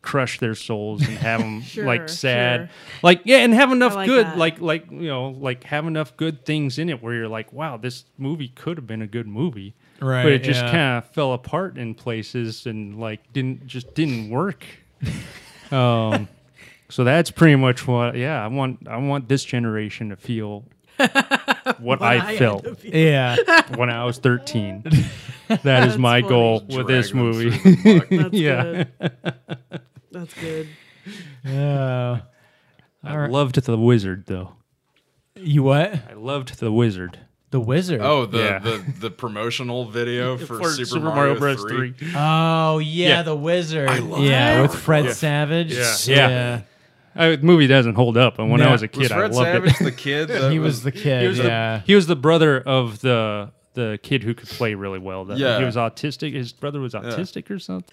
[0.00, 2.68] crush their souls and have them Sure, like sad sure.
[3.02, 4.38] like yeah and have enough like good that.
[4.38, 7.76] like like you know like have enough good things in it where you're like wow
[7.76, 10.22] this movie could have been a good movie Right.
[10.22, 10.70] but it just yeah.
[10.70, 14.64] kind of fell apart in places and like didn't just didn't work
[15.72, 16.28] um
[16.90, 20.64] so that's pretty much what yeah i want i want this generation to feel
[21.78, 23.36] what i I felt had Yeah.
[23.76, 24.84] when i was 13
[25.62, 26.28] that is my funny.
[26.28, 28.08] goal with this Drag movie through the muck.
[28.10, 28.62] That's Yeah.
[28.98, 29.12] good.
[30.10, 30.68] That's good.
[31.46, 32.20] Uh,
[33.04, 34.54] i loved the wizard though
[35.36, 35.94] you what?
[36.10, 37.18] i loved the wizard
[37.50, 38.02] The Wizard.
[38.02, 38.58] Oh, the, Yeah.
[38.58, 41.62] the the promotional video for, For Super, Mario, Bros.
[41.62, 41.94] 3.
[42.14, 43.22] Oh yeah, Yeah.
[43.22, 43.88] the Wizard.
[44.04, 44.62] love yeah, that.
[44.62, 45.12] with Fred Yeah.
[45.12, 45.72] Savage.
[45.72, 45.94] Yeah.
[46.28, 46.60] yeah.
[47.18, 48.68] Uh, the movie doesn't hold up, and when No.
[48.68, 49.84] I was a Was kid, I Fred loved Savage it.
[49.84, 50.28] the kid?
[50.28, 51.22] That He was the kid.
[51.22, 51.78] He was, yeah.
[51.78, 55.24] the, he was the brother of the the kid who could play really well.
[55.26, 55.58] That, Yeah.
[55.58, 56.32] he was autistic.
[56.34, 57.92] His brother was autistic or something.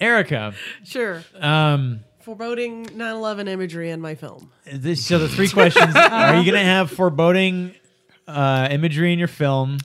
[0.00, 0.54] Erica.
[0.84, 1.22] Sure.
[1.40, 2.00] Um.
[2.20, 4.50] Foreboding 9/11 imagery in my film.
[4.72, 7.74] This, so the three questions: Are you going to have foreboding
[8.26, 9.78] uh, imagery in your film?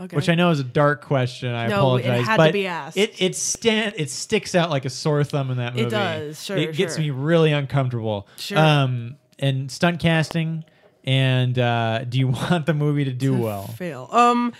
[0.00, 0.16] Okay.
[0.16, 1.52] Which I know is a dark question.
[1.54, 2.96] I No, it apologize, had to but be asked.
[2.96, 5.86] It it stand it sticks out like a sore thumb in that movie.
[5.86, 8.26] It does, sure, It gets me really uncomfortable.
[8.36, 8.58] Sure.
[8.58, 10.64] Um, and stunt casting.
[11.04, 13.66] And uh, do you want the movie to do well?
[13.66, 14.08] fail.
[14.12, 14.52] Um,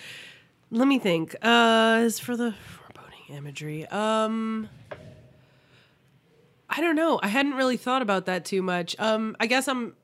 [0.72, 1.34] let me think.
[1.42, 4.68] Uh, as for the foreboding imagery, um,
[6.68, 7.20] I don't know.
[7.22, 8.96] I hadn't really thought about that too much.
[8.98, 9.94] Um, I guess I'm,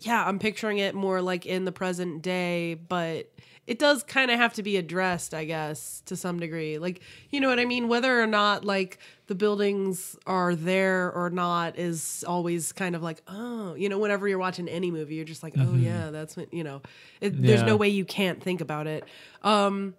[0.00, 3.30] yeah, I'm picturing it more like in the present day, but
[3.66, 6.78] it does kind of have to be addressed, I guess, to some degree.
[6.78, 7.88] Like, you know what I mean?
[7.88, 13.20] Whether or not like the buildings are there or not is always kind of like,
[13.28, 16.52] oh, you know, whenever you're watching any movie, you're just like, oh yeah, that's what
[16.54, 16.80] you know.
[17.20, 19.04] It, There's no way you can't think about it.
[19.42, 19.94] Um,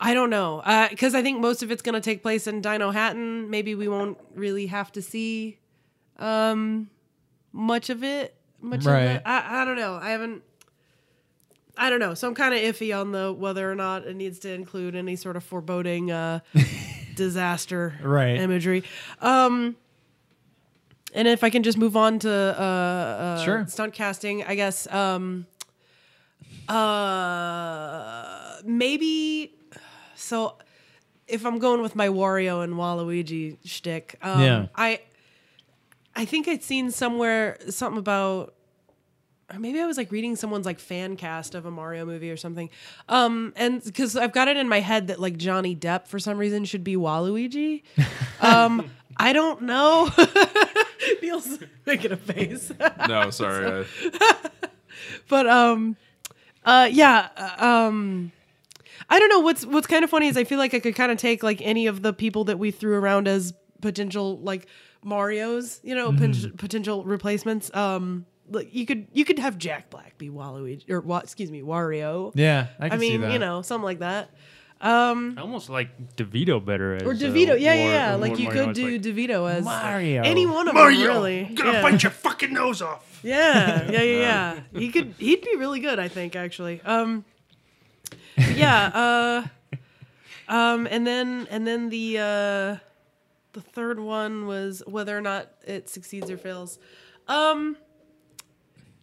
[0.00, 3.48] I don't know, because I think most of it's going to take place in Dinohattan.
[3.48, 5.58] Maybe we won't really have to see
[6.18, 6.90] um,
[7.52, 8.34] much of it.
[8.60, 9.02] Much Right.
[9.16, 9.22] it.
[9.24, 9.94] I, I don't know.
[9.94, 10.42] I haven't.
[11.76, 12.14] I don't know.
[12.14, 15.14] So I'm kind of iffy on the whether or not it needs to include any
[15.14, 16.40] sort of foreboding uh,
[17.14, 18.36] disaster Right.
[18.36, 18.82] imagery.
[19.20, 19.76] Um,
[21.14, 23.64] and if I can just move on to uh, uh, Sure.
[23.68, 24.92] stunt casting, I guess.
[24.92, 25.46] Um,
[26.68, 29.54] uh, maybe.
[30.16, 30.56] So,
[31.26, 34.66] if I'm going with my Wario and Waluigi shtick, um, Yeah.
[34.74, 35.00] I,
[36.18, 38.54] I think I'd seen somewhere something about
[39.52, 42.36] or maybe I was like reading someone's like fan cast of a Mario movie or
[42.36, 42.68] something.
[43.08, 46.36] Um, and because I've got it in my head that like Johnny Depp for some
[46.36, 47.82] reason should be Waluigi.
[48.40, 50.08] Um, I don't know.
[51.22, 52.70] Neil's making a face,
[53.08, 53.84] No, sorry.
[54.20, 54.50] I,
[55.28, 55.96] but um,
[56.64, 58.30] uh, yeah, uh, um.
[59.10, 61.10] I don't know what's what's kind of funny is I feel like I could kind
[61.10, 64.68] of take like any of the people that we threw around as potential like
[65.04, 67.74] Mario's, you know, pen- potential replacements.
[67.74, 71.62] Um, like you could you could have Jack Black be Waluigi or Wa- excuse me
[71.62, 72.32] Wario.
[72.34, 73.32] Yeah, I I, can see mean, that.
[73.32, 74.30] you know, something like that.
[74.80, 78.10] Um, I almost like DeVito better as Or uh, DeVito, yeah, yeah, yeah.
[78.10, 78.66] War Like you Mario.
[78.66, 80.22] could do like, DeVito as Mario.
[80.22, 81.46] any one of Mario, them, really.
[81.46, 81.82] I'm gonna yeah.
[81.82, 83.20] bite your fucking nose off.
[83.24, 84.60] Yeah, yeah, yeah, yeah.
[84.78, 85.14] he could.
[85.18, 86.80] He'd be really good, I think, actually.
[86.82, 87.24] Um,
[88.36, 89.44] yeah.
[90.48, 92.76] Uh, um, and then and then the uh,
[93.58, 96.78] the third one was whether or not it succeeds or fails.
[97.26, 97.76] Um,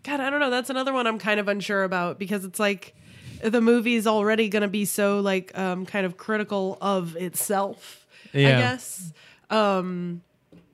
[0.03, 0.49] God, I don't know.
[0.49, 2.95] That's another one I'm kind of unsure about because it's like
[3.43, 8.07] the movie's already going to be so like um, kind of critical of itself.
[8.31, 8.47] Yeah.
[8.47, 9.11] I guess.
[9.49, 10.21] Um,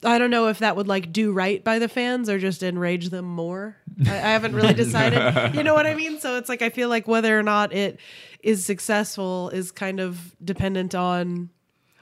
[0.03, 3.10] I don't know if that would like do right by the fans or just enrage
[3.10, 3.78] them more.
[4.06, 5.56] I, I haven't really decided.
[5.56, 6.20] you know what I mean?
[6.20, 7.99] So it's like I feel like whether or not it
[8.44, 11.49] is successful is kind of dependent on.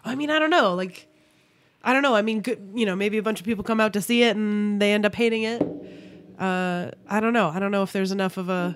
[0.04, 0.76] I mean, I don't know.
[0.76, 1.09] Like,
[1.84, 2.16] I don't know.
[2.16, 4.36] I mean, good, you know, maybe a bunch of people come out to see it
[4.36, 5.62] and they end up hating it.
[6.38, 7.50] Uh, I don't know.
[7.50, 8.76] I don't know if there's enough of a.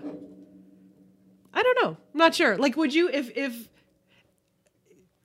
[1.53, 1.89] I don't know.
[2.13, 2.57] I'm not sure.
[2.57, 3.69] Like, would you if if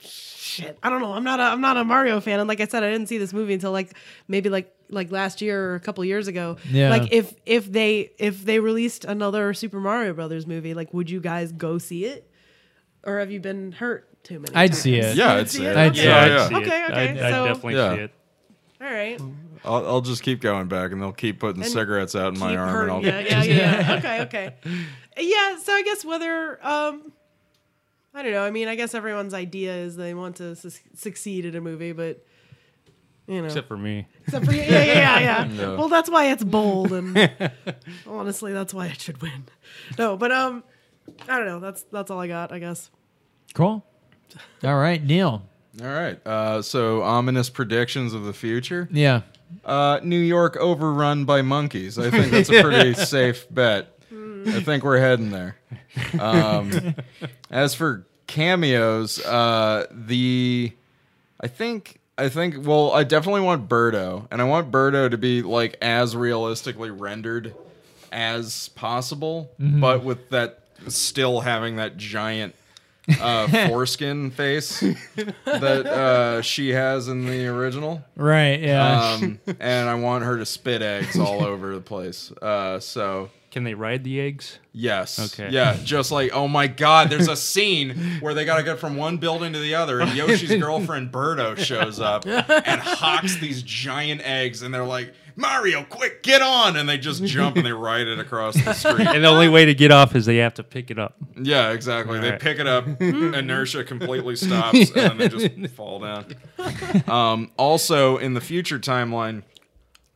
[0.00, 2.66] shit i don't know i'm not a i'm not a mario fan and like i
[2.66, 3.96] said i didn't see this movie until like
[4.28, 6.90] maybe like like last year or a couple years ago Yeah.
[6.90, 11.20] like if if they if they released another super mario brothers movie like would you
[11.20, 12.30] guys go see it
[13.04, 14.78] or have you been hurt too many I'd times?
[14.82, 15.16] see it.
[15.16, 15.70] Yeah, I'd see see it?
[15.70, 15.76] it.
[15.76, 15.98] I'd Okay.
[16.00, 16.90] see Yeah, I'd Yeah, see Okay, it.
[16.90, 17.94] okay, I'd, I'd so- definitely Yeah.
[17.94, 18.10] see it.
[18.80, 19.20] all right
[19.64, 22.56] I'll, I'll just keep going back, and they'll keep putting And cigarettes out in my
[22.56, 23.94] arm, hurting- and I'll yeah, yeah, yeah, yeah.
[23.98, 24.54] okay, okay.
[25.18, 27.12] Yeah, so I guess whether um
[28.14, 28.42] I don't know.
[28.44, 31.92] I mean, I guess everyone's idea is they want to su- succeed in a movie,
[31.92, 32.24] but
[33.26, 34.06] you know, Except for me.
[34.26, 35.44] Except for yeah, yeah, yeah, yeah.
[35.56, 35.76] No.
[35.76, 37.16] Well, that's why it's bold, and
[38.06, 39.44] honestly, that's why it should win.
[39.98, 40.64] No, but um,
[41.28, 41.60] I don't know.
[41.60, 42.90] That's that's all I got, I guess.
[43.54, 43.84] Cool.
[44.64, 45.42] All right, Neil.
[45.80, 46.24] All right.
[46.26, 48.88] Uh, so ominous predictions of the future.
[48.90, 49.22] Yeah.
[49.64, 51.98] Uh, New York overrun by monkeys.
[51.98, 53.94] I think that's a pretty safe bet.
[54.10, 55.56] I think we're heading there.
[56.18, 56.94] Um,
[57.50, 60.72] as for cameos, uh, the
[61.40, 65.42] I think I think well, I definitely want Birdo, and I want Birdo to be
[65.42, 67.54] like as realistically rendered
[68.10, 72.54] as possible, but with that still having that giant
[73.20, 78.02] uh, foreskin face that uh, she has in the original.
[78.16, 78.60] Right.
[78.60, 79.12] Yeah.
[79.20, 82.30] Um, and I want her to spit eggs all over the place.
[82.32, 84.58] Uh, so Can they ride the eggs?
[84.72, 85.50] yes, Okay.
[85.52, 89.16] yeah, just like oh my god, there's a scene where they gotta get from one
[89.16, 94.62] building to the other, and Yoshi's girlfriend Birdo shows up and hawks these giant eggs,
[94.62, 95.12] and they're like.
[95.38, 96.76] Mario, quick, get on!
[96.76, 99.06] And they just jump and they ride it across the street.
[99.06, 101.14] And the only way to get off is they have to pick it up.
[101.40, 102.18] Yeah, exactly.
[102.18, 102.40] They Alright.
[102.40, 106.34] pick it up, inertia completely stops, and then they just fall down.
[107.06, 109.44] Um, also, in the future timeline,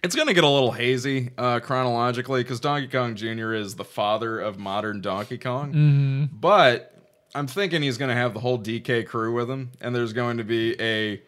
[0.02, 3.52] it's going to get a little hazy uh, chronologically because Donkey Kong Jr.
[3.52, 6.28] is the father of modern Donkey Kong.
[6.32, 6.92] But
[7.32, 10.38] I'm thinking he's going to have the whole DK crew with him, and there's going
[10.38, 11.22] to be a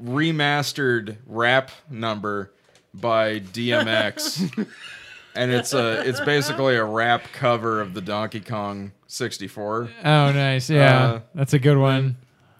[0.00, 2.52] remastered rap number
[2.94, 4.66] by DMX.
[5.32, 9.88] And it's a it's basically a rap cover of the Donkey Kong 64.
[10.04, 10.68] oh, nice.
[10.68, 11.02] Yeah.
[11.04, 12.16] uh, That's a good one.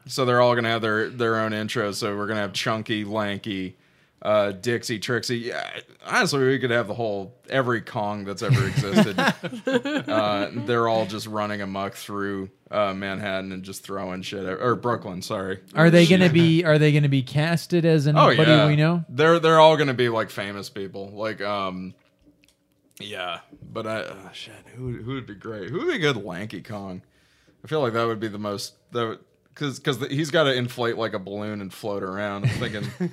[0.07, 1.91] So they're all gonna have their their own intro.
[1.91, 3.77] So we're gonna have Chunky, Lanky,
[4.23, 5.39] uh, Dixie, Trixie.
[5.39, 9.19] Yeah, honestly, we could have the whole every Kong that's ever existed.
[10.09, 14.75] uh, they're all just running amok through uh, Manhattan and just throwing shit at- or
[14.77, 15.23] Brooklyn.
[15.23, 15.61] Sorry.
[15.75, 16.65] Are they gonna be?
[16.67, 19.05] Are they gonna be casted as Oh anybody yeah, we know?
[19.09, 21.09] They're they're all gonna be like famous people.
[21.11, 21.95] Like um,
[23.01, 23.41] yeah.
[23.63, 25.71] But I uh, shit, who who would be great?
[25.71, 27.03] Who would be good Lanky Kong?
[27.65, 29.19] I feel like that would be the most that
[29.49, 32.45] because because he's got to inflate like a balloon and float around.
[32.45, 32.85] I'm thinking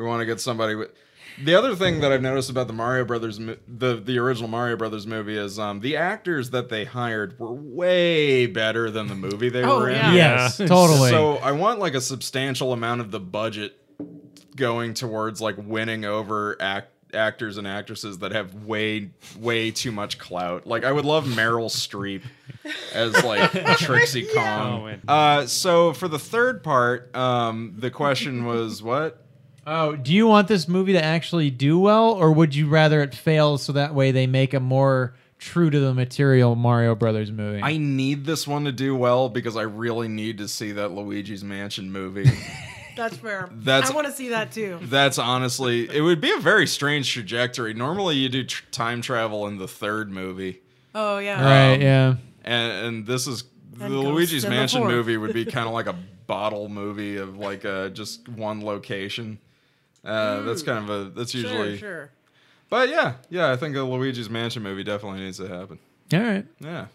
[0.00, 0.90] we want to get somebody with.
[1.42, 5.06] The other thing that I've noticed about the Mario Brothers, the the original Mario Brothers
[5.06, 9.62] movie, is um, the actors that they hired were way better than the movie they
[9.62, 9.96] Oh, were in.
[9.96, 10.12] yeah.
[10.14, 10.66] Yes, Yeah.
[10.66, 11.10] totally.
[11.10, 13.76] So I want like a substantial amount of the budget
[14.56, 20.18] going towards like winning over act actors and actresses that have way way too much
[20.18, 20.66] clout.
[20.66, 22.22] Like I would love Meryl Streep
[22.92, 24.84] as like Trixie Oh, Kong.
[24.84, 25.00] man.
[25.08, 29.24] uh, so for the third part, um, the question was what?
[29.70, 33.14] Oh, do you want this movie to actually do well, or would you rather it
[33.14, 37.62] fail so that way they make a more true to the material Mario Brothers movie?
[37.62, 41.42] I need this one to do well because I really need to see that Luigi's
[41.44, 42.28] Mansion movie.
[42.96, 43.48] That's fair.
[43.52, 44.78] That's- I want to see that too.
[44.82, 47.72] That's honestly, it would be a very strange trajectory.
[47.72, 50.60] Normally, you do tr- time travel in the third movie,
[50.94, 51.42] Oh yeah.
[51.70, 51.80] right.
[51.80, 52.16] yeah.
[52.44, 55.72] and and this is the Luigi's Ghosts in the Mansion movie would be kind of
[55.72, 59.38] like a bottle movie of like uh, just one location.
[60.04, 62.10] Uh, That's kind of a that's usually sure.
[62.70, 65.78] But yeah, yeah, I think a Luigi's Mansion movie definitely needs to happen.
[66.12, 66.46] All right.
[66.60, 66.86] Yeah.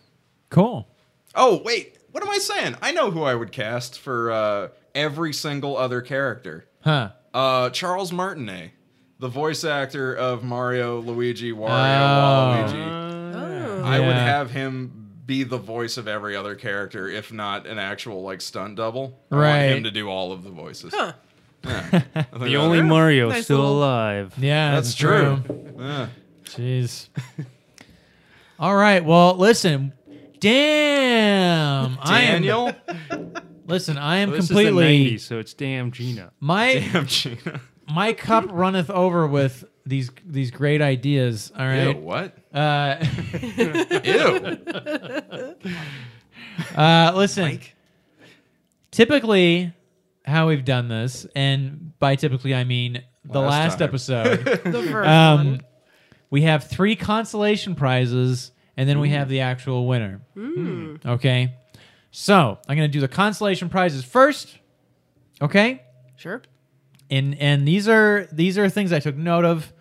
[0.50, 0.88] Cool.
[1.36, 2.76] Oh wait, what am I saying?
[2.82, 6.66] I know who I would cast for uh, every single other character.
[6.82, 7.12] Huh.
[7.34, 8.72] Uh, Charles Martinet,
[9.20, 12.64] the voice actor of Mario, Luigi, Wario, Oh.
[12.74, 13.36] Waluigi.
[13.36, 13.84] Oh.
[13.84, 18.22] I would have him be the voice of every other character, if not an actual
[18.24, 19.20] like stunt double.
[19.32, 19.66] I Right.
[19.68, 20.94] want him to do all of the voices.
[20.96, 21.14] Huh.
[21.66, 22.04] Yeah.
[22.14, 24.34] The that- only Mario Nice still little- alive.
[24.38, 25.42] Yeah, That's true.
[25.78, 26.08] Yeah.
[26.46, 27.10] Jeez.
[28.60, 29.04] All right.
[29.04, 29.94] Well, listen.
[30.40, 31.96] Damn.
[32.06, 33.34] Daniel, I am,
[33.66, 36.32] listen, I am Well, this completely is the 90s, so it's damn Gina.
[36.40, 37.62] my damn Gina.
[37.88, 41.52] my cup runneth over with these these great ideas.
[41.58, 42.38] All Ew, what?
[42.54, 42.98] Uh,
[44.04, 44.58] Ew.
[46.78, 47.60] uh, listen.
[48.92, 49.74] Typically,
[50.26, 54.40] how we've done this, and by typically I mean the last Last episode.
[54.64, 55.62] The first um, one.
[56.30, 60.22] we have three consolation prizes, and then we have the actual winner.
[61.06, 61.54] Okay,
[62.12, 64.58] so I'm gonna do the consolation prizes first.
[65.42, 65.82] Okay,
[66.18, 66.42] Sure.
[67.10, 69.74] and and these are these are things I took note of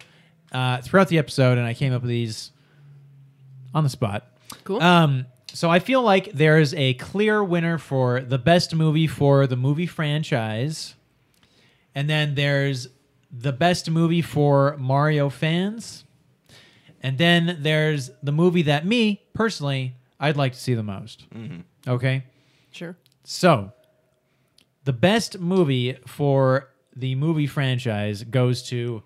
[0.52, 2.50] uh, throughout the episode, and I came up with these
[3.74, 4.26] on the spot.
[4.64, 4.80] Cool.
[4.82, 9.56] Um, so I feel like there's a clear winner for the best movie for the
[9.56, 10.96] movie franchise,
[11.94, 12.88] and then there's
[13.30, 16.04] the best movie for Mario fans,
[17.00, 21.30] and then there's the movie that me personally I'd like to see the most.
[21.30, 21.60] Mm-hmm.
[21.88, 22.24] Okay,
[22.72, 22.96] sure.
[23.22, 23.72] so
[24.84, 29.02] the best movie for the movie franchise goes to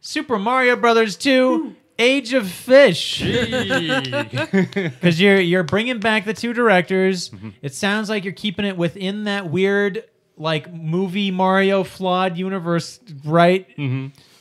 [0.00, 3.20] Super Mario Brothers 2 Age of Fish.
[3.22, 7.30] Because you're you're bringing back the two directors.
[7.62, 10.04] It sounds like you're keeping it within that weird
[10.36, 13.66] like movie Mario flawed universe, right?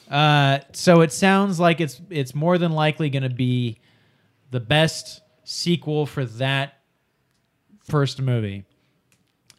[0.10, 3.80] Uh, so it sounds like it's it's more than likely going to be
[4.52, 6.80] the best sequel for that
[7.84, 8.66] first movie.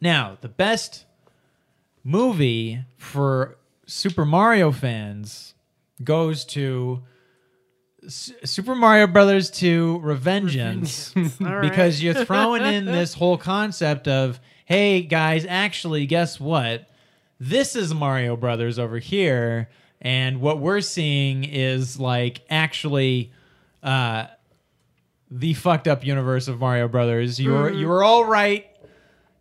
[0.01, 1.05] Now, the best
[2.03, 5.53] movie for Super Mario fans
[6.03, 7.03] goes to
[8.05, 11.13] S- Super Mario Brothers 2 Revengeance
[11.61, 16.87] because you're throwing in this whole concept of, hey guys, actually, guess what?
[17.39, 19.69] This is Mario Brothers over here,
[20.01, 23.31] and what we're seeing is like actually
[23.83, 24.27] uh,
[25.29, 27.39] the fucked up universe of Mario Brothers.
[27.39, 28.65] You were you were all right.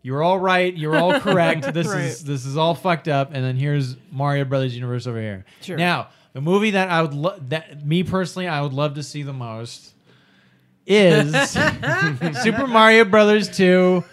[0.02, 0.74] You were all right.
[0.74, 1.72] You were all correct.
[1.72, 2.04] This Right.
[2.04, 3.30] is this is all fucked up.
[3.32, 5.44] And then here's Mario Brothers universe over here.
[5.62, 5.76] Sure.
[5.78, 9.22] Now the movie that I would lo- that me personally I would love to see
[9.22, 9.94] the most
[10.86, 11.32] is
[12.42, 14.04] Super Mario Brothers 2.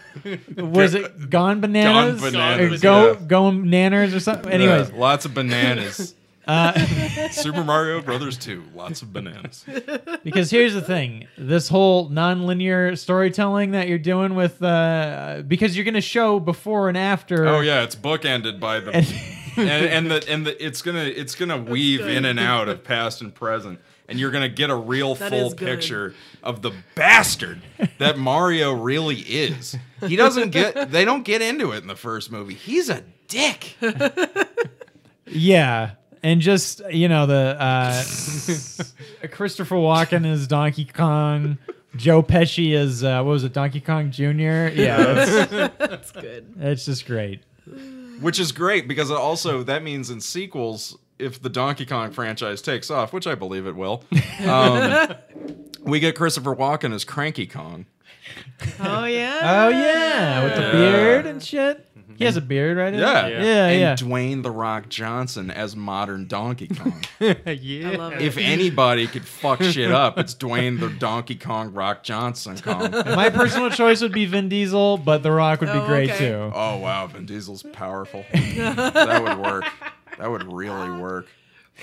[0.58, 2.22] Was it Gone Bananas?
[2.22, 3.20] Gone Bananas, Or go yeah.
[3.28, 4.52] Going Nanners or something?
[4.52, 6.16] Anyways, Yeah, lots of bananas.
[6.48, 6.72] uh,
[7.32, 9.66] Super Mario Brothers 2, lots of bananas.
[10.24, 15.86] because here's the thing: this whole non-linear storytelling that you're doing with, uh, because you're
[15.86, 17.48] going to show before and after.
[17.48, 18.92] Oh yeah, it's bookended by the
[19.58, 22.84] And- and, and the and the it's gonna it's gonna weave in and out of
[22.86, 26.14] past and present, and you're gonna get a real That full picture
[26.44, 27.62] of the bastard
[27.98, 29.76] that Mario really is.
[30.08, 32.54] He doesn't get they don't get into it in the first movie.
[32.54, 33.76] He's a dick.
[35.34, 35.92] Yeah,
[36.24, 38.04] and just you know the uh,
[39.32, 41.58] Christopher Walken is Donkey Kong.
[41.96, 44.22] Joe Pesci is uh, what was it, Donkey Kong Jr.
[44.32, 44.70] Yeah,
[45.24, 46.54] it's, That's good.
[46.60, 47.44] it's just great.
[48.22, 52.62] Which is great because it also that means in sequels, if the Donkey Kong franchise
[52.62, 54.04] takes off, which I believe it will,
[54.46, 55.14] um,
[55.84, 57.86] we get Christopher Walken as Cranky Kong.
[58.80, 59.40] Oh yeah.
[59.66, 60.72] Oh yeah, with the Yeah.
[60.72, 61.86] beard and shit.
[62.22, 62.94] He has a beard, right?
[62.94, 63.66] Yeah, yeah, yeah.
[63.68, 63.96] and yeah.
[63.96, 67.04] Dwayne the Rock Johnson as modern Donkey Kong.
[67.20, 67.90] yeah.
[67.90, 68.22] I love it.
[68.22, 72.92] if anybody could fuck shit up, it's Dwayne the Donkey Kong Rock Johnson Kong.
[72.92, 76.30] My personal choice would be Vin Diesel, but The Rock would be Oh, great okay.
[76.30, 76.52] too.
[76.54, 78.26] Oh wow, Vin Diesel's powerful.
[78.34, 79.66] that would work.
[80.18, 81.28] That would really work.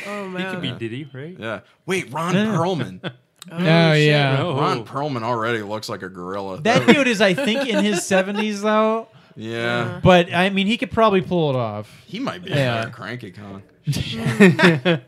[0.06, 0.44] oh man.
[0.46, 1.36] He could be Diddy, right?
[1.38, 1.60] Yeah.
[1.86, 3.12] Wait, Ron Perlman.
[3.50, 4.42] Oh, oh yeah.
[4.42, 4.56] Oh.
[4.58, 6.60] Ron Perlman already looks like a gorilla.
[6.60, 9.08] That dude is, I think, in his seventies though.
[9.38, 9.80] Yeah.
[9.80, 10.00] Uh-huh.
[10.02, 12.02] But I mean, he could probably pull it off.
[12.06, 12.80] He might be Yeah.
[12.82, 13.62] a better Cranky Kong.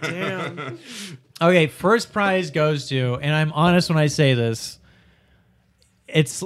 [0.00, 0.78] Damn.
[1.40, 4.78] Okay, first prize goes to, and I'm honest when I say this.
[6.06, 6.44] It's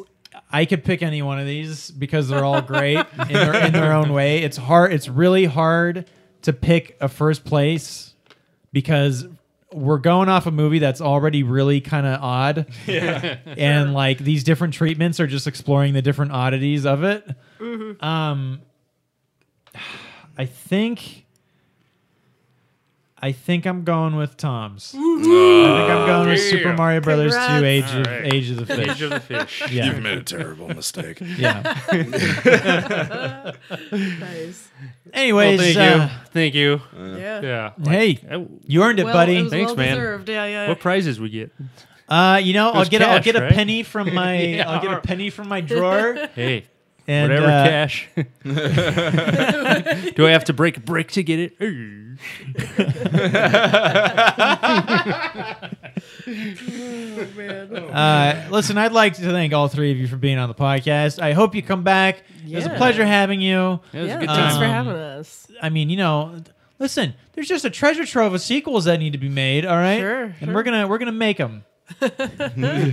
[0.51, 2.99] I could pick any one of these because they're all great
[3.29, 4.39] in their in their own way.
[4.43, 4.93] It's hard.
[4.93, 6.09] It's really hard
[6.43, 8.15] to pick a first place
[8.73, 9.27] because
[9.73, 12.67] we're going off a movie that's already really kind of odd.
[12.87, 13.39] Yeah.
[13.47, 17.27] and like these different treatments are just exploring the different oddities of it.
[18.01, 18.61] Um
[20.39, 21.26] I think
[23.19, 24.93] I think I'm going with Thom's.
[24.95, 26.77] I think I'm going with Super yeah.
[26.77, 28.35] Mario Brothers 2 Age All of right.
[28.35, 28.89] Age of the Fish.
[28.91, 29.63] Age of the fish.
[29.71, 29.87] Yeah.
[29.87, 31.19] You've made a terrible mistake.
[31.39, 31.63] yeah.
[33.91, 34.69] Nice.
[35.13, 36.11] Anyways, Well, thank uh, you.
[36.33, 36.81] Thank you.
[36.95, 37.41] Yeah.
[37.41, 37.73] Yeah.
[37.85, 39.39] hey, you earned it, Well, buddy.
[39.39, 39.97] It was Thanks, well man.
[39.97, 40.29] deserved.
[40.29, 40.69] Yeah, yeah.
[40.69, 41.53] What prizes we get?
[42.09, 43.53] Uh, you know, I'll was get a, I'll cash, get a right?
[43.53, 44.71] penny from my Yeah.
[44.71, 46.29] I'll get a penny from my drawer.
[46.35, 46.67] Hey,
[47.09, 48.09] And, whatever uh, cash.
[50.15, 51.55] Do I have to break a brick to get it?
[51.61, 52.17] Err.
[57.93, 61.21] Uh, listen, I'd like to thank all three of you for being on the podcast.
[61.23, 62.23] I hope you come back.
[62.49, 62.77] It was a Yeah.
[62.77, 63.81] pleasure having you.
[63.93, 64.61] It was yeah, a good thanks time.
[64.61, 65.47] for having us.
[65.63, 66.37] I mean, you know,
[66.79, 69.65] listen, there's just a treasure trove of sequels that need to be made.
[69.65, 70.55] All right, Sure, and sure.
[70.55, 71.65] we're gonna we're gonna make them.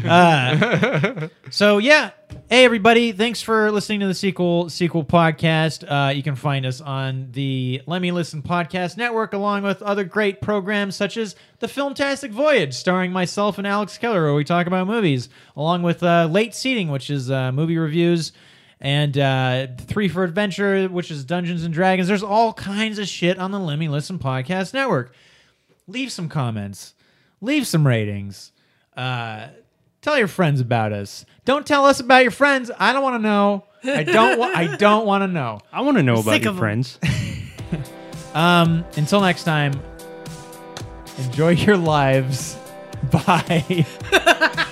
[0.05, 2.11] uh, so yeah,
[2.47, 5.83] hey everybody, thanks for listening to the See Cool Sequel podcast.
[5.83, 10.03] Uh, you can find us on the Let Me Listen podcast network, along with other
[10.03, 14.67] great programs such as the Filmtastic Voyage, starring myself and Alex Keller, where we talk
[14.67, 18.31] about movies, along with uh, Late Seating, which is uh, movie reviews
[18.79, 22.07] and uh, Three for Adventure, which is Dungeons and Dragons.
[22.07, 25.15] There's all kinds of shit on the Let Me Listen podcast network.
[25.87, 26.93] Leave some comments,
[27.41, 28.52] leave some ratings,
[28.97, 29.47] uh,
[30.01, 31.25] tell your friends about us.
[31.45, 32.71] Don't tell us about your friends.
[32.77, 33.65] I don't want to know.
[33.83, 34.39] I don't.
[34.39, 35.59] Wa- I don't want to know.
[35.71, 36.59] I want to know about sick your of 'em.
[36.59, 36.99] friends.
[38.33, 38.83] Um.
[38.97, 39.73] Until next time.
[41.19, 42.57] Enjoy your lives.
[43.11, 43.85] Bye.